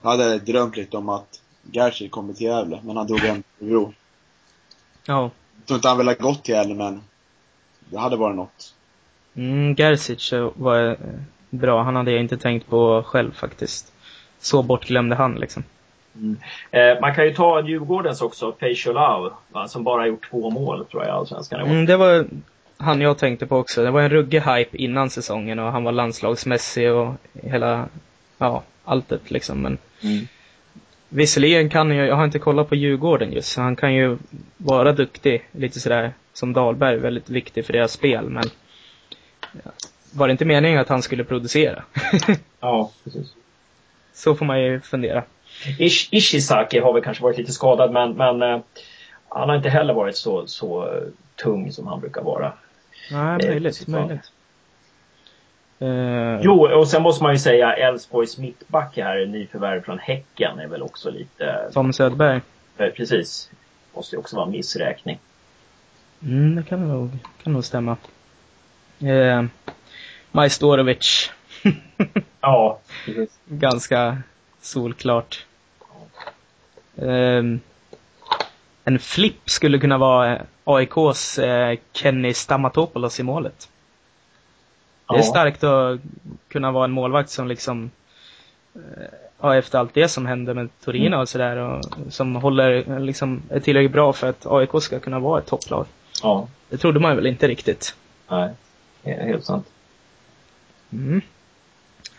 jag 0.01 0.09
hade 0.09 0.39
drömt 0.39 0.77
lite 0.77 0.97
om 0.97 1.09
att 1.09 1.41
Gerzi 1.71 2.09
kommer 2.09 2.33
till 2.33 2.45
Gävle, 2.45 2.79
men 2.83 2.97
han 2.97 3.07
drog 3.07 3.19
hem 3.19 3.43
till 3.43 3.67
Örebro. 3.67 3.93
Ja. 5.05 5.31
Jag 5.57 5.65
tror 5.65 5.75
inte 5.75 5.87
han 5.87 5.97
ville 5.97 6.13
gått 6.13 6.43
till 6.43 6.55
Gävle, 6.55 6.75
men 6.75 7.01
det 7.89 7.97
hade 7.99 8.15
varit 8.15 8.35
något. 8.35 8.73
Mm, 9.33 9.75
Gerzic 9.75 10.33
var 10.55 10.89
eh, 10.89 10.97
bra. 11.49 11.83
Han 11.83 11.95
hade 11.95 12.11
jag 12.11 12.21
inte 12.21 12.37
tänkt 12.37 12.67
på 12.67 13.03
själv 13.03 13.31
faktiskt. 13.31 13.93
Så 14.39 14.63
bortglömde 14.63 15.15
han 15.15 15.35
liksom. 15.35 15.63
Mm. 16.15 16.37
Eh, 16.71 17.01
man 17.01 17.15
kan 17.15 17.25
ju 17.25 17.33
ta 17.33 17.61
Djurgårdens 17.61 18.21
också, 18.21 18.51
Peicholau, 18.51 19.31
som 19.67 19.83
bara 19.83 20.07
gjort 20.07 20.29
två 20.29 20.49
mål 20.49 20.85
tror 20.85 21.03
jag 21.03 21.09
i 21.09 21.11
Allsvenskan. 21.11 21.61
Mm, 21.61 21.85
det 21.85 21.97
var 21.97 22.25
han 22.77 23.01
jag 23.01 23.17
tänkte 23.17 23.47
på 23.47 23.57
också. 23.57 23.83
Det 23.83 23.91
var 23.91 24.01
en 24.01 24.09
ruggig 24.09 24.41
hype 24.41 24.77
innan 24.77 25.09
säsongen 25.09 25.59
och 25.59 25.71
han 25.71 25.83
var 25.83 25.91
landslagsmässig 25.91 26.91
och 26.91 27.13
hela, 27.33 27.85
ja, 28.37 28.63
alltet 28.85 29.31
liksom. 29.31 29.61
Men 29.61 29.77
mm. 30.01 30.27
visserligen 31.09 31.69
kan 31.69 31.91
jag, 31.91 32.07
jag 32.07 32.15
har 32.15 32.25
inte 32.25 32.39
kollat 32.39 32.69
på 32.69 32.75
Djurgården 32.75 33.31
just, 33.31 33.51
så 33.51 33.61
han 33.61 33.75
kan 33.75 33.93
ju 33.93 34.17
vara 34.57 34.93
duktig, 34.93 35.43
lite 35.51 35.79
sådär 35.79 36.13
som 36.33 36.53
Dahlberg, 36.53 36.97
väldigt 36.97 37.29
viktig 37.29 37.65
för 37.65 37.73
deras 37.73 37.91
spel, 37.91 38.29
men 38.29 38.43
var 40.13 40.27
det 40.27 40.31
inte 40.31 40.45
meningen 40.45 40.79
att 40.79 40.89
han 40.89 41.01
skulle 41.01 41.23
producera? 41.23 41.83
ja, 42.59 42.91
precis. 43.03 43.33
Så 44.13 44.35
får 44.35 44.45
man 44.45 44.61
ju 44.61 44.81
fundera. 44.81 45.23
Ish, 45.79 46.07
Ishizaki 46.11 46.79
har 46.79 46.93
väl 46.93 47.03
kanske 47.03 47.23
varit 47.23 47.37
lite 47.37 47.51
skadad, 47.51 47.91
men, 47.91 48.13
men 48.13 48.41
uh, 48.43 48.61
han 49.29 49.49
har 49.49 49.55
inte 49.55 49.69
heller 49.69 49.93
varit 49.93 50.17
så, 50.17 50.47
så 50.47 50.85
uh, 50.85 51.03
tung 51.35 51.71
som 51.71 51.87
han 51.87 51.99
brukar 51.99 52.21
vara. 52.21 52.53
Nej, 53.11 53.37
möjligt, 53.47 53.87
eh, 53.87 53.91
möjligt. 53.91 54.31
Uh, 55.81 56.41
jo, 56.41 56.79
och 56.79 56.87
sen 56.87 57.01
måste 57.01 57.23
man 57.23 57.33
ju 57.33 57.39
säga 57.39 57.73
Elfsborgs 57.73 58.37
mittback 58.37 58.97
här, 58.97 59.25
nyförvärv 59.25 59.81
från 59.81 59.99
Häcken, 59.99 60.59
är 60.59 60.67
väl 60.67 60.81
också 60.81 61.11
lite... 61.11 61.69
Tom 61.73 61.93
Söderberg. 61.93 62.41
Precis. 62.77 63.51
Måste 63.93 64.15
ju 64.15 64.19
också 64.19 64.35
vara 64.35 64.45
en 64.45 64.51
missräkning. 64.51 65.19
Mm, 66.23 66.55
det 66.55 66.63
kan 66.63 66.87
nog, 66.87 67.09
kan 67.43 67.53
nog 67.53 67.65
stämma. 67.65 67.97
Eh, 68.99 69.43
Majstorovic. 70.31 71.31
ja, 72.41 72.79
precis. 73.05 73.39
Ganska 73.45 74.17
solklart. 74.61 75.45
Eh, 76.95 77.43
en 78.83 78.99
flipp 78.99 79.49
skulle 79.49 79.79
kunna 79.79 79.97
vara 79.97 80.41
AIKs 80.63 81.39
eh, 81.39 81.77
Kenny 81.93 82.33
Stamatopoulos 82.33 83.19
i 83.19 83.23
målet. 83.23 83.69
Det 85.09 85.17
är 85.17 85.21
starkt 85.21 85.63
att 85.63 85.99
kunna 86.47 86.71
vara 86.71 86.85
en 86.85 86.91
målvakt 86.91 87.29
som 87.29 87.47
liksom 87.47 87.91
eh, 88.75 88.81
ja, 89.41 89.55
efter 89.55 89.79
allt 89.79 89.93
det 89.93 90.07
som 90.07 90.25
hände 90.25 90.53
med 90.53 90.69
Torino 90.83 91.07
mm. 91.07 91.19
och 91.19 91.29
sådär 91.29 91.57
och 91.57 91.85
som 92.09 92.35
håller, 92.35 92.99
liksom, 92.99 93.41
är 93.49 93.59
tillräckligt 93.59 93.91
bra 93.91 94.13
för 94.13 94.29
att 94.29 94.45
AIK 94.45 94.69
ska 94.81 94.99
kunna 94.99 95.19
vara 95.19 95.39
ett 95.39 95.45
topplag. 95.45 95.85
Ja. 96.23 96.47
Det 96.69 96.77
trodde 96.77 96.99
man 96.99 97.15
väl 97.15 97.27
inte 97.27 97.47
riktigt. 97.47 97.95
Nej, 98.29 98.53
helt 99.03 99.45
sant. 99.45 99.67
Mm. 100.93 101.21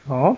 Ja. 0.05 0.37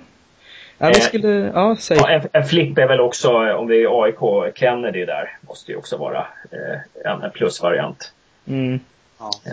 Ja, 0.79 0.87
vi 0.87 0.99
eh, 0.99 1.05
skulle, 1.05 1.29
ja, 1.55 1.77
säg. 1.79 1.97
Ja, 1.97 2.09
en, 2.09 2.29
en 2.33 2.45
flipp 2.45 2.79
är 2.79 2.89
väl 2.89 3.01
också, 3.01 3.55
om 3.55 3.67
vi 3.67 3.85
är 3.85 4.03
AIK, 4.03 4.57
Kennedy 4.59 5.05
där, 5.05 5.39
måste 5.41 5.73
ju 5.73 5.79
också 5.79 5.97
vara 5.97 6.27
eh, 6.51 7.13
en 7.13 7.31
plusvariant. 7.31 8.13
Mm. 8.47 8.81
Ja, 9.19 9.31
eh. 9.47 9.53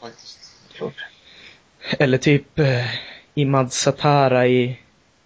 faktiskt. 0.00 0.38
Klart. 0.74 0.94
Eller 1.98 2.18
typ 2.18 2.58
eh, 2.58 2.84
Imad 3.34 3.72
Satara 3.72 4.46
i, 4.46 4.78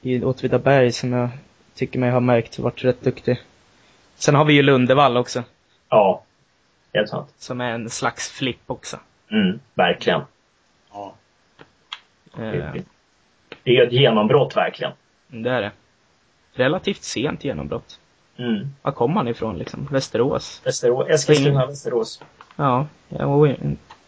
i 0.02 0.24
Åtvidaberg 0.24 0.92
som 0.92 1.12
jag 1.12 1.28
tycker 1.74 1.98
mig 1.98 2.10
ha 2.10 2.20
märkt 2.20 2.58
varit 2.58 2.84
rätt 2.84 3.02
duktig. 3.02 3.40
Sen 4.14 4.34
har 4.34 4.44
vi 4.44 4.52
ju 4.52 4.62
Lundevall 4.62 5.16
också. 5.16 5.42
Ja, 5.88 6.22
helt 6.92 7.08
sant. 7.08 7.34
Som 7.38 7.60
är 7.60 7.70
en 7.70 7.90
slags 7.90 8.28
flipp 8.28 8.62
också. 8.66 8.98
Mm, 9.30 9.60
verkligen. 9.74 10.22
Ja. 10.92 11.14
Eh. 12.38 12.74
Det 13.62 13.76
är 13.76 13.86
ett 13.86 13.92
genombrott 13.92 14.56
verkligen. 14.56 14.92
Det 15.30 15.50
är 15.50 15.60
det. 15.60 15.70
Relativt 16.54 17.02
sent 17.02 17.44
genombrott. 17.44 17.98
Mm. 18.36 18.68
Var 18.82 18.92
kom 18.92 19.16
han 19.16 19.28
ifrån 19.28 19.58
liksom? 19.58 19.88
Västerås? 19.90 20.62
Västerås, 20.64 21.08
Eskilstuna, 21.08 21.66
Västerås. 21.66 22.22
Ja, 22.56 22.86
ja, 23.08 23.54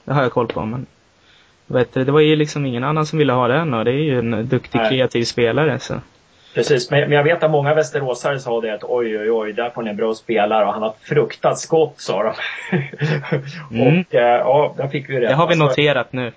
det 0.04 0.12
har 0.12 0.22
jag 0.22 0.32
koll 0.32 0.46
på 0.46 0.64
men 0.64 0.86
vet, 1.66 1.92
det 1.92 2.10
var 2.10 2.20
ju 2.20 2.36
liksom 2.36 2.66
ingen 2.66 2.84
annan 2.84 3.06
som 3.06 3.18
ville 3.18 3.32
ha 3.32 3.48
den 3.48 3.74
och 3.74 3.84
det 3.84 3.90
är 3.90 3.94
ju 3.94 4.18
en 4.18 4.48
duktig 4.48 4.78
Nej. 4.78 4.88
kreativ 4.88 5.24
spelare 5.24 5.78
så. 5.78 5.94
Precis, 6.54 6.90
men, 6.90 7.12
jag 7.12 7.24
vet 7.24 7.42
att 7.42 7.50
många 7.50 7.74
västeråsare 7.74 8.38
sa 8.38 8.60
det 8.60 8.74
att 8.74 8.84
oj, 8.84 9.18
oj, 9.18 9.30
oj, 9.30 9.52
där 9.52 9.70
får 9.70 9.82
ni 9.82 9.90
en 9.90 9.96
bra 9.96 10.14
spelare 10.14 10.66
och 10.66 10.72
han 10.72 10.82
har 10.82 10.94
fruktat 11.02 11.58
skott, 11.58 11.94
sa 11.96 12.22
de. 12.22 12.34
mm. 13.80 13.98
Och 13.98 14.14
eh, 14.14 14.38
ja, 14.38 14.74
där 14.76 14.88
fick 14.88 15.10
vi 15.10 15.14
det. 15.14 15.26
Det 15.26 15.34
har 15.34 15.46
vi 15.46 15.52
alltså, 15.52 15.66
noterat 15.66 16.12
nu. 16.12 16.32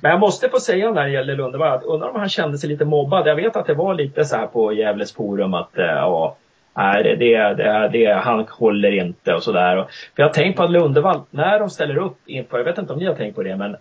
Men 0.00 0.10
jag 0.10 0.20
måste 0.20 0.48
få 0.48 0.60
säga 0.60 0.90
när 0.90 1.04
det 1.04 1.10
gäller 1.10 1.36
Lundevall 1.36 1.76
att 1.76 1.84
undrar 1.84 2.08
om 2.08 2.16
han 2.16 2.28
kände 2.28 2.58
sig 2.58 2.68
lite 2.68 2.84
mobbad. 2.84 3.26
Jag 3.26 3.36
vet 3.36 3.56
att 3.56 3.66
det 3.66 3.74
var 3.74 3.94
lite 3.94 4.24
så 4.24 4.36
här 4.36 4.46
på 4.46 4.72
Gävles 4.72 5.12
forum 5.12 5.54
att 5.54 5.78
eh, 5.78 5.84
ja, 5.84 6.36
nej, 6.74 7.02
det, 7.02 7.14
det, 7.16 7.54
det, 7.54 7.88
det, 7.92 8.12
han 8.12 8.46
håller 8.50 8.92
inte 8.92 9.34
och 9.34 9.42
sådär. 9.42 9.76
För 9.76 10.22
jag 10.22 10.26
har 10.26 10.34
tänkt 10.34 10.56
på 10.56 10.62
att 10.62 10.70
Lundevall, 10.70 11.20
när 11.30 11.58
de 11.58 11.70
ställer 11.70 11.96
upp 11.96 12.18
inför, 12.26 12.58
jag 12.58 12.64
vet 12.64 12.78
inte 12.78 12.92
om 12.92 12.98
ni 12.98 13.06
har 13.06 13.14
tänkt 13.14 13.34
på 13.34 13.42
det, 13.42 13.56
men 13.56 13.76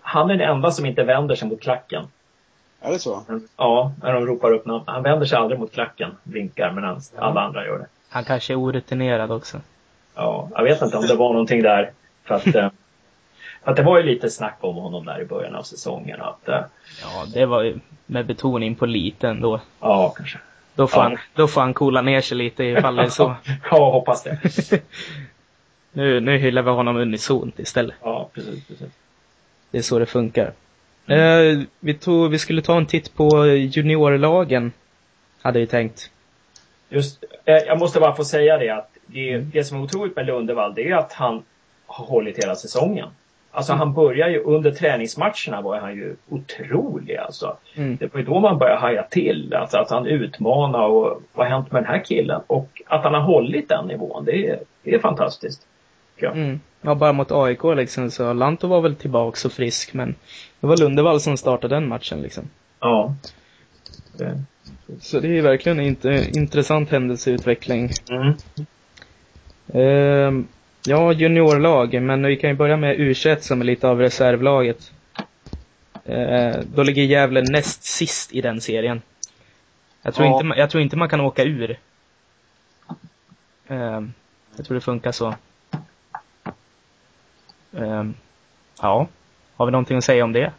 han 0.00 0.30
är 0.30 0.34
den 0.36 0.48
enda 0.48 0.70
som 0.70 0.86
inte 0.86 1.04
vänder 1.04 1.34
sig 1.34 1.48
mot 1.48 1.60
klacken. 1.60 2.04
Är 2.80 2.92
det 2.92 2.98
så? 2.98 3.22
Ja, 3.56 3.92
när 4.02 4.12
de 4.12 4.26
ropar 4.26 4.52
upp 4.52 4.66
namn. 4.66 4.84
Han 4.86 5.02
vänder 5.02 5.26
sig 5.26 5.38
aldrig 5.38 5.60
mot 5.60 5.72
klacken, 5.72 6.10
blinkar, 6.22 6.72
medan 6.72 7.00
ja. 7.16 7.22
alla 7.22 7.40
andra 7.40 7.66
gör 7.66 7.78
det. 7.78 7.86
Han 8.08 8.24
kanske 8.24 8.52
är 8.52 8.60
orutinerad 8.60 9.30
också. 9.30 9.60
Ja, 10.14 10.48
jag 10.54 10.64
vet 10.64 10.82
inte 10.82 10.96
om 10.96 11.06
det 11.06 11.14
var 11.14 11.32
någonting 11.32 11.62
där. 11.62 11.90
För 12.24 12.34
att, 12.34 12.54
eh, 12.54 12.68
för 13.68 13.72
att 13.72 13.76
det 13.76 13.82
var 13.82 13.98
ju 13.98 14.04
lite 14.04 14.30
snack 14.30 14.58
om 14.60 14.76
honom 14.76 15.04
där 15.04 15.20
i 15.20 15.24
början 15.24 15.54
av 15.54 15.62
säsongen. 15.62 16.20
Att, 16.20 16.48
eh, 16.48 16.60
ja, 17.02 17.26
det 17.34 17.46
var 17.46 17.62
ju 17.62 17.78
med 18.06 18.26
betoning 18.26 18.74
på 18.74 18.86
liten 18.86 19.40
då. 19.40 19.60
Ja, 19.80 20.14
kanske. 20.16 20.38
Då 20.74 20.86
får, 20.86 21.02
ja. 21.02 21.08
han, 21.08 21.18
då 21.34 21.48
får 21.48 21.60
han 21.60 21.74
coola 21.74 22.02
ner 22.02 22.20
sig 22.20 22.38
lite 22.38 22.64
ifall 22.64 22.96
det 22.96 23.02
är 23.02 23.08
så. 23.08 23.34
ja, 23.70 23.90
hoppas 23.90 24.22
det. 24.22 24.38
nu, 25.92 26.20
nu 26.20 26.38
hyllar 26.38 26.62
vi 26.62 26.70
honom 26.70 26.96
unisont 26.96 27.58
istället. 27.58 27.94
Ja, 28.02 28.30
precis, 28.34 28.66
precis. 28.66 28.88
Det 29.70 29.78
är 29.78 29.82
så 29.82 29.98
det 29.98 30.06
funkar. 30.06 30.52
Mm. 31.06 31.60
Eh, 31.60 31.64
vi, 31.80 31.94
tog, 31.94 32.30
vi 32.30 32.38
skulle 32.38 32.62
ta 32.62 32.76
en 32.76 32.86
titt 32.86 33.14
på 33.14 33.46
juniorlagen, 33.46 34.72
hade 35.42 35.58
vi 35.58 35.66
tänkt. 35.66 36.10
Just, 36.88 37.24
eh, 37.44 37.56
jag 37.56 37.78
måste 37.78 38.00
bara 38.00 38.16
få 38.16 38.24
säga 38.24 38.58
det 38.58 38.70
att 38.70 38.90
det, 39.06 39.32
mm. 39.32 39.50
det 39.50 39.64
som 39.64 39.78
är 39.78 39.82
otroligt 39.82 40.16
med 40.16 40.26
Lundevall, 40.26 40.74
det 40.74 40.88
är 40.88 40.96
att 40.96 41.12
han 41.12 41.42
har 41.86 42.06
hållit 42.06 42.38
hela 42.38 42.54
säsongen. 42.54 43.08
Alltså 43.58 43.72
han 43.72 43.92
börjar 43.92 44.28
ju 44.28 44.42
under 44.42 44.70
träningsmatcherna 44.70 45.60
var 45.60 45.78
han 45.78 45.94
ju 45.94 46.16
otrolig 46.28 47.16
alltså. 47.16 47.56
Mm. 47.74 47.96
Det 47.96 48.14
var 48.14 48.20
ju 48.20 48.26
då 48.26 48.40
man 48.40 48.58
började 48.58 48.80
haja 48.80 49.02
till. 49.02 49.54
Alltså 49.54 49.76
att 49.78 49.90
han 49.90 50.06
utmanar 50.06 50.86
och 50.86 51.22
vad 51.32 51.46
har 51.46 51.54
hänt 51.54 51.72
med 51.72 51.82
den 51.82 51.90
här 51.90 52.04
killen? 52.04 52.40
Och 52.46 52.82
att 52.86 53.04
han 53.04 53.14
har 53.14 53.20
hållit 53.20 53.68
den 53.68 53.86
nivån, 53.86 54.24
det 54.24 54.48
är, 54.48 54.58
det 54.82 54.94
är 54.94 54.98
fantastiskt. 54.98 55.66
Ja. 56.16 56.30
Mm. 56.30 56.60
ja, 56.80 56.94
bara 56.94 57.12
mot 57.12 57.32
AIK 57.32 57.64
liksom 57.64 58.10
så 58.10 58.32
Lanto 58.32 58.66
var 58.68 58.80
väl 58.80 58.94
tillbaks 58.94 59.44
och 59.44 59.52
frisk 59.52 59.94
men 59.94 60.14
det 60.60 60.66
var 60.66 60.76
Lundevall 60.76 61.20
som 61.20 61.36
startade 61.36 61.74
den 61.74 61.88
matchen 61.88 62.22
liksom. 62.22 62.44
Ja. 62.80 63.14
Det. 64.18 64.42
Så 65.00 65.20
det 65.20 65.38
är 65.38 65.42
verkligen 65.42 65.80
en 65.80 66.36
intressant 66.36 66.90
händelseutveckling. 66.90 67.90
Mm. 68.10 68.34
Uh, 69.74 70.44
ja, 70.88 71.12
juniorlag, 71.12 72.02
men 72.02 72.26
vi 72.26 72.36
kan 72.36 72.50
ju 72.50 72.56
börja 72.56 72.76
med 72.76 72.96
U21 72.96 73.38
som 73.38 73.60
är 73.60 73.64
lite 73.64 73.88
av 73.88 73.98
reservlaget. 73.98 74.92
Uh, 76.08 76.56
då 76.74 76.82
ligger 76.82 77.02
Gävle 77.02 77.42
näst 77.42 77.84
sist 77.84 78.34
i 78.34 78.40
den 78.40 78.60
serien. 78.60 79.02
Jag 80.02 80.14
tror, 80.14 80.26
ja. 80.26 80.40
inte, 80.40 80.58
jag 80.58 80.70
tror 80.70 80.82
inte 80.82 80.96
man 80.96 81.08
kan 81.08 81.20
åka 81.20 81.44
ur. 81.44 81.78
Uh, 83.70 84.02
jag 84.56 84.66
tror 84.66 84.74
det 84.74 84.80
funkar 84.80 85.12
så. 85.12 85.34
Um, 87.70 88.14
ja, 88.82 89.08
har 89.56 89.66
vi 89.66 89.72
någonting 89.72 89.96
att 89.96 90.04
säga 90.04 90.24
om 90.24 90.32
det? 90.32 90.52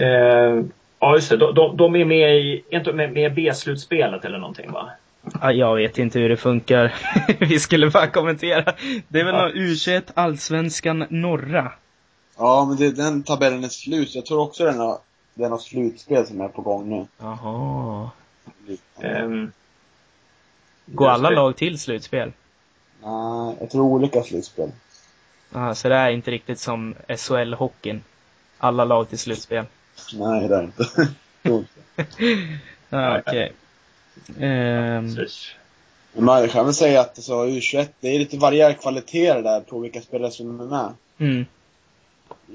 Uh, 0.00 0.64
ja, 0.98 1.14
just 1.14 1.30
det. 1.30 1.36
De, 1.36 1.54
de, 1.54 1.76
de, 1.76 1.96
är 1.96 2.04
med 2.04 2.36
i, 2.36 2.64
inte 2.68 2.92
med, 2.92 3.12
med 3.12 3.34
B-slutspelet 3.34 4.24
eller 4.24 4.38
någonting 4.38 4.72
va? 4.72 4.90
Jag 5.42 5.76
vet 5.76 5.98
inte 5.98 6.18
hur 6.18 6.28
det 6.28 6.36
funkar. 6.36 6.94
vi 7.38 7.60
skulle 7.60 7.90
bara 7.90 8.06
kommentera. 8.06 8.74
Det 9.08 9.20
är 9.20 9.24
väl 9.24 9.34
ja. 9.34 9.42
någon 9.42 9.52
U21 9.52 10.02
Allsvenskan 10.14 11.04
norra? 11.08 11.72
Ja, 12.36 12.64
men 12.64 12.76
det, 12.76 12.90
den 12.90 13.22
tabellen 13.22 13.64
är 13.64 13.68
slut. 13.68 14.14
Jag 14.14 14.26
tror 14.26 14.40
också 14.40 14.64
den 14.64 14.78
har, 14.78 14.98
den 15.34 15.50
har 15.50 15.58
slutspel 15.58 16.26
som 16.26 16.40
är 16.40 16.48
på 16.48 16.62
gång 16.62 16.88
nu. 16.88 17.06
Jaha. 17.18 18.10
Um, 18.96 19.52
Går 20.86 21.08
alla 21.08 21.30
lag 21.30 21.56
till 21.56 21.78
slutspel? 21.78 22.32
Nej, 23.02 23.56
jag 23.60 23.70
tror 23.70 23.84
olika 23.84 24.22
slutspel. 24.22 24.70
Aha, 25.54 25.74
så 25.74 25.88
det 25.88 25.94
är 25.94 26.10
inte 26.10 26.30
riktigt 26.30 26.58
som 26.58 26.94
SHL-hockeyn? 27.08 28.00
Alla 28.58 28.84
lag 28.84 29.08
till 29.08 29.18
slutspel? 29.18 29.64
Nej, 30.14 30.48
det 30.48 30.56
är 30.56 30.62
inte. 30.62 30.84
ja, 32.88 33.18
okej. 33.26 33.52
Ehm, 34.40 35.16
Precis. 35.16 35.50
Men 36.12 36.24
man 36.24 36.48
kan 36.48 36.64
väl 36.64 36.74
säga 36.74 37.00
att 37.00 37.18
alltså, 37.18 37.32
U21, 37.32 37.88
det 38.00 38.08
är 38.08 38.18
lite 38.18 38.38
varierad 38.38 38.80
kvalitet 38.80 39.32
där 39.40 39.60
på 39.60 39.78
vilka 39.78 40.00
spelare 40.00 40.30
som 40.30 40.60
är 40.60 40.64
med. 40.64 40.92
mm. 41.18 41.46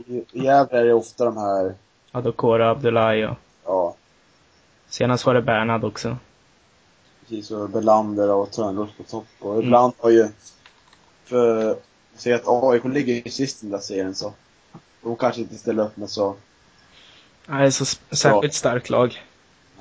I, 0.08 0.24
Gävle 0.32 0.80
är 0.80 0.86
det 0.86 0.94
ofta 0.94 1.26
de 1.26 1.38
här, 1.38 1.74
Adokora 2.12 2.70
Abdullahi 2.70 3.26
och 3.26 3.36
ja, 3.66 3.96
senast 4.90 5.26
var 5.26 5.34
det 5.34 5.42
Bernhard 5.42 5.84
också. 5.84 6.18
precis 7.22 7.52
och 7.52 7.70
Belander 7.70 8.30
och 8.32 8.52
Törnros 8.52 8.90
på 8.98 9.04
topp. 9.04 9.26
Och 9.40 9.64
ibland 9.64 9.94
har 9.98 10.10
ju, 10.10 10.28
för, 11.26 11.78
säg 12.16 12.34
att 12.34 12.44
AIK 12.48 12.86
ligger 12.86 13.30
sist 13.30 13.64
i 13.64 13.66
den 13.66 13.72
där 13.72 13.80
serien 13.80 14.16
så, 14.16 14.34
de 15.02 15.16
kanske 15.16 15.42
inte 15.42 15.56
ställer 15.56 15.84
upp 15.86 15.98
med 15.98 16.10
så, 16.10 16.36
Nej, 17.46 17.72
så 17.72 17.86
särskilt 18.12 18.54
starkt 18.54 18.90
lag. 18.90 19.24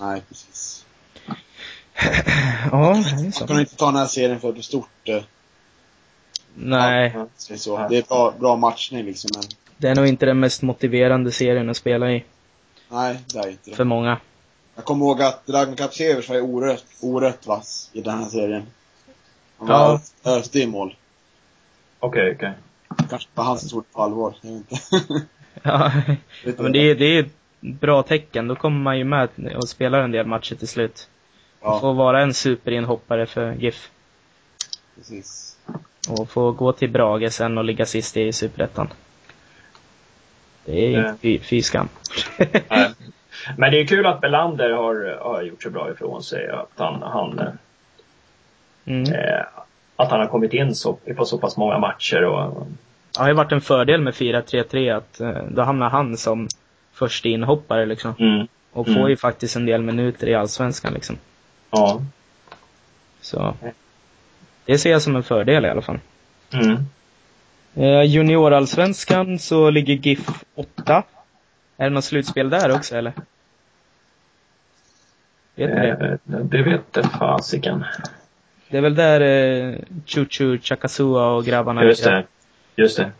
nej 0.00 0.22
precis. 0.28 0.81
Ja, 2.72 2.78
det 3.04 3.10
är 3.10 3.22
Man 3.22 3.32
så. 3.32 3.46
kan 3.46 3.60
inte 3.60 3.76
ta 3.76 3.86
den 3.86 3.96
här 3.96 4.06
serien 4.06 4.40
för 4.40 4.52
för 4.52 4.62
stort. 4.62 4.88
Eh, 5.08 5.22
Nej, 6.54 7.16
så. 7.36 7.86
Det 7.88 7.96
är 7.96 8.02
bra, 8.02 8.34
bra 8.40 8.56
matchning 8.56 9.04
liksom 9.04 9.30
men, 9.34 9.42
det 9.76 9.88
är 9.88 9.94
nog 9.94 10.06
inte 10.06 10.26
den 10.26 10.40
mest 10.40 10.62
motiverande 10.62 11.32
serien 11.32 11.70
att 11.70 11.76
spela 11.76 12.12
i. 12.12 12.24
nej 12.88 13.18
det 13.32 13.38
är 13.38 13.48
inte 13.50 13.70
det. 13.70 13.76
För 13.76 13.84
många. 13.84 14.18
Jag 14.74 14.84
kommer 14.84 15.06
ihåg 15.06 15.22
att 15.22 15.42
Ragnar 15.48 15.76
Kapsevers 15.76 16.28
var 16.28 16.36
ju 16.36 16.42
orätt, 16.42 16.84
orätt 17.00 17.46
vass 17.46 17.90
i 17.92 18.00
den 18.00 18.18
här 18.18 18.28
serien. 18.28 18.62
Han 19.58 19.68
var 19.68 20.00
Ja. 20.22 20.30
öste 20.38 20.58
i 20.60 20.66
mål. 20.66 20.96
Okej, 22.00 22.32
okej. 22.36 22.52
Kanske 23.10 23.28
var 23.34 23.44
han 23.44 23.58
som 23.58 23.68
tog 23.68 23.82
det 23.82 23.92
på 23.92 24.02
allvar. 24.02 24.34
Jag 24.40 24.50
vet 24.50 24.58
inte. 24.58 24.76
Ja, 25.62 25.92
men 26.58 26.72
det 26.72 26.78
är, 26.78 26.94
det 26.94 27.04
är 27.04 27.20
ett 27.22 27.32
bra 27.60 28.02
tecken. 28.02 28.48
Då 28.48 28.56
kommer 28.56 28.80
man 28.80 28.98
ju 28.98 29.04
med 29.04 29.28
och 29.56 29.68
spelar 29.68 30.00
en 30.00 30.10
del 30.12 30.26
matcher 30.26 30.54
till 30.54 30.68
slut. 30.68 31.08
Ja, 31.62 31.80
Få 31.80 31.92
vara 31.92 32.22
en 32.22 32.34
superinhoppare 32.34 33.26
för 33.26 33.52
GIF. 33.52 33.90
precis. 34.96 35.56
Och 36.08 36.30
få 36.30 36.52
gå 36.52 36.72
till 36.72 36.90
Brage 36.90 37.32
sen 37.32 37.58
och 37.58 37.64
ligga 37.64 37.86
sist 37.86 38.16
i 38.16 38.32
Superettan. 38.32 38.88
Det 40.64 40.86
är 40.86 40.98
Eh. 40.98 41.08
inte 41.08 41.20
fy, 41.22 41.38
fy 41.38 41.62
skam. 41.62 41.88
Nej. 42.68 42.90
Men 43.58 43.72
det 43.72 43.80
är 43.80 43.86
kul 43.86 44.06
att 44.06 44.20
Belander 44.20 44.70
har, 44.70 45.18
har 45.22 45.42
gjort 45.42 45.62
så 45.62 45.70
bra 45.70 45.90
ifrån 45.90 46.22
sig. 46.22 46.48
Att 46.48 46.70
han, 46.76 47.02
han, 47.02 47.40
Mm. 48.84 49.12
eh, 49.12 49.44
att 49.96 50.10
han 50.10 50.20
har 50.20 50.26
kommit 50.26 50.52
in 50.52 50.74
så, 50.74 50.92
på 51.16 51.24
så 51.24 51.38
pass 51.38 51.56
många 51.56 51.78
matcher. 51.78 52.24
Och, 52.24 52.66
Det 53.14 53.20
har 53.20 53.28
ju 53.28 53.34
varit 53.34 53.52
en 53.52 53.60
fördel 53.60 54.00
med 54.00 54.14
4-3-3 54.14 54.96
att 54.96 55.20
eh, 55.20 55.42
då 55.50 55.62
hamnar 55.62 55.90
han 55.90 56.16
som 56.16 56.48
första 56.92 57.28
inhoppare 57.28 57.86
liksom. 57.86 58.14
mm, 58.18 58.46
Och 58.72 58.86
får 58.86 58.92
Mm. 58.96 59.08
ju 59.08 59.16
faktiskt 59.16 59.56
en 59.56 59.66
del 59.66 59.82
minuter 59.82 60.26
i 60.28 60.34
Allsvenskan 60.34 60.94
liksom. 60.94 61.16
Ja. 61.72 62.02
Så. 63.20 63.54
Det 64.64 64.78
ser 64.78 64.90
jag 64.90 65.02
som 65.02 65.16
en 65.16 65.22
fördel 65.22 65.64
i 65.64 65.68
alla 65.68 65.82
fall. 65.82 65.98
Mm. 66.52 66.76
Eh, 67.74 68.02
Juniorallsvenskan 68.02 69.38
så 69.38 69.70
ligger 69.70 69.94
GIF 69.94 70.28
8. 70.54 71.02
Är 71.76 71.84
det 71.84 71.90
något 71.90 72.04
slutspel 72.04 72.50
där 72.50 72.74
också 72.74 72.96
eller? 72.96 73.12
Vet 75.54 75.70
ni 75.70 75.76
det? 75.76 76.18
Eh, 76.36 76.38
det 76.44 76.62
vet 76.62 76.92
det 76.92 77.02
fasiken. 77.02 77.84
Det 78.68 78.76
är 78.76 78.82
väl 78.82 78.94
där 78.94 79.20
eh, 79.20 79.78
Chuchu 80.06 80.58
Chakasua 80.58 81.26
och 81.26 81.44
grabbarna 81.44 81.84
Just 81.84 82.04
det. 82.04 82.24
Just 82.76 82.96
det. 82.96 83.10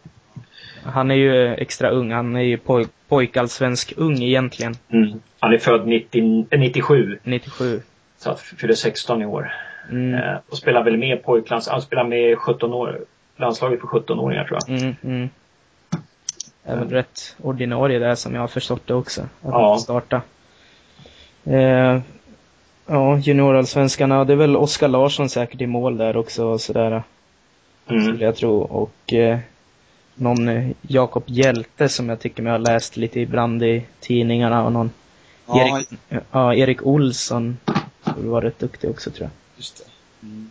Han 0.85 1.11
är 1.11 1.15
ju 1.15 1.55
extra 1.55 1.91
ung. 1.91 2.13
Han 2.13 2.37
är 2.37 2.41
ju 2.41 2.57
poj 2.57 2.87
pojkallsvensk 3.09 3.93
ung 3.97 4.23
egentligen. 4.23 4.75
Mm. 4.89 5.21
Han 5.41 5.55
är 5.55 5.59
född 5.59 5.87
90, 5.87 6.47
eh, 6.51 6.61
97. 6.61 7.19
97. 7.23 7.83
Så 8.23 8.31
att 8.31 8.41
fyller 8.41 8.75
16 8.75 9.23
i 9.23 9.27
år. 9.27 9.53
Mm. 9.91 10.15
Eh, 10.15 10.37
och 10.49 10.59
spelar 10.59 10.85
väl 10.85 10.97
med 10.97 11.23
pojklands... 11.23 11.69
Han 11.69 11.83
spelar 11.83 12.05
med 12.05 12.39
17 12.39 12.73
år. 12.73 13.01
Landslaget 13.37 13.81
för 13.81 13.87
17-åringar 13.87 14.45
tror 14.45 14.59
jag. 14.61 14.79
Mm, 14.81 14.97
mm. 15.03 15.29
Är 16.65 16.77
väl 16.77 16.89
rätt 16.89 17.37
ordinarie 17.43 17.99
där 17.99 18.15
som 18.15 18.35
jag 18.35 18.41
har 18.41 18.49
förstått 18.49 18.87
det 18.87 18.95
också. 18.95 19.21
Att 19.21 19.29
Ja. 19.43 19.71
han 19.71 19.81
starta. 19.81 20.23
Eh, 21.45 22.01
ja, 22.87 23.19
juniorallsvenskarna, 23.19 24.25
det 24.25 24.33
är 24.33 24.37
väl 24.37 24.57
Oskar 24.57 24.89
Larsson 24.89 25.29
säkert 25.29 25.61
i 25.61 25.67
mål 25.67 25.97
där 25.97 26.17
också 26.17 26.45
och 26.45 26.61
sådär. 26.61 27.03
Mm. 27.89 28.05
Skulle 28.05 28.25
jag 28.25 28.37
tro. 28.37 28.61
Och 28.61 29.13
eh, 29.13 29.39
någon 30.15 30.49
eh, 30.49 30.71
Jakob 30.83 31.25
Hjälte 31.27 31.89
som 31.89 32.09
jag 32.09 32.21
tycker 32.21 32.43
mig 32.43 32.53
ha 32.53 32.59
läst 32.59 32.97
lite 32.97 33.21
ibland 33.21 33.63
i 33.63 33.85
tidningarna 34.01 34.65
och 34.65 34.73
någon 34.73 34.91
Ja, 35.47 35.79
Erik, 35.79 35.89
ja, 36.31 36.55
Erik 36.55 36.87
Olsson. 36.87 37.59
Skulle 38.11 38.29
vara 38.29 38.45
rätt 38.45 38.59
duktig 38.59 38.91
också 38.91 39.11
tror 39.11 39.23
jag. 39.23 39.31
just 39.57 39.77
det. 39.79 40.27
Mm. 40.27 40.51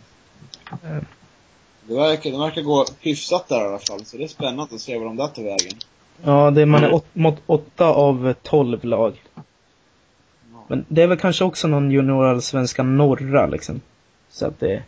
Det 1.86 1.94
verkar, 1.94 2.30
det 2.30 2.38
verkar 2.38 2.62
gå 2.62 2.86
hyfsat 3.00 3.48
där 3.48 3.60
i 3.64 3.68
alla 3.68 3.78
fall, 3.78 4.04
så 4.04 4.16
det 4.16 4.24
är 4.24 4.28
spännande 4.28 4.74
att 4.74 4.80
se 4.80 4.98
vad 4.98 5.06
de 5.06 5.16
där 5.16 5.26
tar 5.26 5.42
vägen. 5.42 5.72
Ja, 6.22 6.50
det, 6.50 6.66
man 6.66 6.84
är 6.84 6.94
åt, 6.94 7.06
mot 7.12 7.42
åtta 7.46 7.86
av 7.86 8.34
tolv 8.42 8.84
lag. 8.84 9.22
Men 10.66 10.84
det 10.88 11.02
är 11.02 11.06
väl 11.06 11.18
kanske 11.18 11.44
också 11.44 11.68
någon 11.68 11.90
juniorallsvenska 11.90 12.82
norra 12.82 13.46
liksom. 13.46 13.80
Så 14.30 14.46
att 14.46 14.60
det, 14.60 14.82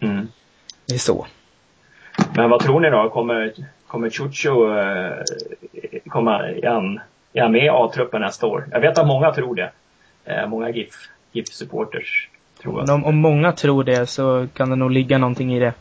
Mm. 0.00 0.28
det 0.86 0.94
är 0.94 0.98
så. 0.98 1.26
Men 2.36 2.50
vad 2.50 2.60
tror 2.60 2.80
ni 2.80 2.90
då? 2.90 3.10
Kommer, 3.10 3.52
kommer 3.86 4.10
Chucho 4.10 4.78
eh, 4.78 5.22
komma, 6.08 6.38
han, 6.64 7.00
är 7.32 7.42
han 7.42 7.52
med 7.52 7.64
i 7.64 7.68
A-truppen 7.68 8.20
nästa 8.20 8.46
år? 8.46 8.68
Jag 8.70 8.80
vet 8.80 8.98
att 8.98 9.06
många 9.06 9.32
tror 9.32 9.54
det. 9.54 9.72
Eh, 10.24 10.48
många 10.48 10.70
GIF, 10.70 10.94
GIF-supporters 11.32 12.28
tror 12.62 12.80
att. 12.80 12.90
om, 12.90 13.04
om 13.04 13.16
många 13.16 13.52
tror 13.52 13.84
det 13.84 14.06
så 14.06 14.48
kan 14.54 14.70
det 14.70 14.76
nog 14.76 14.90
ligga 14.90 15.18
någonting 15.18 15.54
i 15.54 15.60
det. 15.60 15.74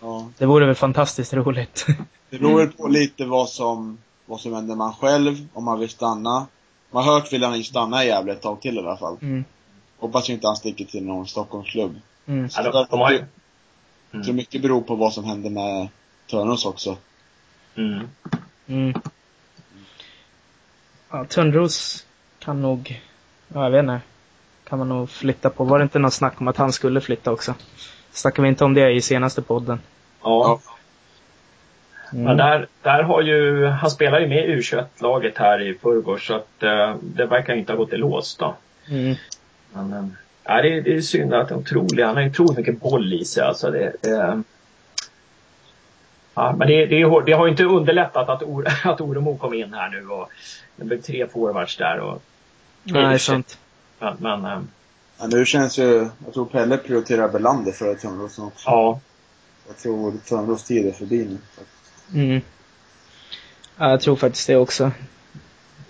Ja. 0.00 0.28
Det 0.38 0.46
vore 0.46 0.66
väl 0.66 0.74
fantastiskt 0.74 1.34
roligt. 1.34 1.86
Det 2.30 2.38
beror 2.38 2.66
på 2.66 2.88
lite 2.88 3.24
vad 3.24 3.48
som, 3.48 3.98
vad 4.26 4.40
som 4.40 4.54
händer 4.54 4.76
med 4.76 4.86
han 4.86 4.94
själv, 4.94 5.46
om 5.52 5.66
han 5.66 5.80
vill 5.80 5.88
stanna. 5.88 6.46
Man 6.90 7.04
har 7.04 7.12
hört 7.12 7.32
vill 7.32 7.44
han 7.44 7.56
ju 7.56 7.64
stanna 7.64 8.04
i 8.04 8.06
Gävle 8.06 8.32
ett 8.32 8.42
tag 8.42 8.60
till 8.60 8.76
i 8.76 8.78
alla 8.78 8.96
fall. 8.96 9.16
Mm. 9.22 9.44
Hoppas 9.98 10.30
ju 10.30 10.34
inte 10.34 10.46
han 10.46 10.56
sticker 10.56 10.84
till 10.84 11.04
någon 11.04 11.26
Stockholmsklubb. 11.26 12.00
Mm. 12.26 12.48
Ja, 12.56 12.62
de, 12.62 12.86
de 12.90 13.00
har 13.00 13.10
ju... 13.10 13.24
Jag 14.10 14.24
tror 14.24 14.34
mycket 14.34 14.62
beror 14.62 14.80
på 14.80 14.94
vad 14.94 15.12
som 15.12 15.24
händer 15.24 15.50
med 15.50 15.88
Törnros 16.30 16.66
också. 16.66 16.96
Mm. 17.74 18.08
Mm. 18.66 18.94
Ja, 21.10 21.24
Törnros 21.24 22.06
kan 22.38 22.62
nog, 22.62 23.02
ja, 23.48 23.62
jag 23.62 23.70
vet 23.70 23.80
inte, 23.80 24.00
kan 24.68 24.78
man 24.78 24.88
nog 24.88 25.10
flytta 25.10 25.50
på. 25.50 25.64
Var 25.64 25.78
det 25.78 25.82
inte 25.82 25.98
något 25.98 26.12
snack 26.14 26.40
om 26.40 26.48
att 26.48 26.56
han 26.56 26.72
skulle 26.72 27.00
flytta 27.00 27.32
också? 27.32 27.54
Snackade 28.12 28.42
vi 28.42 28.48
inte 28.48 28.64
om 28.64 28.74
det 28.74 28.90
i 28.90 29.00
senaste 29.00 29.42
podden? 29.42 29.80
Ja. 30.22 30.60
Mm. 32.12 32.24
Men 32.24 32.36
där, 32.36 32.66
där 32.82 33.02
har 33.02 33.22
ju, 33.22 33.66
han 33.66 33.90
spelar 33.90 34.20
ju 34.20 34.26
med 34.26 34.44
U21-laget 34.48 35.38
här 35.38 35.62
i 35.62 35.74
förrgår 35.74 36.18
så 36.18 36.34
att 36.34 36.62
eh, 36.62 36.94
det 37.02 37.26
verkar 37.26 37.54
inte 37.54 37.72
ha 37.72 37.76
gått 37.78 37.92
i 37.92 37.96
lås 37.96 38.36
då. 38.36 38.54
Mm. 38.88 39.14
Men, 39.72 39.92
eh, 39.92 40.62
det, 40.62 40.76
är- 40.76 40.82
det 40.82 40.94
är 40.96 41.00
synd 41.00 41.34
att 41.34 41.50
han 41.50 41.58
är 41.58 41.62
otrolig, 41.62 42.02
han 42.02 42.14
har 42.14 42.22
ju 42.22 42.30
otroligt 42.30 42.56
mycket 42.56 42.80
boll 42.80 43.14
i 43.14 43.24
sig 43.24 43.42
alltså. 43.44 43.70
Det, 43.70 43.92
det, 44.02 44.42
ja, 46.34 46.54
men 46.58 46.68
det, 46.68 46.86
det, 46.86 47.00
är 47.00 47.24
det 47.24 47.32
har 47.32 47.46
ju 47.46 47.50
inte 47.50 47.64
underlättat 47.64 48.28
att, 48.28 48.42
Or, 48.42 48.66
att 48.84 49.00
Oremo 49.00 49.36
kom 49.36 49.54
in 49.54 49.74
här 49.74 49.88
nu 49.88 50.08
och 50.08 50.30
det 50.76 50.84
blev 50.84 51.00
tre 51.00 51.26
forwards 51.26 51.76
där 51.76 52.00
och 52.00 52.22
Nej, 52.82 53.18
sant. 53.18 53.58
Men, 53.98 54.16
men 54.20 54.44
eh, 54.44 54.60
Ja, 55.18 55.26
nu 55.26 55.46
känns 55.46 55.78
ju, 55.78 56.08
jag 56.24 56.34
tror 56.34 56.46
Pelle 56.46 56.76
prioriterar 56.76 57.28
Belander 57.28 57.72
före 57.72 57.94
Törnros 57.94 58.38
också. 58.38 58.70
ja. 58.70 59.00
Jag 59.68 59.76
tror 59.76 60.12
Törnros 60.28 60.64
tid 60.64 60.86
är 60.86 60.92
förbi 60.92 61.24
nu. 61.24 61.38
Mm. 62.20 62.40
Ja, 63.76 63.90
jag 63.90 64.00
tror 64.00 64.16
faktiskt 64.16 64.46
det 64.46 64.56
också. 64.56 64.90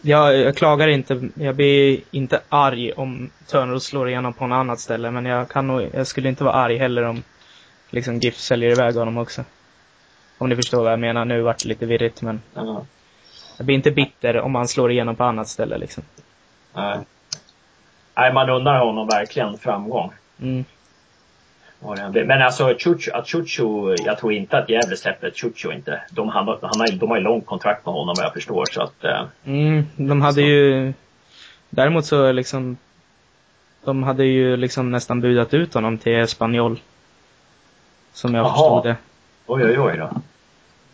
Jag, 0.03 0.37
jag 0.37 0.57
klagar 0.57 0.89
inte, 0.89 1.29
jag 1.35 1.57
blir 1.57 2.01
inte 2.11 2.41
arg 2.49 2.93
om 2.93 3.31
Törnros 3.47 3.85
slår 3.85 4.09
igenom 4.09 4.33
på 4.33 4.47
något 4.47 4.57
annat 4.57 4.81
ställe, 4.81 5.11
men 5.11 5.25
jag 5.25 5.49
kan 5.49 5.67
nog, 5.67 5.89
jag 5.93 6.07
skulle 6.07 6.29
inte 6.29 6.45
vara 6.45 6.55
arg 6.55 6.77
heller 6.77 7.03
om 7.03 7.23
liksom 7.91 8.19
GIF 8.19 8.37
säljer 8.37 8.71
iväg 8.71 8.95
honom 8.95 9.19
också. 9.19 9.45
Om 10.39 10.49
ni 10.49 10.57
förstår 10.57 10.83
vad 10.83 10.93
jag 10.93 11.01
menar. 11.01 11.25
Nu 11.25 11.41
vart 11.43 11.63
det 11.63 11.69
lite 11.69 11.87
virrigt, 11.87 12.23
men 12.23 12.43
ja. 12.55 12.87
jag 13.57 13.67
blir 13.67 13.77
inte 13.77 13.91
bitter 13.91 14.41
om 14.41 14.55
han 14.55 14.69
slår 14.69 14.91
igenom 14.91 15.17
på 15.17 15.25
annat 15.25 15.49
ställe 15.49 15.79
liksom. 15.79 16.05
Nej. 16.75 16.99
Nej, 18.17 18.33
man 18.33 18.51
undrar 18.51 18.79
honom 18.79 19.07
verkligen 19.07 19.59
framgång. 19.59 20.13
Mm. 20.41 20.65
Men 22.27 22.43
alltså 22.43 22.75
Chucho, 22.79 23.11
att 23.15 23.29
Chucho, 23.29 23.95
jag 24.05 24.19
tror 24.19 24.33
inte 24.33 24.59
att 24.59 24.69
Gävle 24.69 24.97
släpper 24.97 25.31
Chucho 25.31 25.73
inte. 25.73 26.01
De, 26.11 26.29
han, 26.29 26.47
har- 26.49 26.59
han 26.63 26.81
har, 26.81 26.89
de 26.93 27.11
har 27.11 27.17
ju 27.17 27.23
långt 27.23 27.47
kontrakt 27.47 27.87
med 27.87 27.95
honom 27.95 28.15
vad 28.19 28.25
jag 28.27 28.33
förstår 28.33 28.65
så 28.73 28.83
att 28.83 29.05
eh, 29.05 29.25
Mm, 29.45 29.85
de 29.97 30.21
hade 30.23 30.35
Så. 30.35 30.41
ju... 30.41 30.93
Däremot 31.71 32.07
så 32.07 32.33
liksom... 32.33 32.77
De 33.85 34.03
hade 34.03 34.25
ju 34.25 34.57
liksom 34.57 34.91
nästan 34.91 35.21
budat 35.21 35.55
ut 35.55 35.75
honom 35.75 35.99
till 35.99 36.17
Espanyol. 36.21 36.81
Som 38.13 38.35
jag 38.35 38.45
Jaha. 38.47 38.53
förstod 38.53 38.85
det. 38.93 38.97
oj 39.47 39.65
oj 39.65 39.81
oj 39.81 39.97
då. 39.99 40.11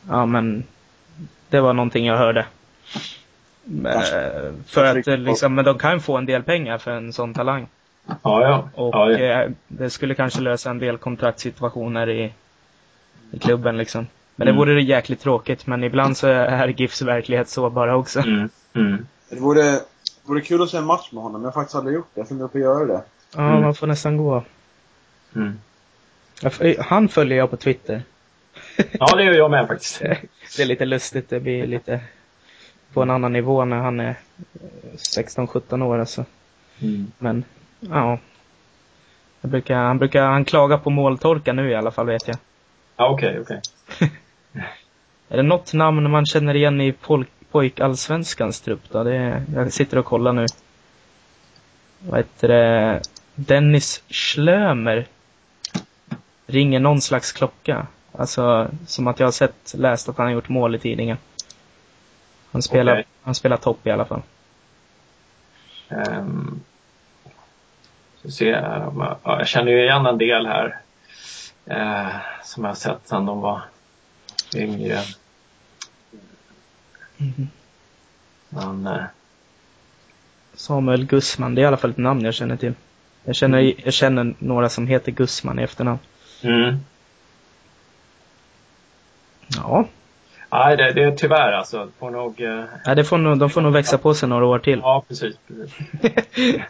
Ja, 0.09 0.27
men... 0.27 0.65
Det 1.49 1.61
var 1.61 1.73
någonting 1.73 2.07
jag 2.07 2.17
hörde. 2.17 2.47
För 4.67 4.85
att 4.85 5.07
liksom, 5.07 5.55
men 5.55 5.65
de 5.65 5.79
kan 5.79 6.01
få 6.01 6.17
en 6.17 6.27
del 6.27 6.43
pengar 6.43 6.79
för 6.79 6.91
en 6.91 7.13
sån 7.13 7.35
talang. 7.35 7.67
Ja, 8.07 8.17
ja. 8.23 8.69
Och 8.75 8.95
ja, 8.95 9.11
ja. 9.11 9.49
det 9.69 9.91
skulle 9.91 10.15
kanske 10.15 10.41
lösa 10.41 10.71
en 10.71 10.79
del 10.79 10.99
kontraktssituationer 10.99 12.09
i, 12.11 12.33
i 13.31 13.39
klubben 13.39 13.77
liksom. 13.77 14.07
Men 14.37 14.49
mm. 14.49 14.55
det 14.55 14.59
vore 14.59 14.75
det 14.75 14.83
jäkligt 14.83 15.21
tråkigt, 15.21 15.67
men 15.67 15.85
ibland 15.85 16.17
så 16.17 16.27
är 16.27 16.69
GIFs 16.69 17.03
verklighet 17.03 17.49
så 17.49 17.71
bara 17.71 17.97
också. 17.97 18.21
Mm. 18.21 18.49
Mm. 18.75 19.07
Det 19.31 19.41
vore, 19.41 19.79
vore 20.23 20.41
kul 20.41 20.63
att 20.63 20.71
se 20.71 20.77
en 20.77 20.85
match 20.85 21.13
med 21.13 21.23
honom, 21.23 21.43
jag 21.43 21.49
har 21.49 21.53
faktiskt 21.53 21.77
aldrig 21.77 21.95
gjort 21.95 22.09
det. 22.15 22.21
Jag 22.21 22.29
funderar 22.29 22.49
på 22.49 22.59
att 22.59 22.63
göra 22.63 22.85
det. 22.85 23.03
Ja, 23.35 23.49
mm. 23.49 23.63
man 23.63 23.75
får 23.75 23.87
nästan 23.87 24.17
gå. 24.17 24.45
Mm. 25.37 25.59
Han 26.79 27.09
följer 27.09 27.39
jag 27.39 27.51
på 27.51 27.57
Twitter. 27.57 28.03
Ja, 28.93 29.17
det 29.17 29.25
gör 29.25 29.33
jag 29.33 29.51
med 29.51 29.69
faktiskt. 29.69 29.99
det 30.57 30.63
är 30.63 30.67
lite 30.67 30.85
lustigt, 30.85 31.31
det 31.31 31.41
blir 31.41 31.67
lite 31.67 32.01
på 32.93 33.03
en 33.03 33.11
annan 33.11 33.33
nivå 33.33 33.65
när 33.65 33.77
han 33.77 34.01
är 34.01 34.17
16-17 34.97 35.83
år 35.83 35.99
alltså. 35.99 36.25
Mm. 36.81 37.13
Men, 37.19 37.45
ja. 37.81 38.19
Jag 39.41 39.51
brukar, 39.51 39.77
han 39.77 39.99
brukar, 39.99 40.27
han 40.27 40.45
klagar 40.45 40.79
på 40.79 40.91
måltorka 40.91 41.53
nu 41.53 41.71
i 41.71 41.75
alla 41.75 41.91
fall 41.91 42.07
vet 42.07 42.29
jag. 42.29 42.37
Ja, 42.97 43.11
okej, 43.11 43.41
okay, 43.41 43.43
okej. 43.43 43.61
Okay. 43.97 44.09
är 45.29 45.37
det 45.37 45.43
något 45.43 45.73
namn 45.73 46.11
man 46.11 46.27
känner 46.27 46.55
igen 46.57 46.81
i 46.81 46.93
pol 46.93 47.27
pojkallsvenskans 47.51 48.61
trupp 48.61 48.83
då? 48.91 49.05
Det 49.05 49.17
är, 49.17 49.45
jag 49.55 49.73
sitter 49.73 49.99
och 49.99 50.05
kollar 50.05 50.33
nu. 50.33 50.47
Vad 51.99 52.19
heter 52.19 52.49
det? 52.49 53.03
Dennis 53.35 54.03
Schlömer. 54.09 55.07
Ringer 56.47 56.81
någon 56.81 57.01
slags 57.01 57.33
klocka. 57.33 57.87
Alltså, 58.13 58.69
som 58.87 59.07
att 59.07 59.21
jag 59.21 59.27
har 59.27 59.33
sett, 59.33 59.75
läst 59.77 60.09
att 60.09 60.19
han 60.19 60.27
har 60.27 60.33
gjort 60.33 60.49
mål 60.49 60.75
i 60.75 60.79
tidningen. 60.79 61.17
Han 62.53 62.63
spelar, 62.63 62.93
okay. 62.93 63.05
han 63.23 63.35
spelar 63.35 63.57
topp 63.57 63.87
i 63.87 63.91
alla 63.91 64.05
fall. 64.05 64.23
Um, 65.89 66.61
se, 68.25 68.45
ja, 68.45 69.19
jag 69.25 69.49
känner 69.49 69.73
ju 69.73 69.83
igen 69.83 70.07
en 70.07 70.19
del 70.19 70.47
här. 70.47 70.81
Eh, 71.67 72.17
som 72.43 72.65
jag 72.65 72.71
har 72.71 72.75
sett 72.75 73.09
sedan 73.09 73.27
de 73.27 73.41
var 73.41 73.63
yngre. 74.55 75.03
Mm. 77.19 77.49
Men, 78.49 78.87
eh, 78.87 79.05
Samuel 80.55 81.07
Gussman, 81.07 81.55
det 81.55 81.61
är 81.61 81.63
i 81.63 81.67
alla 81.67 81.77
fall 81.77 81.91
ett 81.91 81.97
namn 81.97 82.25
jag 82.25 82.35
känner 82.35 82.57
till. 82.57 82.75
Jag 83.25 83.37
känner, 83.37 83.59
mm. 83.59 83.75
jag 83.85 83.95
känner 83.95 84.35
några 84.39 84.69
som 84.69 84.87
heter 84.87 85.13
Gussman 85.13 85.59
i 85.59 85.63
efternamn. 85.63 85.99
Mm. 86.43 86.77
Ja. 89.49 89.89
Nej, 90.53 90.77
det, 90.77 90.93
det 90.93 91.03
är 91.03 91.17
tyvärr 91.17 91.53
alltså. 91.53 91.89
Får 91.99 92.11
nog... 92.11 92.41
Eh... 92.41 92.65
Nej, 92.87 92.97
det 92.97 93.05
får 93.05 93.19
nog, 93.19 93.39
de 93.39 93.51
får 93.51 93.61
nog 93.61 93.73
växa 93.73 93.99
på 93.99 94.15
sig 94.15 94.29
några 94.29 94.47
år 94.47 94.59
till. 94.59 94.79
Ja, 94.79 95.05
precis. 95.09 95.37
precis. 95.47 95.75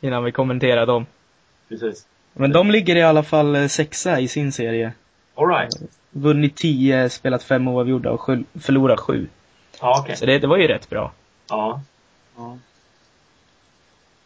Innan 0.00 0.24
vi 0.24 0.32
kommenterar 0.32 0.86
dem. 0.86 1.06
Precis. 1.68 2.06
Men 2.32 2.52
de 2.52 2.70
ligger 2.70 2.96
i 2.96 3.02
alla 3.02 3.22
fall 3.22 3.56
eh, 3.56 3.66
sexa 3.66 4.20
i 4.20 4.28
sin 4.28 4.52
serie. 4.52 4.92
All 5.34 5.48
right. 5.48 5.74
Vunnit 6.10 6.56
tio, 6.56 7.10
spelat 7.10 7.42
fem 7.42 7.68
oavgjorda 7.68 8.10
och 8.10 8.20
sju, 8.20 8.44
förlorat 8.60 9.00
sju. 9.00 9.26
Ja, 9.80 10.00
okay. 10.00 10.16
Så 10.16 10.26
det, 10.26 10.38
det 10.38 10.46
var 10.46 10.56
ju 10.56 10.68
rätt 10.68 10.90
bra. 10.90 11.12
Ja. 11.48 11.80
Ja. 12.36 12.58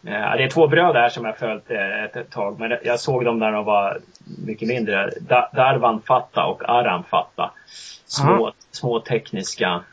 Ja, 0.01 0.37
det 0.37 0.45
är 0.45 0.51
två 0.51 0.69
bröder 0.69 1.01
här 1.01 1.09
som 1.09 1.25
jag 1.25 1.39
följt 1.39 1.71
eh, 1.71 2.05
ett 2.05 2.31
tag, 2.31 2.61
men 2.61 2.79
jag 2.85 3.01
såg 3.01 3.25
dem 3.25 3.39
när 3.39 3.53
de 3.53 3.65
var 3.65 4.01
mycket 4.47 4.69
mindre. 4.69 5.11
Darvan 5.53 6.03
Fatta 6.03 6.45
och 6.45 6.69
Aram 6.69 7.05
Fatta. 7.05 7.51
Små, 8.07 8.53
små 8.71 9.01
tekniska, 9.01 9.85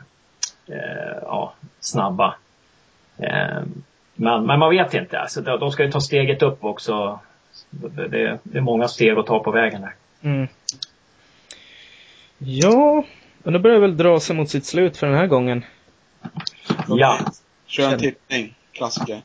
eh, 0.66 1.18
ja, 1.22 1.52
snabba. 1.80 2.34
Eh, 3.18 3.62
men, 4.14 4.46
men 4.46 4.58
man 4.58 4.70
vet 4.70 4.94
inte. 4.94 5.20
Alltså, 5.20 5.40
de 5.40 5.70
ska 5.70 5.84
ju 5.84 5.90
ta 5.90 6.00
steget 6.00 6.42
upp 6.42 6.64
också. 6.64 7.18
Det, 7.70 8.38
det 8.42 8.58
är 8.58 8.60
många 8.60 8.88
steg 8.88 9.18
att 9.18 9.26
ta 9.26 9.42
på 9.42 9.50
vägen 9.50 9.80
där. 9.80 9.94
Mm. 10.22 10.48
Ja, 12.38 13.04
men 13.38 13.52
då 13.52 13.58
börjar 13.58 13.78
väl 13.78 13.96
dra 13.96 14.20
sig 14.20 14.36
mot 14.36 14.50
sitt 14.50 14.64
slut 14.64 14.96
för 14.96 15.06
den 15.06 15.16
här 15.16 15.26
gången. 15.26 15.64
Ja. 16.88 17.18
Kör 17.66 17.92
en 17.92 17.98
tippning. 17.98 18.54
Klassiker. 18.72 19.22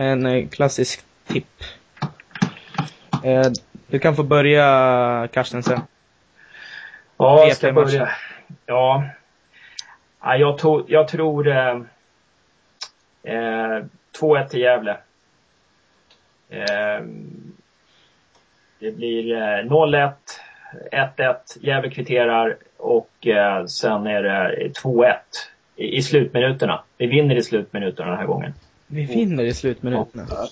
En 0.00 0.26
eh, 0.26 0.48
klassisk 0.48 1.04
tipp. 1.26 1.62
Eh, 3.24 3.46
du 3.86 3.98
kan 3.98 4.16
få 4.16 4.22
börja, 4.22 5.28
Karsten, 5.32 5.62
sen. 5.62 5.80
Ja, 7.16 7.46
jag 7.46 7.56
ska 7.56 7.72
börja. 7.72 8.08
Ja. 8.66 9.04
ja 10.20 10.36
jag, 10.36 10.58
tog, 10.58 10.90
jag 10.90 11.08
tror 11.08 11.48
eh, 11.48 11.80
eh, 13.22 13.84
2-1 14.20 14.48
till 14.48 14.60
Gävle. 14.60 14.96
Eh, 16.48 17.04
det 18.78 18.92
blir 18.96 19.32
eh, 19.32 19.64
0-1, 19.64 20.12
1-1, 20.92 21.36
Gävle 21.60 21.90
kvitterar 21.90 22.56
och 22.76 23.26
eh, 23.26 23.66
sen 23.66 24.06
är 24.06 24.22
det 24.22 24.68
2-1 24.68 25.14
i, 25.76 25.96
i 25.96 26.02
slutminuterna. 26.02 26.82
Vi 26.96 27.06
vinner 27.06 27.36
i 27.36 27.42
slutminuterna 27.42 28.10
den 28.10 28.18
här 28.18 28.26
gången. 28.26 28.54
Vi 28.88 29.04
vinner 29.04 29.44
i 29.44 29.54
slutminuterna. 29.54 30.26
Ja, 30.30 30.48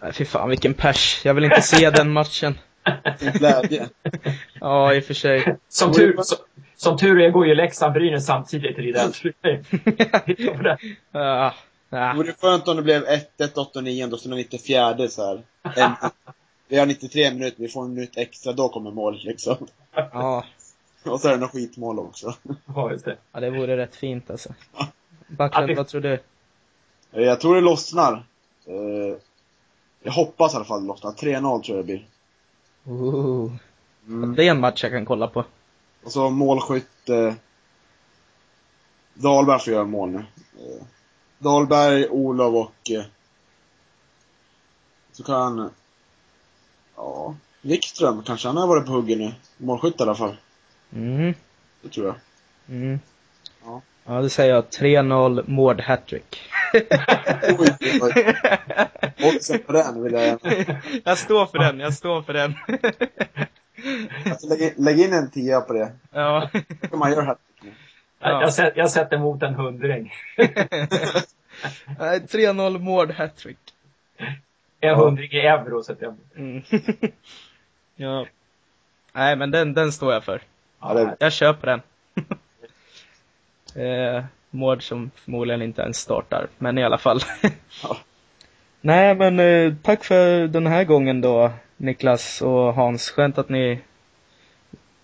Nej, 0.00 0.12
fy 0.12 0.24
fan 0.24 0.48
vilken 0.48 0.74
pers. 0.74 1.20
Jag 1.24 1.34
vill 1.34 1.44
inte 1.44 1.62
se 1.62 1.90
den 1.90 2.12
matchen. 2.12 2.58
Glädje. 3.18 3.88
ja, 4.60 4.94
i 4.94 5.00
och 5.00 5.04
för 5.04 5.14
sig. 5.14 5.56
Som 5.68 5.92
tur, 5.92 6.16
som, 6.22 6.38
som 6.76 6.98
tur 6.98 7.20
är 7.20 7.30
går 7.30 7.46
ju 7.46 7.54
Leksand-Brynäs 7.54 8.26
samtidigt 8.26 8.78
i 8.78 8.92
den. 8.92 9.12
ja. 11.12 11.54
Det 11.90 12.12
vore 12.16 12.32
skönt 12.40 12.68
om 12.68 12.76
det 12.76 12.82
blev 12.82 13.04
1-1, 13.04 13.22
8-9 13.38 14.12
och 14.12 14.20
så 14.20 14.28
94 14.28 15.08
så 15.08 15.26
här. 15.26 15.42
En, 15.76 15.92
vi 16.68 16.78
har 16.78 16.86
93 16.86 17.30
minuter, 17.30 17.62
vi 17.62 17.68
får 17.68 17.84
en 17.84 17.94
minut 17.94 18.16
extra, 18.16 18.52
då 18.52 18.68
kommer 18.68 18.90
mål 18.90 19.20
liksom. 19.24 19.56
Ja. 19.94 20.44
Och 21.04 21.20
så 21.20 21.28
är 21.28 21.32
det 21.32 21.38
något 21.38 21.52
skitmål 21.52 21.98
också. 21.98 22.34
Ja, 22.74 22.92
just 22.92 23.04
det. 23.04 23.16
Ja, 23.32 23.40
det 23.40 23.50
vore 23.50 23.76
rätt 23.76 23.96
fint 23.96 24.30
alltså. 24.30 24.54
Backlund, 25.26 25.76
vad 25.76 25.88
tror 25.88 26.00
du? 26.00 26.18
Jag 27.16 27.40
tror 27.40 27.54
det 27.54 27.60
lossnar. 27.60 28.22
Jag 30.02 30.12
hoppas 30.12 30.52
i 30.52 30.56
alla 30.56 30.64
fall 30.64 30.80
det 30.80 30.86
lossnar. 30.86 31.10
3-0 31.10 31.62
tror 31.62 31.76
jag 31.76 31.86
det 31.86 31.92
blir. 31.92 32.06
Ooh. 32.84 33.52
Mm. 34.06 34.34
Det 34.34 34.46
är 34.46 34.50
en 34.50 34.60
match 34.60 34.82
jag 34.82 34.92
kan 34.92 35.04
kolla 35.04 35.28
på. 35.28 35.44
Och 36.04 36.12
så 36.12 36.30
målskytt 36.30 37.08
eh, 37.08 37.34
Dahlberg 39.14 39.60
får 39.60 39.72
göra 39.72 39.84
mål 39.84 40.10
nu. 40.10 40.18
Eh, 40.18 40.84
Dahlberg, 41.38 42.08
Olof 42.08 42.54
och 42.54 42.90
eh, 42.90 43.04
så 45.12 45.22
kan 45.22 45.70
ja, 46.96 47.34
Wikström 47.60 48.22
kanske, 48.22 48.48
han 48.48 48.56
har 48.56 48.66
varit 48.66 48.86
på 48.86 48.92
huggen 48.92 49.18
nu. 49.18 49.32
Målskytt 49.56 50.00
i 50.00 50.02
alla 50.02 50.14
fall. 50.14 50.36
Mm. 50.92 51.34
Det 51.82 51.88
tror 51.88 52.06
jag. 52.06 52.16
Mm. 52.68 53.00
Ja. 53.64 53.82
Ja, 54.04 54.22
då 54.22 54.28
säger 54.28 54.54
jag 54.54 54.64
3-0 54.64 55.50
Mård 55.50 55.80
hattrick. 55.80 56.40
Oj, 57.58 58.00
oj. 58.02 58.34
Oddsen 59.22 59.58
på 59.58 59.72
den 59.72 60.02
vill 60.02 60.12
jag 60.12 60.38
Jag 61.04 61.18
står 61.18 61.46
för 61.46 61.58
den, 61.58 61.80
jag 61.80 61.94
står 61.94 62.22
för 62.22 62.32
den. 62.32 62.54
Alltså, 64.30 64.48
lägg, 64.48 64.62
in, 64.62 64.72
lägg 64.76 65.00
in 65.00 65.12
en 65.12 65.30
tia 65.30 65.60
på 65.60 65.72
det. 65.72 65.92
Ja. 66.12 66.50
Kan 66.90 66.98
man 66.98 67.10
göra 67.10 67.24
hattrick 67.24 67.46
ja. 68.20 68.40
jag, 68.40 68.52
sätter, 68.52 68.78
jag 68.78 68.90
sätter 68.90 69.18
mot 69.18 69.42
en 69.42 69.54
hundring. 69.54 70.12
Nej, 71.98 72.20
3-0 72.20 72.78
Mård 72.78 73.10
hattrick. 73.10 73.58
En 74.80 74.96
hundring 74.96 75.32
i 75.32 75.38
euro 75.38 75.82
sätter 75.82 76.04
jag 76.04 76.12
mot. 76.12 76.36
Mm. 76.36 76.62
ja. 77.96 78.26
Nej, 79.12 79.36
men 79.36 79.50
den, 79.50 79.74
den 79.74 79.92
står 79.92 80.12
jag 80.12 80.24
för. 80.24 80.42
Ja, 80.80 80.94
det... 80.94 81.16
Jag 81.18 81.32
köper 81.32 81.66
den. 81.66 81.80
eh, 83.86 84.24
Mård 84.56 84.82
som 84.82 85.10
förmodligen 85.24 85.62
inte 85.62 85.82
ens 85.82 85.96
startar, 85.96 86.46
men 86.58 86.78
i 86.78 86.84
alla 86.84 86.98
fall. 86.98 87.20
ja. 87.82 87.96
Nej, 88.80 89.14
men 89.14 89.40
eh, 89.40 89.74
tack 89.82 90.04
för 90.04 90.46
den 90.46 90.66
här 90.66 90.84
gången 90.84 91.20
då, 91.20 91.50
Niklas 91.76 92.42
och 92.42 92.74
Hans. 92.74 93.10
Skönt 93.10 93.38
att 93.38 93.48
ni 93.48 93.80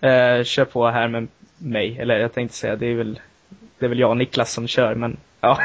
eh, 0.00 0.42
kör 0.44 0.64
på 0.64 0.86
här 0.86 1.08
med 1.08 1.28
mig. 1.58 1.98
Eller 1.98 2.18
jag 2.18 2.32
tänkte 2.32 2.56
säga, 2.56 2.76
det 2.76 2.86
är 2.86 2.94
väl, 2.94 3.20
det 3.78 3.84
är 3.86 3.88
väl 3.88 3.98
jag 3.98 4.10
och 4.10 4.16
Niklas 4.16 4.52
som 4.52 4.66
kör, 4.66 4.94
men 4.94 5.16
ja. 5.40 5.58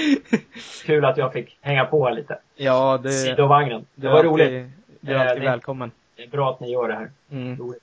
Kul 0.86 1.04
att 1.04 1.16
jag 1.16 1.32
fick 1.32 1.58
hänga 1.60 1.84
på 1.84 2.10
lite. 2.10 2.38
Ja, 2.56 3.00
det... 3.02 3.12
Sidovagnen. 3.12 3.86
Det, 3.94 4.06
det 4.06 4.12
var 4.12 4.24
roligt. 4.24 4.70
Du 5.00 5.12
är 5.12 5.18
alltid 5.18 5.44
eh, 5.44 5.50
välkommen. 5.50 5.90
Det 6.16 6.22
är 6.22 6.28
bra 6.28 6.50
att 6.50 6.60
ni 6.60 6.72
gör 6.72 6.88
det 6.88 6.94
här. 6.94 7.10
Mm. 7.30 7.74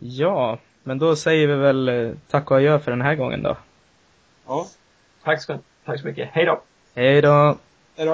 Ja, 0.00 0.58
men 0.82 0.98
då 0.98 1.16
säger 1.16 1.46
vi 1.46 1.54
väl 1.54 1.88
eh, 1.88 2.12
tack 2.30 2.50
och 2.50 2.56
adjö 2.56 2.78
för 2.78 2.90
den 2.90 3.02
här 3.02 3.14
gången 3.14 3.42
då. 3.42 3.56
Ja. 4.46 4.66
Tack 5.24 5.42
så, 5.42 5.58
tack 5.84 6.00
så 6.00 6.06
mycket. 6.06 6.28
Hej 6.32 6.44
då. 6.44 6.60
Hej 6.94 7.22
då. 7.22 7.58